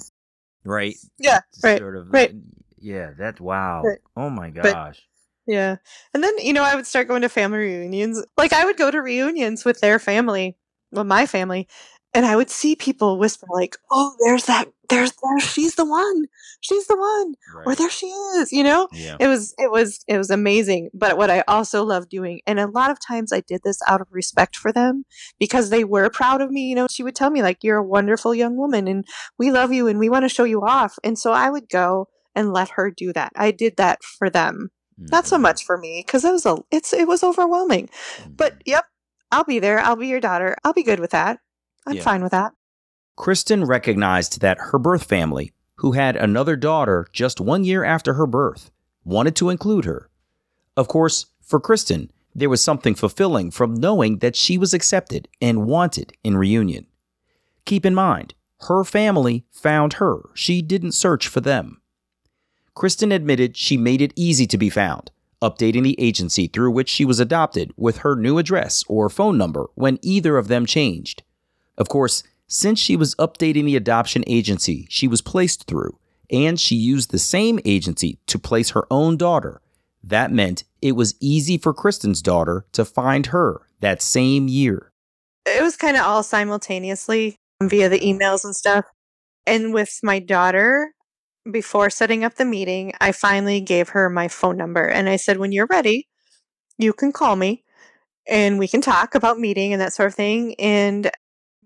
right? 0.66 0.96
Yeah, 1.20 1.42
right, 1.64 1.78
Sort 1.78 1.96
of, 1.96 2.12
right. 2.12 2.34
Yeah, 2.80 3.12
that's 3.16 3.40
wow. 3.40 3.84
Right. 3.84 4.00
Oh 4.18 4.32
my 4.32 4.50
gosh. 4.50 5.00
Yeah. 5.46 5.76
And 6.16 6.24
then, 6.24 6.36
you 6.40 6.54
know, 6.54 6.64
I 6.64 6.76
would 6.76 6.88
start 6.88 7.08
going 7.08 7.22
to 7.22 7.30
family 7.30 7.60
reunions. 7.60 8.26
Like 8.36 8.52
I 8.52 8.66
would 8.66 8.78
go 8.78 8.90
to 8.90 9.02
reunions 9.02 9.64
with 9.64 9.80
their 9.80 10.00
family, 10.00 10.58
well, 10.92 11.04
my 11.04 11.28
family, 11.28 11.68
and 12.14 12.26
I 12.26 12.36
would 12.36 12.50
see 12.50 12.76
people 12.76 13.18
whisper 13.18 13.48
like, 13.52 13.78
"Oh, 13.92 14.16
there's 14.24 14.46
that 14.46 14.68
there's 14.90 15.12
there 15.24 15.40
she's 15.40 15.76
the 15.76 15.86
one. 15.86 16.26
She's 16.62 16.88
the 16.88 16.98
one." 16.98 17.36
Or 17.66 17.76
there 17.76 17.90
she 17.90 18.08
is, 18.08 18.52
you 18.52 18.64
know? 18.64 18.88
Yeah. 18.92 19.18
It 19.20 19.28
was 19.28 19.54
it 19.58 19.72
was 19.72 20.04
it 20.08 20.18
was 20.18 20.30
amazing. 20.30 20.90
But 20.94 21.18
what 21.18 21.30
I 21.30 21.44
also 21.48 21.84
loved 21.84 22.10
doing, 22.10 22.42
and 22.46 22.60
a 22.60 22.68
lot 22.68 22.92
of 22.92 23.00
times 23.00 23.32
I 23.32 23.42
did 23.42 23.62
this 23.64 23.80
out 23.88 24.02
of 24.02 24.08
respect 24.12 24.56
for 24.56 24.72
them 24.72 25.06
because 25.40 25.70
they 25.70 25.84
were 25.84 26.10
proud 26.10 26.42
of 26.42 26.52
me, 26.52 26.62
you 26.70 26.76
know, 26.76 26.88
she 26.90 27.04
would 27.04 27.16
tell 27.16 27.30
me 27.32 27.42
like, 27.42 27.64
"You're 27.64 27.78
a 27.78 27.84
wonderful 27.84 28.36
young 28.36 28.56
woman 28.58 28.88
and 28.88 29.06
we 29.40 29.52
love 29.52 29.72
you 29.74 29.88
and 29.88 30.00
we 30.00 30.10
want 30.10 30.24
to 30.26 30.30
show 30.30 30.44
you 30.44 30.62
off." 30.62 30.98
And 31.04 31.18
so 31.18 31.32
I 31.32 31.50
would 31.50 31.70
go 31.70 32.08
and 32.36 32.52
let 32.54 32.70
her 32.72 32.90
do 32.92 33.14
that. 33.14 33.32
I 33.36 33.52
did 33.52 33.78
that 33.78 34.04
for 34.04 34.30
them 34.30 34.70
not 34.98 35.26
so 35.28 35.38
Mhm. 35.38 35.42
much 35.42 35.66
for 35.66 35.78
me 35.78 36.04
because 36.06 36.24
it 36.24 36.32
was 36.32 36.46
a 36.46 36.58
it's 36.72 36.94
it 36.94 37.08
was 37.08 37.24
overwhelming 37.24 37.90
but 38.30 38.54
Mhm. 38.54 38.62
yep 38.66 38.86
i'll 39.32 39.44
be 39.44 39.58
there 39.60 39.80
i'll 39.80 39.96
be 39.96 40.08
your 40.08 40.20
daughter 40.22 40.56
i'll 40.64 40.72
be 40.72 40.84
good 40.84 41.00
with 41.00 41.10
that 41.12 41.40
i'm 41.86 41.96
Yeah. 41.96 42.04
fine 42.04 42.24
with 42.24 42.32
that 42.32 42.54
Kristen 43.16 43.64
recognized 43.64 44.42
that 44.42 44.58
her 44.72 44.80
birth 44.80 45.04
family 45.04 45.54
who 45.78 45.92
had 45.92 46.16
another 46.16 46.56
daughter 46.56 47.08
just 47.12 47.42
one 47.42 47.64
year 47.64 47.84
after 47.84 48.14
her 48.14 48.26
birth, 48.26 48.72
wanted 49.04 49.36
to 49.36 49.50
include 49.50 49.86
her. 49.86 50.10
Of 50.78 50.88
course, 50.88 51.26
for 51.42 51.60
Kristen, 51.60 52.10
there 52.34 52.50
was 52.50 52.64
something 52.64 52.96
fulfilling 52.96 53.52
from 53.52 53.74
knowing 53.76 54.20
that 54.20 54.36
she 54.36 54.58
was 54.58 54.74
accepted 54.74 55.28
and 55.42 55.66
wanted 55.68 56.14
in 56.24 56.38
reunion. 56.38 56.88
Keep 57.66 57.86
in 57.86 57.94
mind, 57.94 58.34
her 58.62 58.84
family 58.84 59.46
found 59.52 59.94
her, 59.94 60.22
she 60.34 60.62
didn't 60.62 60.94
search 60.94 61.28
for 61.28 61.42
them. 61.42 61.82
Kristen 62.74 63.12
admitted 63.12 63.58
she 63.58 63.78
made 63.78 64.02
it 64.02 64.14
easy 64.16 64.48
to 64.48 64.58
be 64.58 64.70
found, 64.70 65.12
updating 65.42 65.84
the 65.84 66.00
agency 66.00 66.48
through 66.48 66.72
which 66.72 66.90
she 66.90 67.06
was 67.06 67.20
adopted 67.20 67.74
with 67.76 67.98
her 67.98 68.16
new 68.16 68.38
address 68.38 68.84
or 68.88 69.10
phone 69.10 69.38
number 69.38 69.68
when 69.76 70.00
either 70.02 70.38
of 70.38 70.48
them 70.48 70.66
changed. 70.66 71.24
Of 71.78 71.90
course, 71.90 72.24
since 72.48 72.80
she 72.80 72.96
was 72.96 73.16
updating 73.16 73.66
the 73.66 73.76
adoption 73.76 74.24
agency 74.28 74.86
she 74.90 75.08
was 75.08 75.22
placed 75.22 75.66
through, 75.66 75.98
and 76.32 76.60
she 76.60 76.76
used 76.76 77.12
the 77.12 77.20
same 77.20 77.60
agency 77.66 78.20
to 78.28 78.40
place 78.40 78.72
her 78.72 78.86
own 78.92 79.18
daughter, 79.18 79.62
that 80.04 80.32
meant 80.32 80.64
it 80.82 80.94
was 80.94 81.16
easy 81.20 81.58
for 81.58 81.74
Kristen's 81.74 82.22
daughter 82.22 82.66
to 82.74 82.86
find 82.86 83.28
her 83.28 83.62
that 83.80 84.02
same 84.02 84.48
year. 84.48 84.92
It 85.46 85.62
was 85.62 85.76
kind 85.76 85.98
of 85.98 86.04
all 86.04 86.24
simultaneously 86.24 87.38
via 87.62 87.90
the 87.90 88.00
emails 88.00 88.44
and 88.44 88.56
stuff. 88.56 88.86
And 89.46 89.74
with 89.74 90.00
my 90.04 90.20
daughter, 90.20 90.94
before 91.50 91.90
setting 91.90 92.24
up 92.24 92.36
the 92.36 92.46
meeting, 92.46 92.94
I 93.02 93.12
finally 93.12 93.62
gave 93.62 93.90
her 93.90 94.10
my 94.10 94.28
phone 94.28 94.58
number 94.58 94.86
and 94.88 95.10
I 95.10 95.18
said, 95.18 95.38
when 95.38 95.52
you're 95.52 95.68
ready, 95.70 96.08
you 96.78 96.94
can 96.94 97.12
call 97.12 97.36
me 97.36 97.64
and 98.28 98.58
we 98.58 98.68
can 98.68 98.82
talk 98.82 99.16
about 99.16 99.40
meeting 99.40 99.74
and 99.74 99.82
that 99.82 99.94
sort 99.94 100.08
of 100.08 100.16
thing. 100.16 100.56
And 100.60 101.12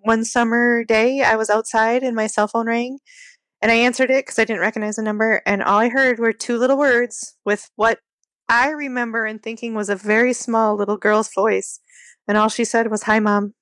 one 0.08 0.24
summer 0.24 0.84
day, 0.86 1.22
I 1.22 1.36
was 1.36 1.50
outside 1.50 2.02
and 2.02 2.16
my 2.16 2.28
cell 2.28 2.48
phone 2.48 2.68
rang 2.68 3.00
and 3.62 3.72
I 3.72 3.76
answered 3.76 4.10
it 4.10 4.26
because 4.26 4.40
I 4.40 4.46
didn't 4.46 4.62
recognize 4.62 4.96
the 4.96 5.04
number. 5.04 5.42
And 5.46 5.62
all 5.62 5.80
I 5.80 5.90
heard 5.90 6.18
were 6.18 6.34
two 6.34 6.58
little 6.58 6.78
words 6.78 7.36
with 7.46 7.70
what 7.76 8.00
I 8.50 8.70
remember 8.70 9.26
and 9.26 9.44
thinking 9.44 9.76
was 9.76 9.90
a 9.90 9.96
very 9.96 10.34
small 10.34 10.76
little 10.76 10.98
girl's 10.98 11.30
voice. 11.34 11.82
And 12.28 12.38
all 12.38 12.50
she 12.50 12.64
said 12.66 12.90
was, 12.90 13.04
Hi, 13.04 13.20
mom. 13.20 13.54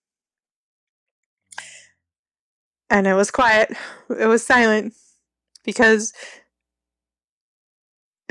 And 2.90 3.08
it 3.08 3.16
was 3.16 3.32
quiet. 3.32 3.72
It 4.20 4.28
was 4.28 4.46
silent 4.46 4.94
because 5.64 6.14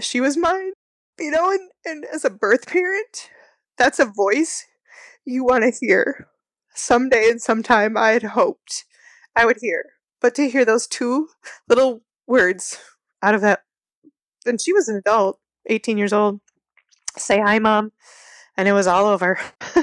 she 0.01 0.21
was 0.21 0.37
mine, 0.37 0.71
you 1.19 1.33
know, 1.33 1.51
and, 1.51 1.71
and 1.85 2.05
as 2.15 2.25
a 2.25 2.31
birth 2.31 2.69
parent, 2.69 3.31
that's 3.77 3.99
a 3.99 4.05
voice 4.05 4.65
you 5.25 5.45
want 5.45 5.65
to 5.65 5.73
hear. 5.81 6.29
Someday 6.75 7.29
and 7.31 7.41
sometime 7.41 7.97
I 7.97 8.11
had 8.11 8.23
hoped 8.23 8.85
I 9.37 9.47
would 9.47 9.59
hear. 9.61 9.87
But 10.21 10.35
to 10.37 10.49
hear 10.49 10.65
those 10.65 10.87
two 10.87 11.29
little 11.69 12.03
words 12.27 12.79
out 13.23 13.35
of 13.35 13.41
that, 13.43 13.61
and 14.47 14.61
she 14.61 14.73
was 14.73 14.89
an 14.89 14.97
adult, 14.97 15.39
18 15.67 15.99
years 15.99 16.13
old, 16.13 16.41
say 17.17 17.41
hi, 17.41 17.59
mom. 17.59 17.93
And 18.57 18.69
it 18.69 18.73
was 18.73 18.87
all 18.87 19.07
over. 19.07 19.39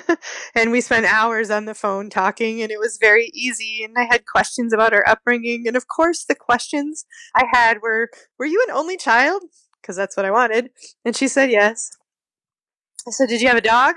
and 0.55 0.71
we 0.71 0.79
spent 0.79 1.05
hours 1.05 1.51
on 1.51 1.65
the 1.65 1.73
phone 1.73 2.09
talking, 2.09 2.61
and 2.61 2.71
it 2.71 2.79
was 2.79 2.97
very 3.01 3.29
easy. 3.33 3.83
And 3.83 3.97
I 3.97 4.05
had 4.05 4.25
questions 4.25 4.71
about 4.71 4.93
her 4.93 5.07
upbringing. 5.07 5.67
And 5.67 5.75
of 5.75 5.89
course, 5.89 6.23
the 6.23 6.35
questions 6.35 7.05
I 7.35 7.43
had 7.51 7.81
were 7.81 8.09
Were 8.39 8.45
you 8.45 8.63
an 8.67 8.73
only 8.73 8.95
child? 8.95 9.43
Because 9.81 9.97
that's 9.97 10.15
what 10.15 10.25
I 10.25 10.31
wanted. 10.31 10.69
And 11.03 11.17
she 11.17 11.27
said 11.27 11.51
yes. 11.51 11.91
I 13.05 13.11
said, 13.11 13.27
Did 13.27 13.41
you 13.41 13.49
have 13.49 13.57
a 13.57 13.61
dog? 13.61 13.95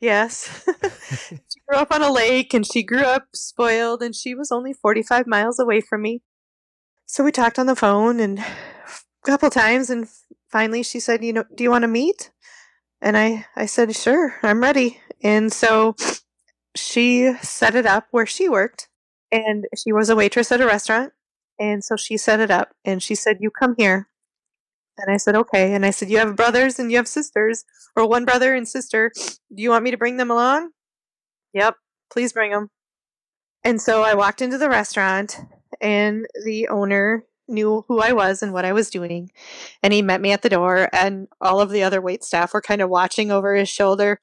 Yes. 0.00 0.68
grew 1.68 1.78
up 1.78 1.92
on 1.92 2.02
a 2.02 2.12
lake 2.12 2.54
and 2.54 2.66
she 2.66 2.82
grew 2.82 3.02
up 3.02 3.28
spoiled, 3.34 4.02
and 4.02 4.14
she 4.14 4.34
was 4.34 4.50
only 4.52 4.72
45 4.72 5.26
miles 5.26 5.58
away 5.58 5.80
from 5.80 6.02
me. 6.02 6.22
So 7.06 7.24
we 7.24 7.32
talked 7.32 7.58
on 7.58 7.66
the 7.66 7.76
phone 7.76 8.20
and 8.20 8.38
a 8.38 8.44
couple 9.24 9.50
times, 9.50 9.90
and 9.90 10.08
finally 10.50 10.82
she 10.82 11.00
said, 11.00 11.24
You 11.24 11.32
know, 11.32 11.44
do 11.54 11.64
you 11.64 11.70
want 11.70 11.82
to 11.82 11.88
meet? 11.88 12.30
And 13.02 13.16
I, 13.16 13.46
I 13.56 13.66
said, 13.66 13.94
sure, 13.96 14.36
I'm 14.44 14.62
ready. 14.62 15.00
And 15.22 15.52
so 15.52 15.96
she 16.76 17.34
set 17.42 17.74
it 17.74 17.84
up 17.84 18.06
where 18.12 18.26
she 18.26 18.48
worked. 18.48 18.88
And 19.32 19.66
she 19.76 19.92
was 19.92 20.08
a 20.08 20.16
waitress 20.16 20.52
at 20.52 20.60
a 20.60 20.66
restaurant. 20.66 21.12
And 21.58 21.82
so 21.82 21.96
she 21.96 22.16
set 22.16 22.38
it 22.38 22.50
up 22.50 22.70
and 22.84 23.02
she 23.02 23.14
said, 23.14 23.38
You 23.40 23.50
come 23.50 23.74
here. 23.76 24.08
And 24.98 25.12
I 25.12 25.16
said, 25.16 25.34
Okay. 25.34 25.74
And 25.74 25.84
I 25.84 25.90
said, 25.90 26.10
You 26.10 26.18
have 26.18 26.36
brothers 26.36 26.78
and 26.78 26.90
you 26.90 26.98
have 26.98 27.08
sisters, 27.08 27.64
or 27.96 28.06
one 28.06 28.24
brother 28.24 28.54
and 28.54 28.68
sister. 28.68 29.10
Do 29.16 29.62
you 29.62 29.70
want 29.70 29.84
me 29.84 29.90
to 29.90 29.96
bring 29.96 30.16
them 30.16 30.30
along? 30.30 30.70
Yep, 31.54 31.76
please 32.10 32.32
bring 32.32 32.50
them. 32.50 32.68
And 33.64 33.80
so 33.80 34.02
I 34.02 34.14
walked 34.14 34.42
into 34.42 34.58
the 34.58 34.68
restaurant 34.68 35.38
and 35.80 36.26
the 36.44 36.68
owner 36.68 37.24
knew 37.48 37.84
who 37.88 38.00
I 38.00 38.12
was 38.12 38.42
and 38.42 38.52
what 38.52 38.64
I 38.64 38.72
was 38.72 38.90
doing. 38.90 39.30
And 39.82 39.92
he 39.92 40.02
met 40.02 40.20
me 40.20 40.32
at 40.32 40.42
the 40.42 40.48
door, 40.48 40.88
and 40.92 41.28
all 41.40 41.60
of 41.60 41.70
the 41.70 41.82
other 41.82 42.00
wait 42.00 42.24
staff 42.24 42.54
were 42.54 42.62
kind 42.62 42.80
of 42.80 42.88
watching 42.88 43.30
over 43.30 43.54
his 43.54 43.68
shoulder. 43.68 44.20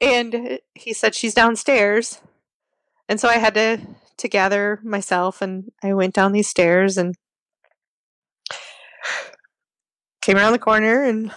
And 0.00 0.58
he 0.74 0.92
said, 0.92 1.14
She's 1.14 1.34
downstairs. 1.34 2.20
And 3.08 3.20
so 3.20 3.28
I 3.28 3.38
had 3.38 3.54
to, 3.54 3.78
to 4.18 4.28
gather 4.28 4.80
myself, 4.82 5.42
and 5.42 5.70
I 5.82 5.92
went 5.92 6.14
down 6.14 6.32
these 6.32 6.48
stairs 6.48 6.96
and 6.96 7.14
came 10.22 10.36
around 10.36 10.52
the 10.52 10.58
corner, 10.58 11.04
and 11.04 11.32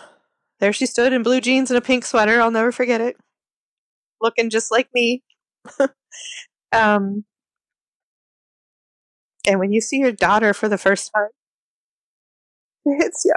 there 0.60 0.74
she 0.74 0.86
stood 0.86 1.12
in 1.12 1.24
blue 1.24 1.42
jeans 1.42 1.70
and 1.70 1.78
a 1.78 1.82
pink 1.82 2.06
sweater. 2.06 2.42
I'll 2.42 2.52
never 2.52 2.72
forget 2.72 3.02
it. 3.02 3.18
Looking 4.22 4.50
just 4.50 4.72
like 4.72 4.88
me. 4.94 5.24
um, 6.72 7.26
and 9.48 9.60
when 9.60 9.72
you 9.72 9.82
see 9.82 9.98
your 9.98 10.12
daughter 10.12 10.54
for 10.54 10.68
the 10.68 10.78
first 10.78 11.12
time, 11.14 11.30
it 12.86 13.04
hits 13.04 13.26
you. 13.26 13.34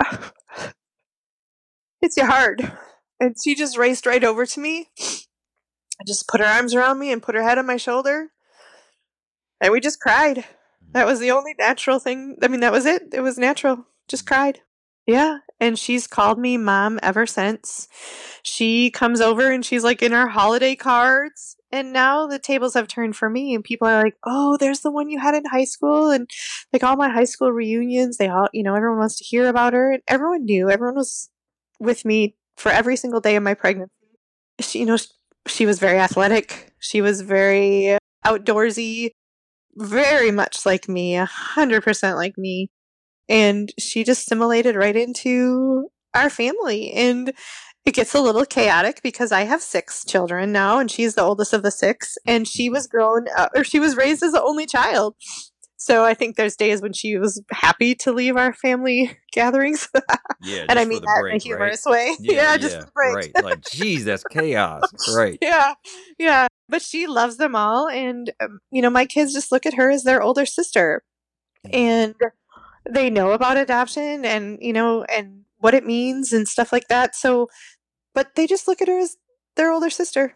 hits 2.01 2.17
you 2.17 2.27
hard. 2.27 2.73
And 3.21 3.35
she 3.43 3.55
just 3.55 3.77
raced 3.77 4.07
right 4.07 4.23
over 4.23 4.47
to 4.47 4.61
me 4.61 4.89
and 4.99 6.07
just 6.07 6.29
put 6.29 6.41
her 6.41 6.47
arms 6.47 6.75
around 6.75 6.99
me 6.99 7.11
and 7.11 7.23
put 7.23 7.35
her 7.35 7.43
head 7.43 7.59
on 7.59 7.67
my 7.67 7.77
shoulder. 7.77 8.29
And 9.61 9.73
we 9.73 9.81
just 9.81 10.01
cried. 10.01 10.45
That 10.93 11.07
was 11.07 11.21
the 11.21 11.33
only 11.33 11.55
natural 11.59 11.99
thing. 11.99 12.37
I 12.43 12.49
mean, 12.49 12.61
that 12.61 12.73
was 12.73 12.87
it. 12.87 13.13
It 13.13 13.21
was 13.21 13.37
natural. 13.37 13.87
Just 14.07 14.27
cried. 14.27 14.61
Yeah. 15.07 15.39
And 15.61 15.79
she's 15.79 16.07
called 16.07 16.39
me 16.39 16.57
mom 16.57 17.01
ever 17.03 17.27
since. 17.27 17.89
She 18.43 18.91
comes 18.91 19.21
over 19.21 19.51
and 19.51 19.65
she's 19.65 19.83
like 19.83 20.03
in 20.03 20.13
our 20.13 20.29
holiday 20.29 20.77
cards 20.77 21.58
and 21.71 21.93
now 21.93 22.27
the 22.27 22.39
tables 22.39 22.75
have 22.75 22.89
turned 22.89 23.17
for 23.17 23.29
me 23.29 23.55
and 23.55 23.65
people 23.65 23.87
are 23.87 24.03
like 24.03 24.17
oh 24.25 24.57
there's 24.59 24.81
the 24.81 24.91
one 24.91 25.09
you 25.09 25.19
had 25.19 25.35
in 25.35 25.45
high 25.47 25.65
school 25.65 26.11
and 26.11 26.29
like 26.73 26.83
all 26.83 26.97
my 26.97 27.09
high 27.09 27.25
school 27.25 27.53
reunions 27.53 28.17
they 28.17 28.29
all 28.29 28.49
you 28.53 28.63
know 28.63 28.75
everyone 28.75 28.99
wants 28.99 29.17
to 29.17 29.25
hear 29.25 29.49
about 29.49 29.73
her 29.73 29.93
and 29.93 30.03
everyone 30.09 30.45
knew 30.45 30.71
everyone 30.71 30.97
was 30.97 31.31
with 31.79 32.05
me 32.05 32.35
for 32.57 32.73
every 32.73 32.97
single 32.97 33.21
day 33.21 33.37
of 33.37 33.43
my 33.43 33.55
pregnancy. 33.55 33.93
She 34.61 34.81
you 34.81 34.87
know 34.87 34.99
she 35.47 35.67
was 35.67 35.79
very 35.79 35.99
athletic 35.99 36.73
she 36.79 37.01
was 37.01 37.21
very 37.21 37.97
outdoorsy 38.27 39.11
very 39.77 40.31
much 40.31 40.67
like 40.67 40.89
me 40.89 41.17
a 41.17 41.25
hundred 41.25 41.83
percent 41.83 42.17
like 42.17 42.37
me 42.37 42.71
and 43.29 43.73
she 43.79 44.05
just 44.05 44.27
assimilated 44.27 44.75
right 44.75 44.97
into 44.97 45.89
our 46.15 46.31
family 46.31 46.91
and 46.93 47.33
it 47.89 47.95
gets 47.95 48.15
a 48.15 48.21
little 48.21 48.45
chaotic 48.45 49.01
because 49.03 49.33
I 49.33 49.45
have 49.45 49.63
six 49.63 50.05
children 50.05 50.53
now, 50.53 50.79
and 50.79 50.91
she's 50.91 51.15
the 51.15 51.23
oldest 51.23 51.55
of 51.55 51.63
the 51.63 51.71
six, 51.71 52.19
and 52.27 52.47
she 52.47 52.69
was 52.69 52.87
grown 52.87 53.29
uh, 53.35 53.49
or 53.57 53.65
she 53.65 53.81
was 53.81 53.97
raised 53.97 54.23
as 54.23 54.33
the 54.33 54.43
only 54.43 54.67
child. 54.67 55.17
So 55.79 56.05
I 56.05 56.13
think 56.13 56.37
there's 56.37 56.55
days 56.55 56.83
when 56.83 56.93
she 56.93 57.17
was 57.17 57.43
happy 57.51 57.95
to 57.95 58.13
leave 58.13 58.37
our 58.37 58.53
family 58.53 59.17
gatherings. 59.33 59.89
Yeah, 60.43 60.67
and 60.69 60.79
I 60.79 60.85
mean 60.85 61.01
that 61.01 61.19
break, 61.23 61.33
in 61.33 61.37
a 61.39 61.43
humorous 61.43 61.85
right? 61.87 62.11
way. 62.11 62.17
Yeah, 62.21 62.35
yeah 62.35 62.57
just 62.59 62.77
yeah, 62.77 62.85
right. 62.95 63.33
Like, 63.43 63.63
geez, 63.63 64.05
that's 64.05 64.25
chaos. 64.25 64.83
Right. 65.15 65.39
yeah, 65.41 65.73
yeah. 66.19 66.47
But 66.69 66.83
she 66.83 67.07
loves 67.07 67.39
them 67.39 67.57
all, 67.57 67.89
and 67.89 68.31
um, 68.39 68.61
you 68.71 68.83
know, 68.83 68.91
my 68.91 69.07
kids 69.07 69.33
just 69.33 69.51
look 69.51 69.65
at 69.65 69.75
her 69.75 69.91
as 69.91 70.03
their 70.03 70.21
older 70.21 70.45
sister, 70.45 71.03
and 71.73 72.15
they 72.87 73.09
know 73.09 73.33
about 73.33 73.57
adoption, 73.57 74.27
and 74.27 74.59
you 74.61 74.75
know, 74.75 75.05
and 75.05 75.45
what 75.61 75.75
it 75.75 75.87
means 75.87 76.33
and 76.33 76.47
stuff 76.47 76.73
like 76.73 76.89
that. 76.89 77.15
So 77.15 77.49
but 78.19 78.35
they 78.35 78.49
just 78.49 78.67
look 78.67 78.83
at 78.83 78.89
her 78.89 78.99
as 78.99 79.17
their 79.55 79.71
older 79.71 79.89
sister. 79.89 80.35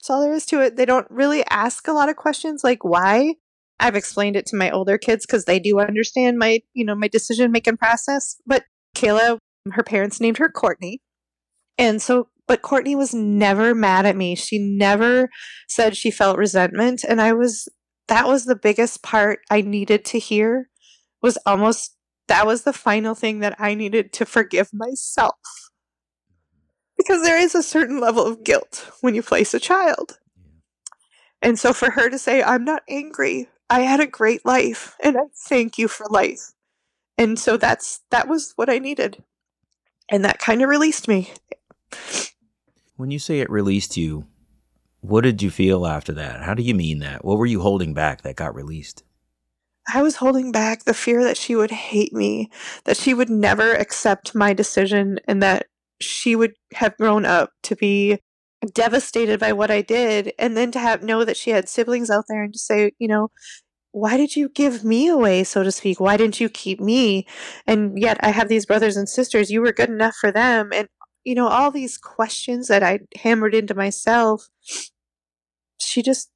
That's 0.00 0.10
all 0.10 0.20
there 0.20 0.32
is 0.32 0.46
to 0.46 0.60
it. 0.60 0.74
They 0.74 0.84
don't 0.84 1.06
really 1.08 1.44
ask 1.48 1.86
a 1.86 1.92
lot 1.92 2.08
of 2.08 2.16
questions 2.16 2.64
like 2.64 2.82
why. 2.82 3.36
I've 3.78 3.94
explained 3.94 4.34
it 4.34 4.46
to 4.46 4.56
my 4.56 4.68
older 4.68 4.98
kids 4.98 5.24
because 5.24 5.44
they 5.44 5.60
do 5.60 5.78
understand 5.78 6.38
my, 6.38 6.62
you 6.72 6.84
know, 6.84 6.96
my 6.96 7.06
decision 7.06 7.52
making 7.52 7.76
process. 7.76 8.34
But 8.44 8.64
Kayla, 8.96 9.38
her 9.70 9.84
parents 9.84 10.20
named 10.20 10.38
her 10.38 10.48
Courtney. 10.48 11.02
And 11.78 12.02
so, 12.02 12.30
but 12.48 12.62
Courtney 12.62 12.96
was 12.96 13.14
never 13.14 13.76
mad 13.76 14.06
at 14.06 14.16
me. 14.16 14.34
She 14.34 14.58
never 14.58 15.28
said 15.68 15.96
she 15.96 16.10
felt 16.10 16.36
resentment. 16.36 17.04
And 17.08 17.20
I 17.20 17.32
was, 17.32 17.68
that 18.08 18.26
was 18.26 18.44
the 18.44 18.56
biggest 18.56 19.04
part 19.04 19.38
I 19.52 19.60
needed 19.60 20.04
to 20.06 20.18
hear 20.18 20.68
was 21.22 21.38
almost, 21.46 21.96
that 22.26 22.44
was 22.44 22.64
the 22.64 22.72
final 22.72 23.14
thing 23.14 23.38
that 23.38 23.54
I 23.60 23.74
needed 23.74 24.12
to 24.14 24.26
forgive 24.26 24.70
myself 24.72 25.36
because 27.04 27.22
there 27.22 27.38
is 27.38 27.54
a 27.54 27.62
certain 27.62 28.00
level 28.00 28.26
of 28.26 28.44
guilt 28.44 28.90
when 29.00 29.14
you 29.14 29.22
place 29.22 29.52
a 29.54 29.60
child. 29.60 30.18
And 31.42 31.58
so 31.58 31.72
for 31.72 31.90
her 31.90 32.08
to 32.08 32.18
say, 32.18 32.42
I'm 32.42 32.64
not 32.64 32.82
angry, 32.88 33.48
I 33.68 33.80
had 33.80 34.00
a 34.00 34.06
great 34.06 34.46
life, 34.46 34.96
and 35.02 35.16
I 35.16 35.24
thank 35.36 35.78
you 35.78 35.88
for 35.88 36.06
life. 36.08 36.52
And 37.18 37.38
so 37.38 37.56
that's 37.56 38.00
that 38.10 38.28
was 38.28 38.52
what 38.56 38.70
I 38.70 38.78
needed. 38.78 39.22
And 40.08 40.24
that 40.24 40.38
kind 40.38 40.62
of 40.62 40.68
released 40.68 41.06
me. 41.06 41.32
When 42.96 43.10
you 43.10 43.18
say 43.18 43.40
it 43.40 43.50
released 43.50 43.96
you, 43.96 44.26
what 45.00 45.22
did 45.22 45.42
you 45.42 45.50
feel 45.50 45.86
after 45.86 46.12
that? 46.12 46.42
How 46.42 46.54
do 46.54 46.62
you 46.62 46.74
mean 46.74 47.00
that? 47.00 47.24
What 47.24 47.38
were 47.38 47.46
you 47.46 47.60
holding 47.60 47.92
back 47.92 48.22
that 48.22 48.36
got 48.36 48.54
released? 48.54 49.02
I 49.92 50.02
was 50.02 50.16
holding 50.16 50.50
back 50.50 50.84
the 50.84 50.94
fear 50.94 51.22
that 51.24 51.36
she 51.36 51.54
would 51.54 51.70
hate 51.70 52.14
me, 52.14 52.50
that 52.84 52.96
she 52.96 53.12
would 53.12 53.28
never 53.28 53.74
accept 53.74 54.34
my 54.34 54.54
decision, 54.54 55.18
and 55.28 55.42
that 55.42 55.66
she 56.00 56.36
would 56.36 56.54
have 56.74 56.96
grown 56.96 57.24
up 57.24 57.50
to 57.64 57.76
be 57.76 58.18
devastated 58.72 59.38
by 59.38 59.52
what 59.52 59.70
I 59.70 59.82
did, 59.82 60.32
and 60.38 60.56
then 60.56 60.70
to 60.72 60.78
have 60.78 61.02
know 61.02 61.24
that 61.24 61.36
she 61.36 61.50
had 61.50 61.68
siblings 61.68 62.10
out 62.10 62.24
there 62.28 62.42
and 62.42 62.52
to 62.52 62.58
say, 62.58 62.92
you 62.98 63.08
know, 63.08 63.30
why 63.92 64.16
did 64.16 64.34
you 64.34 64.48
give 64.48 64.82
me 64.82 65.06
away, 65.06 65.44
so 65.44 65.62
to 65.62 65.70
speak? 65.70 66.00
Why 66.00 66.16
didn't 66.16 66.40
you 66.40 66.48
keep 66.48 66.80
me? 66.80 67.26
And 67.66 67.96
yet 67.96 68.18
I 68.20 68.30
have 68.30 68.48
these 68.48 68.66
brothers 68.66 68.96
and 68.96 69.08
sisters. 69.08 69.50
You 69.50 69.60
were 69.60 69.72
good 69.72 69.88
enough 69.88 70.16
for 70.20 70.32
them. 70.32 70.70
And, 70.74 70.88
you 71.22 71.36
know, 71.36 71.46
all 71.46 71.70
these 71.70 71.96
questions 71.96 72.66
that 72.66 72.82
I 72.82 73.00
hammered 73.22 73.54
into 73.54 73.74
myself, 73.74 74.48
she 75.78 76.02
just 76.02 76.30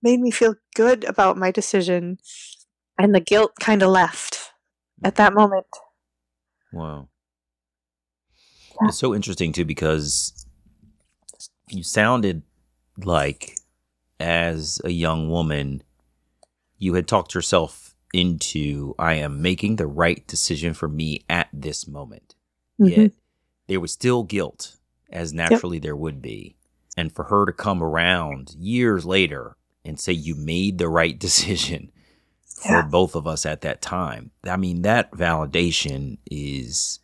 made 0.00 0.20
me 0.20 0.30
feel 0.30 0.54
good 0.76 1.02
about 1.04 1.36
my 1.36 1.50
decision. 1.50 2.18
And 2.98 3.14
the 3.14 3.20
guilt 3.20 3.52
kind 3.58 3.82
of 3.82 3.90
left 3.90 4.52
at 5.02 5.16
that 5.16 5.34
moment. 5.34 5.66
Wow. 6.72 7.08
Yeah. 8.80 8.88
It's 8.88 8.98
so 8.98 9.14
interesting, 9.14 9.52
too, 9.52 9.64
because 9.64 10.46
you 11.68 11.82
sounded 11.82 12.42
like, 12.98 13.56
as 14.18 14.80
a 14.84 14.90
young 14.90 15.28
woman, 15.28 15.82
you 16.78 16.94
had 16.94 17.06
talked 17.06 17.34
yourself 17.34 17.94
into 18.12 18.94
I 18.98 19.14
am 19.14 19.42
making 19.42 19.76
the 19.76 19.86
right 19.86 20.26
decision 20.26 20.74
for 20.74 20.88
me 20.88 21.24
at 21.28 21.48
this 21.52 21.86
moment. 21.86 22.34
Mm-hmm. 22.80 23.00
Yet 23.00 23.12
there 23.66 23.80
was 23.80 23.92
still 23.92 24.22
guilt, 24.22 24.76
as 25.10 25.32
naturally 25.32 25.76
yep. 25.78 25.82
there 25.82 25.96
would 25.96 26.22
be. 26.22 26.56
And 26.96 27.12
for 27.12 27.24
her 27.24 27.44
to 27.44 27.52
come 27.52 27.82
around 27.82 28.54
years 28.58 29.04
later 29.04 29.56
and 29.84 30.00
say 30.00 30.12
you 30.12 30.34
made 30.34 30.78
the 30.78 30.88
right 30.88 31.18
decision 31.18 31.92
yeah. 32.64 32.82
for 32.82 32.88
both 32.88 33.14
of 33.14 33.26
us 33.26 33.44
at 33.44 33.60
that 33.62 33.82
time, 33.82 34.30
I 34.44 34.56
mean, 34.56 34.82
that 34.82 35.10
validation 35.12 36.18
is 36.30 37.00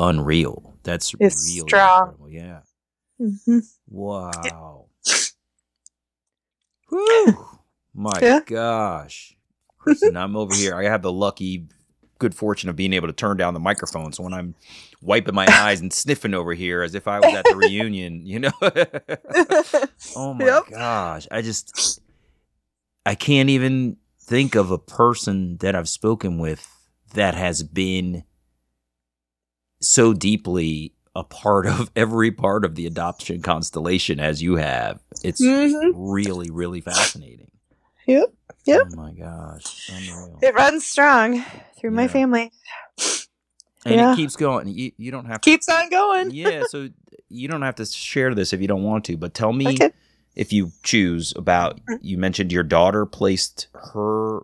unreal. 0.00 0.74
That's 0.82 1.14
it's 1.20 1.46
really 1.46 1.68
strong. 1.68 2.08
Incredible. 2.08 2.30
Yeah. 2.30 2.60
Mm-hmm. 3.20 3.58
Wow. 3.88 4.86
Whew. 6.88 7.46
My 7.94 8.18
yeah. 8.20 8.40
gosh. 8.44 9.36
Kristen, 9.78 10.16
I'm 10.16 10.36
over 10.36 10.54
here. 10.54 10.74
I 10.74 10.84
have 10.84 11.02
the 11.02 11.12
lucky 11.12 11.68
good 12.18 12.34
fortune 12.34 12.68
of 12.68 12.76
being 12.76 12.92
able 12.92 13.08
to 13.08 13.12
turn 13.12 13.36
down 13.36 13.54
the 13.54 13.60
microphone. 13.60 14.12
So 14.12 14.22
when 14.22 14.32
I'm 14.34 14.54
wiping 15.02 15.34
my 15.34 15.46
eyes 15.50 15.80
and 15.80 15.92
sniffing 15.92 16.34
over 16.34 16.54
here 16.54 16.82
as 16.82 16.94
if 16.94 17.08
I 17.08 17.18
was 17.18 17.34
at 17.34 17.44
the 17.44 17.56
reunion, 17.56 18.26
you 18.26 18.38
know? 18.40 18.52
oh 20.16 20.34
my 20.34 20.44
yep. 20.44 20.64
gosh. 20.70 21.26
I 21.30 21.42
just, 21.42 22.00
I 23.04 23.14
can't 23.14 23.50
even 23.50 23.96
think 24.20 24.54
of 24.54 24.70
a 24.70 24.78
person 24.78 25.56
that 25.58 25.74
I've 25.74 25.88
spoken 25.88 26.38
with 26.38 26.68
that 27.14 27.34
has 27.34 27.62
been 27.62 28.24
so 29.80 30.12
deeply 30.12 30.94
a 31.14 31.24
part 31.24 31.66
of 31.66 31.90
every 31.96 32.30
part 32.30 32.64
of 32.64 32.74
the 32.74 32.86
adoption 32.86 33.42
constellation 33.42 34.20
as 34.20 34.42
you 34.42 34.56
have. 34.56 35.00
It's 35.22 35.42
mm-hmm. 35.42 35.98
really, 36.00 36.50
really 36.50 36.80
fascinating. 36.80 37.50
Yep. 38.06 38.32
Yep. 38.64 38.88
Oh 38.92 38.96
my 38.96 39.12
gosh. 39.12 39.90
Unreal. 39.92 40.38
It 40.42 40.54
runs 40.54 40.86
strong 40.86 41.44
through 41.78 41.90
yeah. 41.90 41.96
my 41.96 42.08
family. 42.08 42.52
And 43.84 43.94
yeah. 43.94 44.12
it 44.12 44.16
keeps 44.16 44.36
going. 44.36 44.68
You, 44.68 44.92
you 44.98 45.10
don't 45.10 45.24
have 45.26 45.40
to. 45.40 45.50
Keeps 45.50 45.68
on 45.68 45.88
going. 45.88 46.30
yeah. 46.32 46.64
So 46.68 46.88
you 47.28 47.48
don't 47.48 47.62
have 47.62 47.76
to 47.76 47.86
share 47.86 48.34
this 48.34 48.52
if 48.52 48.60
you 48.60 48.68
don't 48.68 48.82
want 48.82 49.04
to, 49.06 49.16
but 49.16 49.32
tell 49.32 49.52
me 49.52 49.68
okay. 49.68 49.90
if 50.36 50.52
you 50.52 50.72
choose 50.82 51.32
about, 51.36 51.76
mm-hmm. 51.76 51.94
you 52.02 52.18
mentioned 52.18 52.52
your 52.52 52.62
daughter 52.62 53.06
placed 53.06 53.68
her 53.72 54.40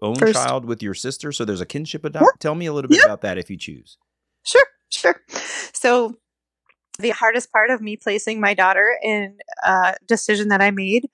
own 0.00 0.14
First. 0.16 0.34
child 0.34 0.64
with 0.64 0.82
your 0.82 0.94
sister. 0.94 1.32
So 1.32 1.44
there's 1.44 1.60
a 1.60 1.66
kinship 1.66 2.04
adopt. 2.04 2.40
Tell 2.40 2.54
me 2.54 2.66
a 2.66 2.72
little 2.72 2.88
bit 2.88 3.04
about 3.04 3.20
that 3.22 3.36
if 3.36 3.50
you 3.50 3.56
choose. 3.56 3.98
Sure. 4.44 4.66
Sure. 4.90 5.20
So 5.72 6.16
the 6.98 7.10
hardest 7.10 7.50
part 7.52 7.70
of 7.70 7.80
me 7.80 7.96
placing 7.96 8.40
my 8.40 8.54
daughter 8.54 8.96
in 9.02 9.38
a 9.64 9.96
decision 10.06 10.48
that 10.48 10.62
I 10.62 10.70
made 10.70 11.08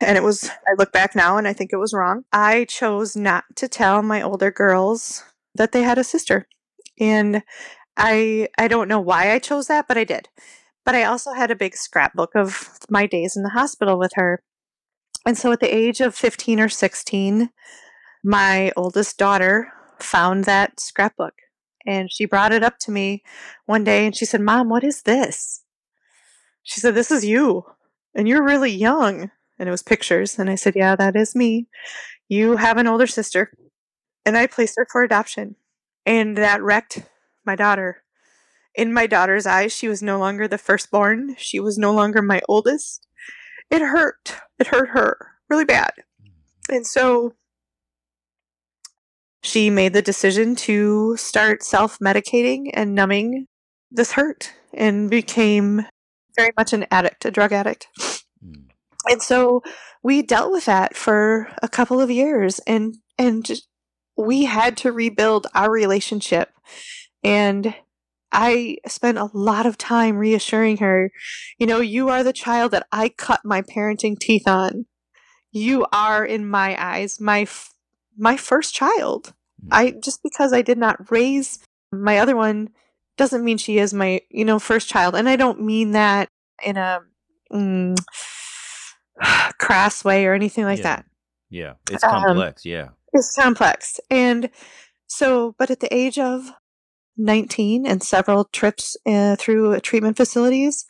and 0.00 0.16
it 0.16 0.22
was 0.22 0.48
i 0.66 0.72
look 0.78 0.92
back 0.92 1.14
now 1.14 1.36
and 1.36 1.48
i 1.48 1.52
think 1.52 1.72
it 1.72 1.76
was 1.78 1.92
wrong 1.92 2.24
i 2.32 2.64
chose 2.64 3.16
not 3.16 3.44
to 3.56 3.68
tell 3.68 4.02
my 4.02 4.22
older 4.22 4.50
girls 4.50 5.24
that 5.54 5.72
they 5.72 5.82
had 5.82 5.98
a 5.98 6.04
sister 6.04 6.46
and 7.00 7.42
i 7.96 8.48
i 8.58 8.68
don't 8.68 8.88
know 8.88 9.00
why 9.00 9.32
i 9.32 9.38
chose 9.38 9.66
that 9.66 9.86
but 9.88 9.98
i 9.98 10.04
did 10.04 10.28
but 10.84 10.94
i 10.94 11.04
also 11.04 11.32
had 11.32 11.50
a 11.50 11.56
big 11.56 11.76
scrapbook 11.76 12.30
of 12.34 12.78
my 12.88 13.06
days 13.06 13.36
in 13.36 13.42
the 13.42 13.50
hospital 13.50 13.98
with 13.98 14.12
her 14.14 14.42
and 15.26 15.36
so 15.36 15.52
at 15.52 15.60
the 15.60 15.74
age 15.74 16.00
of 16.00 16.14
15 16.14 16.60
or 16.60 16.68
16 16.68 17.50
my 18.24 18.72
oldest 18.76 19.18
daughter 19.18 19.68
found 20.00 20.44
that 20.44 20.80
scrapbook 20.80 21.34
and 21.88 22.12
she 22.12 22.24
brought 22.24 22.52
it 22.52 22.62
up 22.62 22.78
to 22.78 22.90
me 22.90 23.22
one 23.66 23.82
day 23.82 24.06
and 24.06 24.14
she 24.14 24.24
said 24.24 24.40
mom 24.40 24.68
what 24.68 24.84
is 24.84 25.02
this 25.02 25.62
she 26.62 26.80
said 26.80 26.94
this 26.94 27.10
is 27.10 27.24
you 27.24 27.64
and 28.14 28.28
you're 28.28 28.44
really 28.44 28.70
young 28.70 29.30
and 29.58 29.68
it 29.68 29.72
was 29.72 29.82
pictures. 29.82 30.38
And 30.38 30.48
I 30.48 30.54
said, 30.54 30.76
Yeah, 30.76 30.96
that 30.96 31.16
is 31.16 31.34
me. 31.34 31.68
You 32.28 32.56
have 32.56 32.76
an 32.76 32.86
older 32.86 33.06
sister. 33.06 33.52
And 34.24 34.36
I 34.36 34.46
placed 34.46 34.74
her 34.76 34.86
for 34.90 35.02
adoption. 35.02 35.56
And 36.06 36.36
that 36.36 36.62
wrecked 36.62 37.02
my 37.44 37.56
daughter. 37.56 38.02
In 38.74 38.92
my 38.92 39.06
daughter's 39.06 39.46
eyes, 39.46 39.72
she 39.72 39.88
was 39.88 40.02
no 40.02 40.18
longer 40.18 40.46
the 40.46 40.58
firstborn. 40.58 41.34
She 41.38 41.58
was 41.58 41.78
no 41.78 41.92
longer 41.92 42.22
my 42.22 42.40
oldest. 42.48 43.06
It 43.70 43.80
hurt. 43.82 44.36
It 44.58 44.68
hurt 44.68 44.90
her 44.90 45.32
really 45.48 45.64
bad. 45.64 45.92
And 46.68 46.86
so 46.86 47.34
she 49.42 49.70
made 49.70 49.92
the 49.92 50.02
decision 50.02 50.54
to 50.56 51.16
start 51.16 51.62
self 51.62 51.98
medicating 51.98 52.70
and 52.74 52.94
numbing 52.94 53.46
this 53.90 54.12
hurt 54.12 54.52
and 54.74 55.10
became 55.10 55.86
very 56.36 56.50
much 56.56 56.72
an 56.72 56.86
addict, 56.90 57.24
a 57.24 57.30
drug 57.30 57.52
addict. 57.52 57.88
Hmm. 58.42 58.68
And 59.06 59.22
so 59.22 59.62
we 60.02 60.22
dealt 60.22 60.52
with 60.52 60.66
that 60.66 60.96
for 60.96 61.48
a 61.62 61.68
couple 61.68 62.00
of 62.00 62.10
years 62.10 62.60
and 62.60 62.96
and 63.18 63.48
we 64.16 64.44
had 64.44 64.76
to 64.78 64.92
rebuild 64.92 65.46
our 65.54 65.70
relationship. 65.70 66.50
And 67.22 67.74
I 68.30 68.78
spent 68.86 69.18
a 69.18 69.30
lot 69.32 69.64
of 69.64 69.78
time 69.78 70.16
reassuring 70.16 70.78
her, 70.78 71.10
you 71.58 71.66
know, 71.66 71.80
you 71.80 72.08
are 72.08 72.22
the 72.22 72.32
child 72.32 72.72
that 72.72 72.86
I 72.92 73.08
cut 73.10 73.40
my 73.44 73.62
parenting 73.62 74.18
teeth 74.18 74.46
on. 74.46 74.86
You 75.50 75.86
are 75.92 76.24
in 76.24 76.46
my 76.46 76.76
eyes 76.78 77.20
my 77.20 77.42
f- 77.42 77.72
my 78.18 78.36
first 78.36 78.74
child. 78.74 79.32
Mm. 79.64 79.68
I 79.70 79.90
just 80.02 80.22
because 80.22 80.52
I 80.52 80.62
did 80.62 80.78
not 80.78 81.10
raise 81.10 81.60
my 81.92 82.18
other 82.18 82.36
one 82.36 82.70
doesn't 83.16 83.44
mean 83.44 83.58
she 83.58 83.78
is 83.78 83.92
my, 83.92 84.20
you 84.30 84.44
know, 84.44 84.58
first 84.58 84.88
child. 84.88 85.14
And 85.14 85.28
I 85.28 85.36
don't 85.36 85.60
mean 85.62 85.92
that 85.92 86.28
in 86.64 86.76
a 86.76 87.00
mm, 87.52 87.96
crass 89.58 90.04
way 90.04 90.26
or 90.26 90.34
anything 90.34 90.64
like 90.64 90.78
yeah. 90.78 90.82
that. 90.82 91.04
Yeah, 91.50 91.72
it's 91.90 92.04
complex. 92.04 92.66
Um, 92.66 92.70
yeah, 92.70 92.88
it's 93.12 93.34
complex. 93.34 94.00
And 94.10 94.50
so, 95.06 95.54
but 95.58 95.70
at 95.70 95.80
the 95.80 95.92
age 95.94 96.18
of 96.18 96.50
19 97.16 97.86
and 97.86 98.02
several 98.02 98.44
trips 98.44 98.96
uh, 99.06 99.36
through 99.36 99.80
treatment 99.80 100.16
facilities, 100.16 100.84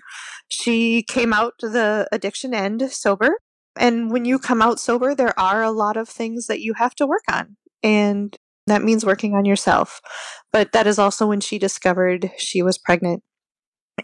she 0.48 1.02
came 1.02 1.32
out 1.32 1.54
the 1.60 2.08
addiction 2.12 2.52
end 2.54 2.90
sober. 2.90 3.36
And 3.78 4.10
when 4.10 4.24
you 4.24 4.38
come 4.38 4.60
out 4.60 4.80
sober, 4.80 5.14
there 5.14 5.38
are 5.38 5.62
a 5.62 5.70
lot 5.70 5.96
of 5.96 6.08
things 6.08 6.46
that 6.46 6.60
you 6.60 6.74
have 6.74 6.94
to 6.96 7.06
work 7.06 7.24
on. 7.30 7.56
And 7.82 8.36
that 8.66 8.82
means 8.82 9.06
working 9.06 9.34
on 9.34 9.44
yourself. 9.44 10.00
But 10.52 10.72
that 10.72 10.86
is 10.86 10.98
also 10.98 11.26
when 11.26 11.40
she 11.40 11.58
discovered 11.58 12.30
she 12.36 12.62
was 12.62 12.76
pregnant. 12.76 13.22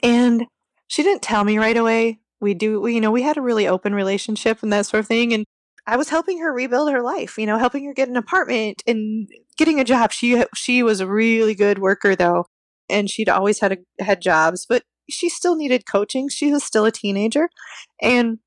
And 0.02 0.46
she 0.86 1.02
didn't 1.02 1.22
tell 1.22 1.44
me 1.44 1.58
right 1.58 1.76
away 1.76 2.20
we 2.44 2.54
do 2.54 2.80
we, 2.80 2.94
you 2.94 3.00
know 3.00 3.10
we 3.10 3.22
had 3.22 3.36
a 3.36 3.42
really 3.42 3.66
open 3.66 3.94
relationship 3.94 4.62
and 4.62 4.72
that 4.72 4.86
sort 4.86 5.00
of 5.00 5.06
thing 5.06 5.32
and 5.32 5.44
i 5.86 5.96
was 5.96 6.10
helping 6.10 6.38
her 6.38 6.52
rebuild 6.52 6.92
her 6.92 7.02
life 7.02 7.36
you 7.38 7.46
know 7.46 7.58
helping 7.58 7.84
her 7.84 7.94
get 7.94 8.08
an 8.08 8.16
apartment 8.16 8.82
and 8.86 9.28
getting 9.56 9.80
a 9.80 9.84
job 9.84 10.12
she 10.12 10.44
she 10.54 10.82
was 10.82 11.00
a 11.00 11.06
really 11.06 11.54
good 11.54 11.78
worker 11.78 12.14
though 12.14 12.46
and 12.88 13.10
she'd 13.10 13.28
always 13.28 13.60
had 13.60 13.72
a, 13.72 14.04
had 14.04 14.20
jobs 14.20 14.66
but 14.68 14.82
she 15.10 15.28
still 15.28 15.56
needed 15.56 15.86
coaching 15.90 16.28
she 16.28 16.52
was 16.52 16.62
still 16.62 16.84
a 16.84 16.92
teenager 16.92 17.48
and 18.00 18.38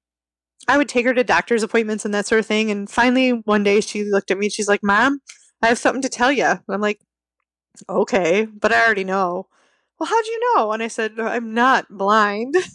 i 0.67 0.77
would 0.77 0.89
take 0.89 1.05
her 1.05 1.13
to 1.13 1.23
doctor's 1.23 1.63
appointments 1.63 2.05
and 2.05 2.13
that 2.13 2.25
sort 2.25 2.39
of 2.39 2.45
thing 2.45 2.71
and 2.71 2.89
finally 2.89 3.31
one 3.31 3.63
day 3.63 3.81
she 3.81 4.03
looked 4.03 4.31
at 4.31 4.37
me 4.37 4.47
and 4.47 4.53
she's 4.53 4.67
like 4.67 4.83
mom 4.83 5.19
i 5.61 5.67
have 5.67 5.77
something 5.77 6.01
to 6.01 6.09
tell 6.09 6.31
you 6.31 6.45
i'm 6.69 6.81
like 6.81 6.99
okay 7.89 8.45
but 8.45 8.71
i 8.71 8.83
already 8.83 9.03
know 9.03 9.47
well, 9.99 10.09
how'd 10.09 10.25
you 10.25 10.39
know? 10.55 10.71
And 10.71 10.83
I 10.83 10.89
said, 10.89 11.19
I'm 11.19 11.53
not 11.53 11.87
blind. 11.89 12.55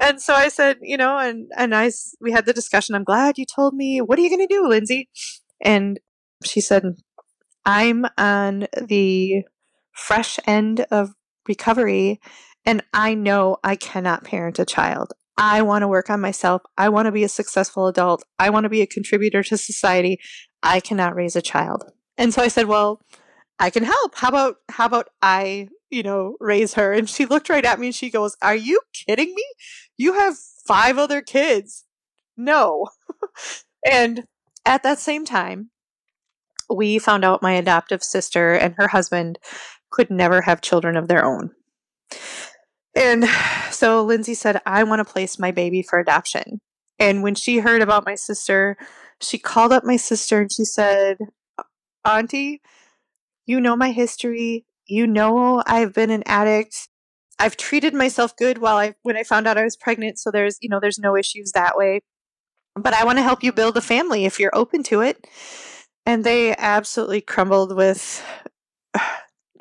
And 0.00 0.20
so 0.20 0.34
I 0.34 0.48
said, 0.48 0.76
you 0.82 0.96
know, 0.96 1.18
and, 1.18 1.50
and 1.56 1.74
I, 1.74 1.90
we 2.20 2.30
had 2.30 2.44
the 2.44 2.52
discussion. 2.52 2.94
I'm 2.94 3.04
glad 3.04 3.38
you 3.38 3.46
told 3.46 3.74
me. 3.74 4.00
What 4.00 4.18
are 4.18 4.22
you 4.22 4.28
going 4.28 4.46
to 4.46 4.54
do, 4.54 4.68
Lindsay? 4.68 5.08
And 5.60 5.98
she 6.44 6.60
said, 6.60 6.84
I'm 7.64 8.06
on 8.18 8.66
the 8.80 9.44
fresh 9.92 10.38
end 10.46 10.86
of 10.90 11.14
recovery 11.48 12.20
and 12.66 12.82
I 12.92 13.14
know 13.14 13.56
I 13.64 13.76
cannot 13.76 14.24
parent 14.24 14.58
a 14.58 14.66
child. 14.66 15.12
I 15.38 15.62
want 15.62 15.82
to 15.82 15.88
work 15.88 16.08
on 16.08 16.20
myself. 16.20 16.62
I 16.78 16.88
want 16.88 17.06
to 17.06 17.12
be 17.12 17.24
a 17.24 17.28
successful 17.28 17.88
adult. 17.88 18.24
I 18.38 18.50
want 18.50 18.64
to 18.64 18.70
be 18.70 18.80
a 18.80 18.86
contributor 18.86 19.42
to 19.42 19.56
society. 19.56 20.18
I 20.62 20.80
cannot 20.80 21.14
raise 21.14 21.36
a 21.36 21.42
child. 21.42 21.84
And 22.16 22.32
so 22.32 22.42
I 22.42 22.48
said, 22.48 22.66
well, 22.66 23.00
I 23.58 23.70
can 23.70 23.84
help. 23.84 24.14
How 24.16 24.28
about 24.28 24.56
how 24.68 24.86
about 24.86 25.08
I, 25.22 25.68
you 25.90 26.02
know, 26.02 26.36
raise 26.40 26.74
her? 26.74 26.92
And 26.92 27.08
she 27.08 27.26
looked 27.26 27.48
right 27.48 27.64
at 27.64 27.78
me 27.78 27.86
and 27.86 27.94
she 27.94 28.10
goes, 28.10 28.36
"Are 28.42 28.54
you 28.54 28.80
kidding 28.92 29.34
me? 29.34 29.44
You 29.96 30.14
have 30.14 30.36
five 30.66 30.98
other 30.98 31.22
kids." 31.22 31.84
No. 32.36 32.88
and 33.90 34.24
at 34.66 34.82
that 34.82 34.98
same 34.98 35.24
time, 35.24 35.70
we 36.68 36.98
found 36.98 37.24
out 37.24 37.42
my 37.42 37.52
adoptive 37.52 38.02
sister 38.02 38.52
and 38.52 38.74
her 38.76 38.88
husband 38.88 39.38
could 39.90 40.10
never 40.10 40.42
have 40.42 40.60
children 40.60 40.96
of 40.96 41.08
their 41.08 41.24
own. 41.24 41.52
And 42.96 43.26
so 43.70 44.02
Lindsay 44.02 44.34
said, 44.34 44.60
I 44.64 44.82
want 44.82 45.06
to 45.06 45.12
place 45.12 45.38
my 45.38 45.50
baby 45.50 45.82
for 45.82 45.98
adoption. 45.98 46.60
And 46.98 47.22
when 47.22 47.34
she 47.34 47.58
heard 47.58 47.82
about 47.82 48.06
my 48.06 48.14
sister, 48.14 48.78
she 49.20 49.38
called 49.38 49.72
up 49.72 49.84
my 49.84 49.96
sister 49.98 50.40
and 50.40 50.50
she 50.50 50.64
said, 50.64 51.18
Auntie, 52.06 52.62
you 53.44 53.60
know 53.60 53.76
my 53.76 53.92
history. 53.92 54.64
You 54.86 55.06
know 55.06 55.62
I've 55.66 55.92
been 55.92 56.10
an 56.10 56.22
addict. 56.26 56.88
I've 57.38 57.56
treated 57.58 57.92
myself 57.92 58.34
good 58.36 58.58
while 58.58 58.76
I 58.78 58.94
when 59.02 59.16
I 59.16 59.22
found 59.22 59.46
out 59.46 59.58
I 59.58 59.64
was 59.64 59.76
pregnant, 59.76 60.18
so 60.18 60.30
there's 60.30 60.56
you 60.62 60.70
know 60.70 60.80
there's 60.80 60.98
no 60.98 61.16
issues 61.16 61.52
that 61.52 61.76
way. 61.76 62.00
But 62.74 62.94
I 62.94 63.04
want 63.04 63.18
to 63.18 63.22
help 63.22 63.42
you 63.42 63.52
build 63.52 63.76
a 63.76 63.82
family 63.82 64.24
if 64.24 64.40
you're 64.40 64.54
open 64.54 64.82
to 64.84 65.02
it. 65.02 65.26
And 66.06 66.24
they 66.24 66.56
absolutely 66.56 67.20
crumbled 67.20 67.76
with 67.76 68.24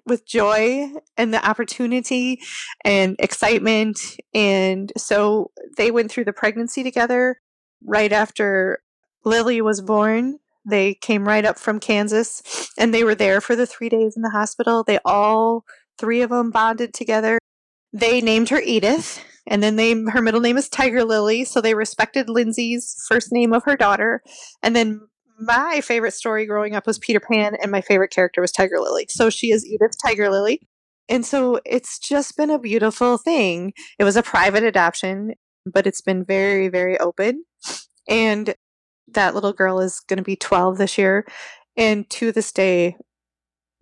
with 0.05 0.27
joy 0.27 0.91
and 1.17 1.33
the 1.33 1.47
opportunity 1.47 2.39
and 2.83 3.15
excitement. 3.19 3.99
And 4.33 4.91
so 4.97 5.51
they 5.77 5.91
went 5.91 6.11
through 6.11 6.25
the 6.25 6.33
pregnancy 6.33 6.83
together 6.83 7.39
right 7.83 8.11
after 8.11 8.79
Lily 9.23 9.61
was 9.61 9.81
born. 9.81 10.39
They 10.67 10.95
came 10.95 11.27
right 11.27 11.45
up 11.45 11.59
from 11.59 11.79
Kansas 11.79 12.71
and 12.77 12.93
they 12.93 13.03
were 13.03 13.15
there 13.15 13.41
for 13.41 13.55
the 13.55 13.67
three 13.67 13.89
days 13.89 14.15
in 14.15 14.21
the 14.21 14.31
hospital. 14.31 14.83
They 14.83 14.99
all, 15.05 15.63
three 15.97 16.21
of 16.21 16.29
them 16.29 16.51
bonded 16.51 16.93
together. 16.93 17.39
They 17.93 18.21
named 18.21 18.49
her 18.49 18.61
Edith 18.61 19.23
and 19.47 19.61
then 19.61 19.75
they, 19.75 19.91
her 20.09 20.21
middle 20.21 20.41
name 20.41 20.57
is 20.57 20.69
Tiger 20.69 21.03
Lily. 21.03 21.45
So 21.45 21.61
they 21.61 21.75
respected 21.75 22.29
Lindsay's 22.29 22.95
first 23.07 23.31
name 23.31 23.53
of 23.53 23.63
her 23.65 23.75
daughter. 23.75 24.21
And 24.63 24.75
then 24.75 25.01
my 25.39 25.81
favorite 25.81 26.13
story 26.13 26.45
growing 26.45 26.75
up 26.75 26.87
was 26.87 26.99
Peter 26.99 27.19
Pan, 27.19 27.55
and 27.61 27.71
my 27.71 27.81
favorite 27.81 28.11
character 28.11 28.41
was 28.41 28.51
Tiger 28.51 28.79
Lily. 28.79 29.07
So 29.09 29.29
she 29.29 29.51
is 29.51 29.65
Edith 29.65 29.95
Tiger 30.03 30.29
Lily. 30.29 30.61
And 31.07 31.25
so 31.25 31.59
it's 31.65 31.99
just 31.99 32.35
been 32.35 32.49
a 32.49 32.59
beautiful 32.59 33.17
thing. 33.17 33.73
It 33.99 34.03
was 34.03 34.15
a 34.15 34.23
private 34.23 34.63
adoption, 34.63 35.33
but 35.65 35.85
it's 35.85 36.01
been 36.01 36.25
very, 36.25 36.67
very 36.67 36.97
open. 36.99 37.43
And 38.07 38.55
that 39.13 39.35
little 39.35 39.53
girl 39.53 39.79
is 39.79 39.99
going 39.99 40.17
to 40.17 40.23
be 40.23 40.35
12 40.35 40.77
this 40.77 40.97
year. 40.97 41.25
And 41.77 42.09
to 42.11 42.31
this 42.31 42.51
day, 42.51 42.95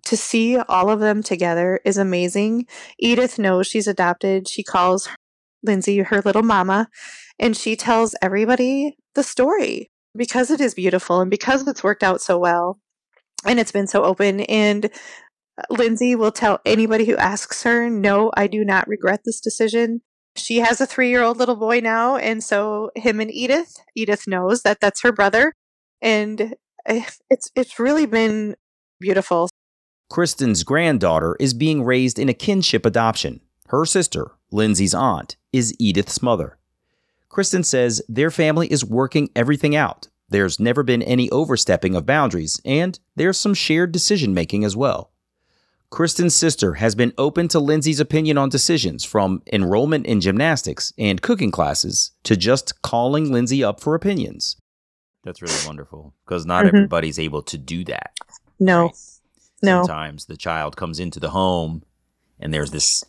to 0.05 0.17
see 0.17 0.57
all 0.57 0.89
of 0.89 0.99
them 0.99 1.23
together 1.23 1.79
is 1.85 1.97
amazing. 1.97 2.67
Edith 2.99 3.39
knows 3.39 3.67
she's 3.67 3.87
adopted. 3.87 4.49
She 4.49 4.63
calls 4.63 5.07
Lindsay 5.61 5.99
her 5.99 6.21
little 6.21 6.43
mama, 6.43 6.89
and 7.39 7.55
she 7.55 7.77
tells 7.77 8.15
everybody 8.21 8.97
the 9.15 9.23
story 9.23 9.91
because 10.15 10.51
it 10.51 10.61
is 10.61 10.73
beautiful 10.73 11.21
and 11.21 11.31
because 11.31 11.67
it's 11.67 11.83
worked 11.83 12.03
out 12.03 12.21
so 12.21 12.37
well 12.37 12.79
and 13.45 13.59
it's 13.59 13.71
been 13.71 13.87
so 13.87 14.03
open 14.03 14.41
and 14.41 14.89
Lindsay 15.69 16.15
will 16.15 16.31
tell 16.31 16.59
anybody 16.65 17.05
who 17.05 17.15
asks 17.17 17.63
her, 17.63 17.89
no, 17.89 18.31
I 18.35 18.47
do 18.47 18.65
not 18.65 18.87
regret 18.87 19.21
this 19.25 19.39
decision. 19.39 20.01
She 20.35 20.59
has 20.59 20.81
a 20.81 20.87
three 20.87 21.09
year 21.09 21.21
old 21.21 21.37
little 21.37 21.55
boy 21.55 21.79
now, 21.79 22.17
and 22.17 22.43
so 22.43 22.89
him 22.95 23.19
and 23.19 23.31
Edith, 23.31 23.75
Edith 23.95 24.27
knows 24.27 24.63
that 24.63 24.79
that's 24.81 25.03
her 25.03 25.11
brother, 25.11 25.53
and 26.01 26.55
eh, 26.87 27.05
it's 27.29 27.51
it's 27.55 27.77
really 27.77 28.07
been 28.07 28.55
beautiful. 28.99 29.47
Kristen's 30.09 30.63
granddaughter 30.63 31.37
is 31.39 31.53
being 31.53 31.83
raised 31.83 32.17
in 32.17 32.29
a 32.29 32.33
kinship 32.33 32.83
adoption. 32.83 33.41
Her 33.67 33.85
sister, 33.85 34.31
Lindsay's 34.51 34.95
aunt, 34.95 35.35
is 35.51 35.75
Edith's 35.79 36.21
mother. 36.21 36.57
Kristen 37.33 37.63
says 37.63 37.99
their 38.07 38.29
family 38.29 38.67
is 38.67 38.85
working 38.85 39.27
everything 39.35 39.75
out. 39.75 40.07
There's 40.29 40.59
never 40.59 40.83
been 40.83 41.01
any 41.01 41.31
overstepping 41.31 41.95
of 41.95 42.05
boundaries, 42.05 42.61
and 42.63 42.99
there's 43.15 43.39
some 43.39 43.55
shared 43.55 43.91
decision 43.91 44.35
making 44.35 44.63
as 44.63 44.75
well. 44.75 45.11
Kristen's 45.89 46.35
sister 46.35 46.75
has 46.75 46.93
been 46.93 47.11
open 47.17 47.47
to 47.47 47.59
Lindsay's 47.59 47.99
opinion 47.99 48.37
on 48.37 48.49
decisions 48.49 49.03
from 49.03 49.41
enrollment 49.51 50.05
in 50.05 50.21
gymnastics 50.21 50.93
and 50.99 51.23
cooking 51.23 51.49
classes 51.49 52.11
to 52.21 52.37
just 52.37 52.83
calling 52.83 53.31
Lindsay 53.31 53.63
up 53.63 53.79
for 53.79 53.95
opinions. 53.95 54.55
That's 55.23 55.41
really 55.41 55.65
wonderful 55.65 56.13
because 56.25 56.45
not 56.45 56.65
mm-hmm. 56.65 56.75
everybody's 56.75 57.17
able 57.17 57.41
to 57.41 57.57
do 57.57 57.83
that. 57.85 58.13
No. 58.59 58.83
Right? 58.83 58.95
No. 59.63 59.81
Sometimes 59.81 60.25
the 60.25 60.37
child 60.37 60.77
comes 60.77 60.99
into 60.99 61.19
the 61.19 61.31
home 61.31 61.81
and 62.39 62.53
there's 62.53 62.69
this 62.69 63.03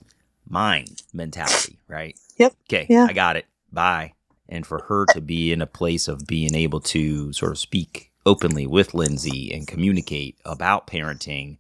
mind 0.49 1.03
mentality, 1.13 1.79
right? 1.89 2.19
Yep. 2.39 2.55
Okay, 2.71 2.87
yeah. 2.89 3.07
I 3.07 3.13
got 3.13 3.37
it 3.37 3.45
bye. 3.75 4.14
And 4.49 4.67
for 4.67 4.85
her 4.89 5.07
to 5.13 5.21
be 5.21 5.53
in 5.53 5.63
a 5.63 5.67
place 5.67 6.07
of 6.07 6.27
being 6.27 6.55
able 6.55 6.81
to 6.81 7.33
sort 7.33 7.53
of 7.53 7.59
speak 7.59 8.13
openly 8.27 8.67
with 8.67 8.95
Lindsay 8.95 9.53
and 9.53 9.67
communicate 9.67 10.39
about 10.45 10.87
parenting, 10.87 11.59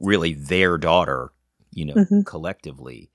really 0.00 0.32
their 0.32 0.78
daughter, 0.78 1.32
you 1.72 1.84
know, 1.84 1.94
mm-hmm. 1.94 2.22
collectively, 2.22 3.10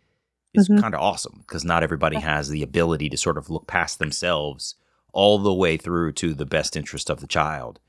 is 0.53 0.69
mm-hmm. 0.69 0.81
kind 0.81 0.93
of 0.93 1.01
awesome 1.01 1.39
because 1.39 1.63
not 1.63 1.83
everybody 1.83 2.19
has 2.19 2.49
the 2.49 2.63
ability 2.63 3.09
to 3.09 3.17
sort 3.17 3.37
of 3.37 3.49
look 3.49 3.67
past 3.67 3.99
themselves 3.99 4.75
all 5.13 5.39
the 5.39 5.53
way 5.53 5.77
through 5.77 6.11
to 6.13 6.33
the 6.33 6.45
best 6.45 6.75
interest 6.75 7.09
of 7.09 7.19
the 7.19 7.27
child 7.27 7.79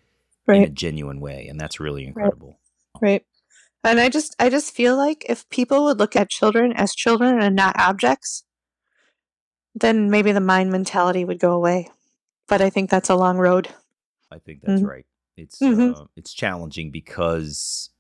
right. 0.47 0.59
in 0.59 0.65
a 0.65 0.69
genuine 0.69 1.21
way. 1.21 1.47
And 1.49 1.61
that's 1.61 1.81
really 1.81 2.07
incredible. 2.07 2.59
Right. 3.01 3.11
right. 3.13 3.27
And 3.85 3.99
I 3.99 4.09
just 4.09 4.37
I 4.39 4.49
just 4.49 4.75
feel 4.75 4.97
like 4.97 5.25
if 5.29 5.49
people 5.51 5.85
would 5.85 5.99
look 5.99 6.15
at 6.15 6.31
children 6.31 6.73
as 6.73 6.95
children 6.95 7.41
and 7.41 7.57
not 7.57 7.79
objects, 7.79 8.45
then 9.75 10.11
maybe 10.11 10.33
the 10.33 10.41
mind 10.41 10.71
mentality 10.71 11.25
would 11.25 11.39
go 11.39 11.53
away. 11.53 11.91
But 12.49 12.61
I 12.61 12.71
think 12.71 12.91
that's 12.91 13.09
a 13.09 13.15
long 13.15 13.39
road. 13.39 13.69
I 14.31 14.39
think 14.39 14.61
that's 14.63 14.81
mm-hmm. 14.81 14.91
right. 14.91 15.07
It's 15.37 15.59
mm-hmm. 15.61 16.03
uh, 16.03 16.07
it's 16.17 16.33
challenging 16.33 16.91
because 16.91 17.91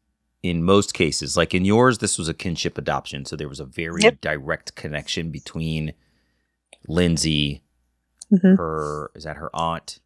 in 0.43 0.63
most 0.63 0.93
cases, 0.93 1.37
like 1.37 1.55
in 1.55 1.65
yours, 1.65 1.99
this 1.99 2.19
was 2.19 2.29
a 2.29 2.35
kinship 2.35 2.77
adoption, 2.77 3.25
so 3.25 3.37
there 3.37 3.49
was 3.49 3.61
a 3.61 3.65
very 3.65 4.03
yep. 4.03 4.21
direct 4.21 4.75
connection 4.75 5.31
between 5.31 5.95
Lindsay, 6.89 7.63
mm-hmm. 8.33 8.57
her 8.57 9.11
is 9.15 9.25
that 9.25 9.37
her 9.37 9.51
aunt, 9.55 10.01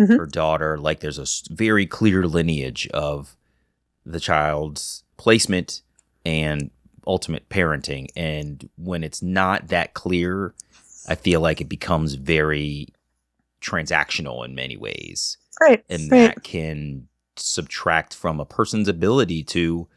mm-hmm. 0.00 0.16
her 0.16 0.26
daughter. 0.26 0.78
Like 0.78 1.00
there's 1.00 1.18
a 1.18 1.54
very 1.54 1.86
clear 1.86 2.26
lineage 2.26 2.88
of 2.88 3.36
the 4.04 4.20
child's 4.20 5.04
placement 5.16 5.82
and 6.24 6.70
ultimate 7.06 7.48
parenting. 7.48 8.08
And 8.16 8.68
when 8.76 9.04
it's 9.04 9.22
not 9.22 9.68
that 9.68 9.94
clear, 9.94 10.54
I 11.08 11.14
feel 11.14 11.40
like 11.40 11.60
it 11.60 11.68
becomes 11.68 12.14
very 12.14 12.88
transactional 13.60 14.44
in 14.44 14.54
many 14.54 14.76
ways. 14.76 15.38
Right. 15.60 15.84
And 15.88 16.10
right. 16.10 16.34
that 16.34 16.44
can 16.44 17.08
subtract 17.36 18.14
from 18.14 18.40
a 18.40 18.44
person's 18.44 18.88
ability 18.88 19.42
to 19.44 19.88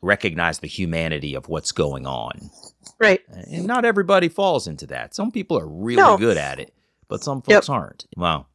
recognize 0.00 0.58
the 0.58 0.66
humanity 0.66 1.34
of 1.34 1.48
what's 1.48 1.72
going 1.72 2.06
on. 2.06 2.50
Right. 2.98 3.20
And 3.28 3.66
not 3.66 3.84
everybody 3.84 4.28
falls 4.28 4.66
into 4.66 4.86
that. 4.88 5.14
Some 5.14 5.30
people 5.30 5.58
are 5.58 5.66
really 5.66 6.02
no. 6.02 6.18
good 6.18 6.36
at 6.36 6.58
it, 6.58 6.74
but 7.08 7.22
some 7.22 7.40
folks 7.40 7.68
yep. 7.68 7.70
aren't. 7.70 8.06
Wow. 8.16 8.46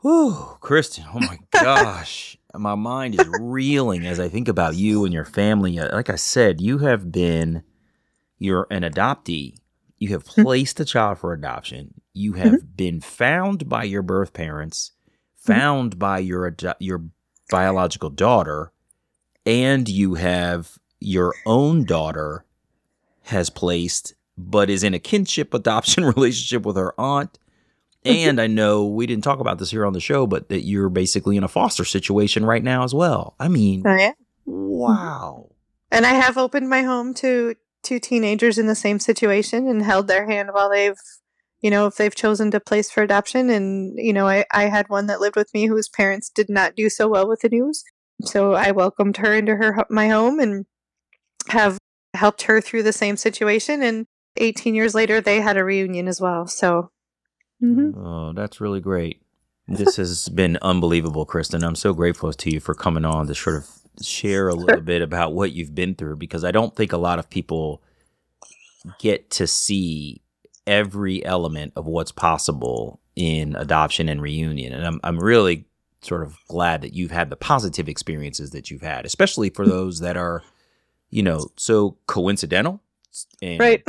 Whew, 0.00 0.56
Kristen, 0.60 1.04
oh 1.14 1.20
my 1.20 1.38
gosh. 1.52 2.36
my 2.54 2.74
mind 2.74 3.20
is 3.20 3.28
reeling 3.40 4.04
as 4.04 4.18
I 4.18 4.28
think 4.28 4.48
about 4.48 4.74
you 4.74 5.04
and 5.04 5.14
your 5.14 5.24
family. 5.24 5.78
Uh, 5.78 5.94
like 5.94 6.10
I 6.10 6.16
said, 6.16 6.60
you 6.60 6.78
have 6.78 7.12
been 7.12 7.62
you're 8.38 8.66
an 8.70 8.82
adoptee 8.82 9.54
you 10.02 10.08
have 10.08 10.24
mm-hmm. 10.24 10.42
placed 10.42 10.80
a 10.80 10.84
child 10.84 11.18
for 11.18 11.32
adoption. 11.32 11.94
You 12.12 12.32
have 12.32 12.52
mm-hmm. 12.52 12.66
been 12.74 13.00
found 13.00 13.68
by 13.68 13.84
your 13.84 14.02
birth 14.02 14.32
parents, 14.32 14.90
mm-hmm. 15.06 15.52
found 15.52 15.90
mm-hmm. 15.92 15.98
by 16.00 16.18
your 16.18 16.56
your 16.80 17.04
biological 17.50 18.10
daughter, 18.10 18.72
and 19.46 19.88
you 19.88 20.14
have 20.14 20.76
your 20.98 21.34
own 21.46 21.84
daughter 21.84 22.44
has 23.22 23.48
placed 23.48 24.14
but 24.36 24.70
is 24.70 24.82
in 24.82 24.94
a 24.94 24.98
kinship 24.98 25.54
adoption 25.54 26.04
relationship 26.04 26.66
with 26.66 26.76
her 26.76 26.98
aunt. 26.98 27.38
Mm-hmm. 28.04 28.28
And 28.28 28.40
I 28.40 28.48
know 28.48 28.84
we 28.84 29.06
didn't 29.06 29.22
talk 29.22 29.38
about 29.38 29.60
this 29.60 29.70
here 29.70 29.86
on 29.86 29.92
the 29.92 30.00
show, 30.00 30.26
but 30.26 30.48
that 30.48 30.64
you're 30.64 30.88
basically 30.88 31.36
in 31.36 31.44
a 31.44 31.48
foster 31.48 31.84
situation 31.84 32.44
right 32.44 32.64
now 32.64 32.82
as 32.82 32.92
well. 32.92 33.36
I 33.38 33.46
mean, 33.46 33.84
oh, 33.86 33.94
yeah? 33.94 34.14
wow. 34.44 35.50
And 35.92 36.04
I 36.04 36.14
have 36.14 36.36
opened 36.36 36.68
my 36.68 36.82
home 36.82 37.14
to 37.14 37.54
two 37.82 37.98
teenagers 37.98 38.58
in 38.58 38.66
the 38.66 38.74
same 38.74 38.98
situation 38.98 39.66
and 39.66 39.82
held 39.82 40.06
their 40.06 40.26
hand 40.26 40.50
while 40.52 40.70
they've 40.70 40.96
you 41.60 41.70
know 41.70 41.86
if 41.86 41.96
they've 41.96 42.14
chosen 42.14 42.50
to 42.50 42.60
place 42.60 42.90
for 42.90 43.02
adoption 43.02 43.50
and 43.50 43.94
you 43.96 44.12
know 44.12 44.26
I, 44.26 44.44
I 44.52 44.64
had 44.64 44.88
one 44.88 45.06
that 45.06 45.20
lived 45.20 45.36
with 45.36 45.52
me 45.54 45.66
whose 45.66 45.88
parents 45.88 46.30
did 46.30 46.48
not 46.48 46.76
do 46.76 46.88
so 46.88 47.08
well 47.08 47.28
with 47.28 47.40
the 47.40 47.48
news 47.48 47.84
so 48.24 48.54
I 48.54 48.70
welcomed 48.70 49.16
her 49.18 49.34
into 49.34 49.56
her 49.56 49.84
my 49.90 50.08
home 50.08 50.38
and 50.38 50.66
have 51.48 51.78
helped 52.14 52.42
her 52.42 52.60
through 52.60 52.82
the 52.82 52.92
same 52.92 53.16
situation. 53.16 53.82
And 53.82 54.06
18 54.36 54.74
years 54.74 54.94
later, 54.94 55.20
they 55.20 55.40
had 55.40 55.56
a 55.56 55.64
reunion 55.64 56.08
as 56.08 56.20
well. 56.20 56.46
So, 56.46 56.90
mm-hmm. 57.62 57.98
oh, 57.98 58.32
that's 58.32 58.60
really 58.60 58.80
great. 58.80 59.22
This 59.68 59.96
has 59.96 60.28
been 60.28 60.58
unbelievable, 60.60 61.24
Kristen. 61.24 61.62
I'm 61.62 61.76
so 61.76 61.94
grateful 61.94 62.32
to 62.32 62.50
you 62.50 62.60
for 62.60 62.74
coming 62.74 63.04
on 63.04 63.26
to 63.28 63.34
sort 63.34 63.56
of 63.56 63.68
share 64.00 64.48
a 64.48 64.54
little 64.54 64.80
bit 64.80 65.02
about 65.02 65.34
what 65.34 65.52
you've 65.52 65.74
been 65.74 65.94
through 65.94 66.16
because 66.16 66.44
I 66.44 66.50
don't 66.50 66.74
think 66.74 66.92
a 66.92 66.98
lot 66.98 67.18
of 67.18 67.28
people 67.28 67.82
get 68.98 69.30
to 69.30 69.46
see 69.46 70.22
every 70.66 71.24
element 71.24 71.72
of 71.76 71.86
what's 71.86 72.12
possible 72.12 73.00
in 73.16 73.54
adoption 73.56 74.08
and 74.08 74.22
reunion. 74.22 74.72
And 74.72 74.86
I'm 74.86 75.00
I'm 75.04 75.18
really 75.18 75.66
sort 76.00 76.22
of 76.22 76.36
glad 76.48 76.82
that 76.82 76.94
you've 76.94 77.10
had 77.10 77.30
the 77.30 77.36
positive 77.36 77.88
experiences 77.88 78.50
that 78.50 78.70
you've 78.70 78.82
had, 78.82 79.06
especially 79.06 79.50
for 79.50 79.66
those 79.66 80.00
that 80.00 80.16
are, 80.16 80.42
you 81.10 81.22
know, 81.22 81.48
so 81.56 81.96
coincidental. 82.06 82.80
And 83.40 83.60
right. 83.60 83.82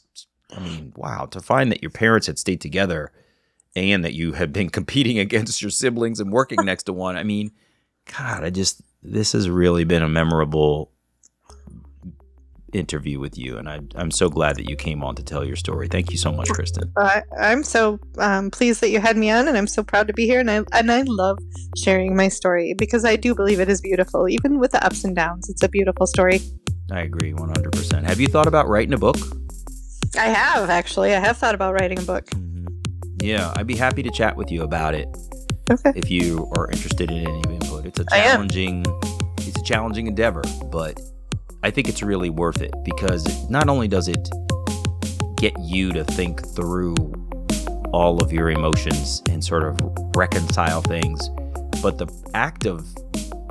I 0.56 0.60
mean, 0.60 0.92
wow, 0.96 1.26
to 1.26 1.40
find 1.40 1.72
that 1.72 1.82
your 1.82 1.90
parents 1.90 2.26
had 2.26 2.38
stayed 2.38 2.60
together 2.60 3.12
and 3.74 4.04
that 4.04 4.14
you 4.14 4.32
have 4.32 4.52
been 4.52 4.70
competing 4.70 5.18
against 5.18 5.62
your 5.62 5.70
siblings 5.70 6.20
and 6.20 6.32
working 6.32 6.64
next 6.64 6.84
to 6.84 6.92
one. 6.92 7.16
I 7.16 7.22
mean, 7.22 7.50
God, 8.16 8.44
I 8.44 8.50
just 8.50 8.82
this 9.04 9.32
has 9.32 9.48
really 9.48 9.84
been 9.84 10.02
a 10.02 10.08
memorable 10.08 10.90
interview 12.74 13.20
with 13.20 13.38
you, 13.38 13.56
and 13.56 13.68
I, 13.68 13.80
am 13.96 14.10
so 14.10 14.28
glad 14.28 14.56
that 14.56 14.68
you 14.68 14.76
came 14.76 15.04
on 15.04 15.14
to 15.16 15.22
tell 15.22 15.44
your 15.44 15.56
story. 15.56 15.88
Thank 15.88 16.10
you 16.10 16.16
so 16.16 16.32
much, 16.32 16.48
Kristen. 16.48 16.92
Uh, 16.96 17.20
I'm 17.38 17.62
so 17.62 18.00
um, 18.18 18.50
pleased 18.50 18.80
that 18.80 18.90
you 18.90 19.00
had 19.00 19.16
me 19.16 19.30
on, 19.30 19.48
and 19.48 19.56
I'm 19.56 19.66
so 19.66 19.82
proud 19.82 20.08
to 20.08 20.12
be 20.12 20.26
here. 20.26 20.40
And 20.40 20.50
I 20.50 20.64
and 20.72 20.90
I 20.90 21.02
love 21.02 21.38
sharing 21.76 22.16
my 22.16 22.28
story 22.28 22.74
because 22.74 23.04
I 23.04 23.16
do 23.16 23.34
believe 23.34 23.60
it 23.60 23.68
is 23.68 23.80
beautiful, 23.80 24.28
even 24.28 24.58
with 24.58 24.72
the 24.72 24.84
ups 24.84 25.04
and 25.04 25.14
downs. 25.14 25.48
It's 25.48 25.62
a 25.62 25.68
beautiful 25.68 26.06
story. 26.06 26.40
I 26.90 27.00
agree 27.00 27.32
100%. 27.32 28.02
Have 28.04 28.20
you 28.20 28.28
thought 28.28 28.46
about 28.46 28.68
writing 28.68 28.92
a 28.92 28.98
book? 28.98 29.16
I 30.18 30.26
have 30.26 30.70
actually. 30.70 31.14
I 31.14 31.20
have 31.20 31.36
thought 31.36 31.54
about 31.54 31.74
writing 31.74 31.98
a 31.98 32.02
book. 32.02 32.26
Mm-hmm. 32.26 32.66
Yeah, 33.20 33.52
I'd 33.56 33.66
be 33.66 33.76
happy 33.76 34.02
to 34.02 34.10
chat 34.10 34.36
with 34.36 34.50
you 34.50 34.62
about 34.62 34.94
it. 34.94 35.08
Okay. 35.70 35.92
If 35.96 36.10
you 36.10 36.50
are 36.56 36.70
interested 36.70 37.10
in 37.10 37.26
any 37.26 37.42
of 37.42 37.50
input, 37.50 37.86
it's 37.86 37.98
a 37.98 38.04
challenging, 38.04 38.84
it's 39.38 39.58
a 39.58 39.62
challenging 39.62 40.06
endeavor, 40.06 40.42
but 40.70 41.00
I 41.62 41.70
think 41.70 41.88
it's 41.88 42.02
really 42.02 42.28
worth 42.28 42.60
it 42.60 42.74
because 42.84 43.48
not 43.48 43.70
only 43.70 43.88
does 43.88 44.08
it 44.08 44.28
get 45.36 45.58
you 45.58 45.90
to 45.92 46.04
think 46.04 46.46
through 46.54 46.94
all 47.92 48.22
of 48.22 48.30
your 48.30 48.50
emotions 48.50 49.22
and 49.30 49.42
sort 49.42 49.62
of 49.62 49.78
reconcile 50.14 50.82
things, 50.82 51.30
but 51.80 51.96
the 51.96 52.08
act 52.34 52.66
of 52.66 52.86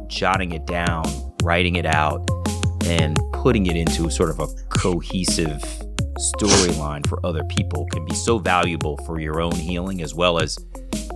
jotting 0.07 0.51
it 0.51 0.67
down, 0.67 1.03
writing 1.41 1.77
it 1.77 1.87
out, 1.87 2.29
and 2.85 3.17
putting 3.31 3.65
it 3.65 3.75
into 3.75 4.11
sort 4.11 4.29
of 4.29 4.39
a 4.39 4.47
cohesive 4.69 5.63
storyline 6.19 7.05
for 7.07 7.23
other 7.25 7.43
people 7.45 7.85
can 7.91 8.05
be 8.05 8.13
so 8.13 8.37
valuable 8.37 8.97
for 9.05 9.19
your 9.19 9.41
own 9.41 9.55
healing 9.55 10.01
as 10.01 10.13
well 10.13 10.39
as 10.39 10.57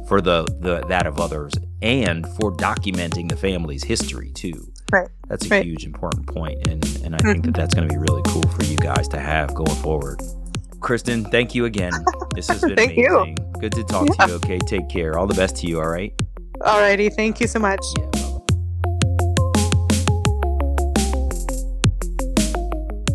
for 0.08 0.22
the, 0.22 0.46
the 0.60 0.82
that 0.88 1.06
of 1.06 1.20
others 1.20 1.54
and 1.82 2.28
for 2.36 2.52
documenting 2.52 3.30
the 3.30 3.36
family's 3.36 3.84
history 3.84 4.32
too. 4.32 4.72
Right. 4.92 5.10
That's 5.28 5.46
a 5.46 5.50
right. 5.50 5.66
huge 5.66 5.84
important 5.84 6.28
point, 6.28 6.66
and 6.68 6.84
and 7.04 7.14
I 7.14 7.18
think 7.20 7.44
that 7.44 7.52
mm-hmm. 7.52 7.52
that's 7.52 7.74
going 7.74 7.90
to 7.90 7.94
be 7.94 8.00
really 8.00 8.22
cool 8.28 8.48
for 8.50 8.64
you 8.64 8.78
guys 8.78 9.08
to 9.10 9.20
have 9.20 9.54
going 9.54 9.76
forward. 9.82 10.22
Kristen, 10.80 11.26
thank 11.26 11.54
you 11.54 11.66
again. 11.66 11.92
This 12.34 12.48
has 12.48 12.62
been 12.62 12.76
thank 12.76 12.94
amazing. 12.94 13.38
You. 13.38 13.60
Good 13.60 13.74
to 13.74 13.84
talk 13.84 14.08
yeah. 14.08 14.26
to 14.26 14.32
you. 14.32 14.36
Okay, 14.38 14.60
take 14.60 14.88
care. 14.88 15.18
All 15.18 15.28
the 15.28 15.34
best 15.34 15.58
to 15.58 15.68
you. 15.68 15.80
All 15.80 15.90
right. 15.90 16.14
All 16.62 16.80
righty. 16.80 17.10
Thank 17.10 17.42
you 17.42 17.48
so 17.48 17.60
much. 17.60 17.84
Yeah. 17.98 18.10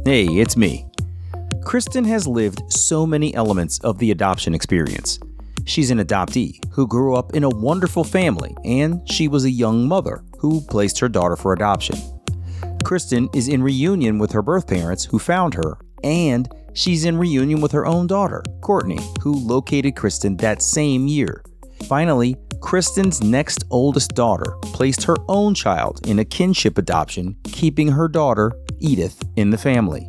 Hey, 0.04 0.26
it's 0.26 0.56
me. 0.56 0.91
Kristen 1.64 2.04
has 2.04 2.26
lived 2.26 2.60
so 2.70 3.06
many 3.06 3.34
elements 3.34 3.78
of 3.80 3.98
the 3.98 4.10
adoption 4.10 4.54
experience. 4.54 5.18
She's 5.64 5.90
an 5.90 5.98
adoptee 5.98 6.58
who 6.72 6.86
grew 6.86 7.14
up 7.14 7.34
in 7.34 7.44
a 7.44 7.48
wonderful 7.48 8.04
family, 8.04 8.54
and 8.64 9.00
she 9.08 9.28
was 9.28 9.44
a 9.44 9.50
young 9.50 9.86
mother 9.86 10.24
who 10.38 10.60
placed 10.62 10.98
her 10.98 11.08
daughter 11.08 11.36
for 11.36 11.52
adoption. 11.52 11.96
Kristen 12.84 13.28
is 13.32 13.48
in 13.48 13.62
reunion 13.62 14.18
with 14.18 14.32
her 14.32 14.42
birth 14.42 14.66
parents 14.66 15.04
who 15.04 15.18
found 15.18 15.54
her, 15.54 15.78
and 16.02 16.48
she's 16.74 17.04
in 17.04 17.16
reunion 17.16 17.60
with 17.60 17.72
her 17.72 17.86
own 17.86 18.06
daughter, 18.06 18.42
Courtney, 18.60 18.98
who 19.20 19.32
located 19.32 19.94
Kristen 19.94 20.36
that 20.38 20.62
same 20.62 21.06
year. 21.06 21.44
Finally, 21.84 22.36
Kristen's 22.60 23.22
next 23.22 23.64
oldest 23.70 24.14
daughter 24.14 24.56
placed 24.62 25.04
her 25.04 25.16
own 25.28 25.54
child 25.54 26.06
in 26.06 26.18
a 26.18 26.24
kinship 26.24 26.76
adoption, 26.76 27.36
keeping 27.44 27.88
her 27.88 28.08
daughter, 28.08 28.52
Edith, 28.78 29.22
in 29.36 29.50
the 29.50 29.58
family. 29.58 30.06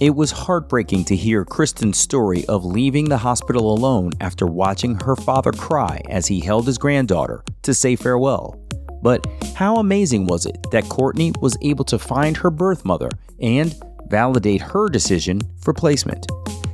It 0.00 0.14
was 0.14 0.30
heartbreaking 0.30 1.06
to 1.06 1.16
hear 1.16 1.44
Kristen's 1.44 1.98
story 1.98 2.46
of 2.46 2.64
leaving 2.64 3.06
the 3.08 3.18
hospital 3.18 3.74
alone 3.74 4.12
after 4.20 4.46
watching 4.46 4.94
her 5.00 5.16
father 5.16 5.50
cry 5.50 6.00
as 6.08 6.28
he 6.28 6.38
held 6.38 6.66
his 6.66 6.78
granddaughter 6.78 7.42
to 7.62 7.74
say 7.74 7.96
farewell. 7.96 8.54
But 9.02 9.26
how 9.56 9.78
amazing 9.78 10.26
was 10.26 10.46
it 10.46 10.56
that 10.70 10.88
Courtney 10.88 11.32
was 11.40 11.56
able 11.62 11.84
to 11.86 11.98
find 11.98 12.36
her 12.36 12.50
birth 12.50 12.84
mother 12.84 13.10
and 13.40 13.74
validate 14.06 14.60
her 14.60 14.88
decision 14.88 15.40
for 15.60 15.74
placement? 15.74 16.28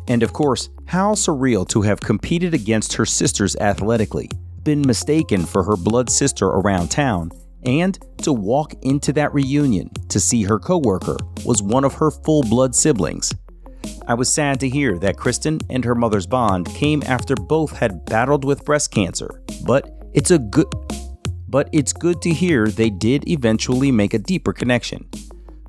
And 0.07 0.23
of 0.23 0.35
course, 0.35 0.69
how 0.85 1.15
surreal 1.15 1.67
to 1.69 1.81
have 1.81 2.01
competed 2.01 2.53
against 2.53 2.93
her 2.93 3.07
sisters 3.07 3.57
athletically, 3.57 4.29
been 4.65 4.83
mistaken 4.83 5.47
for 5.47 5.63
her 5.63 5.77
blood 5.77 6.11
sister 6.11 6.47
around 6.47 6.91
town, 6.91 7.33
and 7.65 7.99
to 8.23 8.33
walk 8.33 8.75
into 8.83 9.13
that 9.13 9.33
reunion 9.35 9.91
to 10.09 10.21
see 10.21 10.43
her 10.43 10.59
coworker 10.59 11.17
was 11.45 11.63
one 11.63 11.85
of 11.85 11.95
her 11.95 12.11
full-blood 12.11 12.75
siblings. 12.75 13.33
I 14.07 14.15
was 14.15 14.33
sad 14.33 14.61
to 14.61 14.69
hear 14.69 14.99
that 14.99 15.17
Kristen 15.17 15.61
and 15.71 15.85
her 15.85 15.95
mother's 15.95 16.27
bond 16.27 16.67
came 16.75 17.03
after 17.07 17.35
both 17.35 17.77
had 17.77 18.05
battled 18.07 18.45
with 18.45 18.65
breast 18.65 18.91
cancer, 18.91 19.43
but 19.65 19.91
it's 20.13 20.31
a 20.31 20.39
good 20.39 20.67
but 21.49 21.69
it's 21.73 21.93
good 21.93 22.21
to 22.23 22.31
hear 22.31 22.69
they 22.69 22.91
did 22.91 23.29
eventually 23.29 23.93
make 23.93 24.13
a 24.13 24.19
deeper 24.19 24.53
connection. 24.53 25.09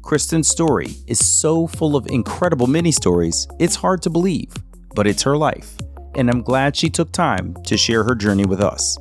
Kristen's 0.02 0.48
story 0.48 0.96
is 1.06 1.24
so 1.24 1.68
full 1.68 1.96
of 1.96 2.08
incredible 2.08 2.68
mini 2.68 2.92
stories, 2.92 3.48
it's 3.60 3.76
hard 3.76 4.02
to 4.02 4.10
believe, 4.10 4.52
but 4.96 5.06
it's 5.06 5.22
her 5.24 5.38
life, 5.38 5.78
and 6.16 6.30
I'm 6.30 6.42
glad 6.42 6.76
she 6.76 6.90
took 6.90 7.12
time 7.12 7.56
to 7.66 7.78
share 7.78 8.04
her 8.04 8.16
journey 8.16 8.46
with 8.46 8.62
us. 8.62 8.98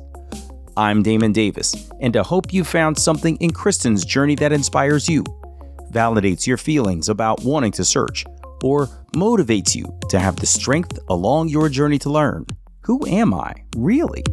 I'm 0.77 1.03
Damon 1.03 1.31
Davis, 1.31 1.89
and 2.01 2.17
I 2.17 2.21
hope 2.21 2.51
you 2.51 2.65
found 2.65 2.97
something 2.97 3.37
in 3.37 3.51
Kristen's 3.51 4.03
journey 4.03 4.35
that 4.35 4.51
inspires 4.51 5.07
you, 5.07 5.23
validates 5.89 6.45
your 6.45 6.57
feelings 6.57 7.07
about 7.07 7.43
wanting 7.43 7.71
to 7.73 7.85
search, 7.85 8.25
or 8.61 8.87
motivates 9.15 9.73
you 9.73 9.85
to 10.09 10.19
have 10.19 10.35
the 10.35 10.45
strength 10.45 10.99
along 11.07 11.47
your 11.47 11.69
journey 11.69 11.97
to 11.99 12.09
learn. 12.09 12.45
Who 12.81 13.07
am 13.07 13.33
I, 13.33 13.53
really? 13.77 14.25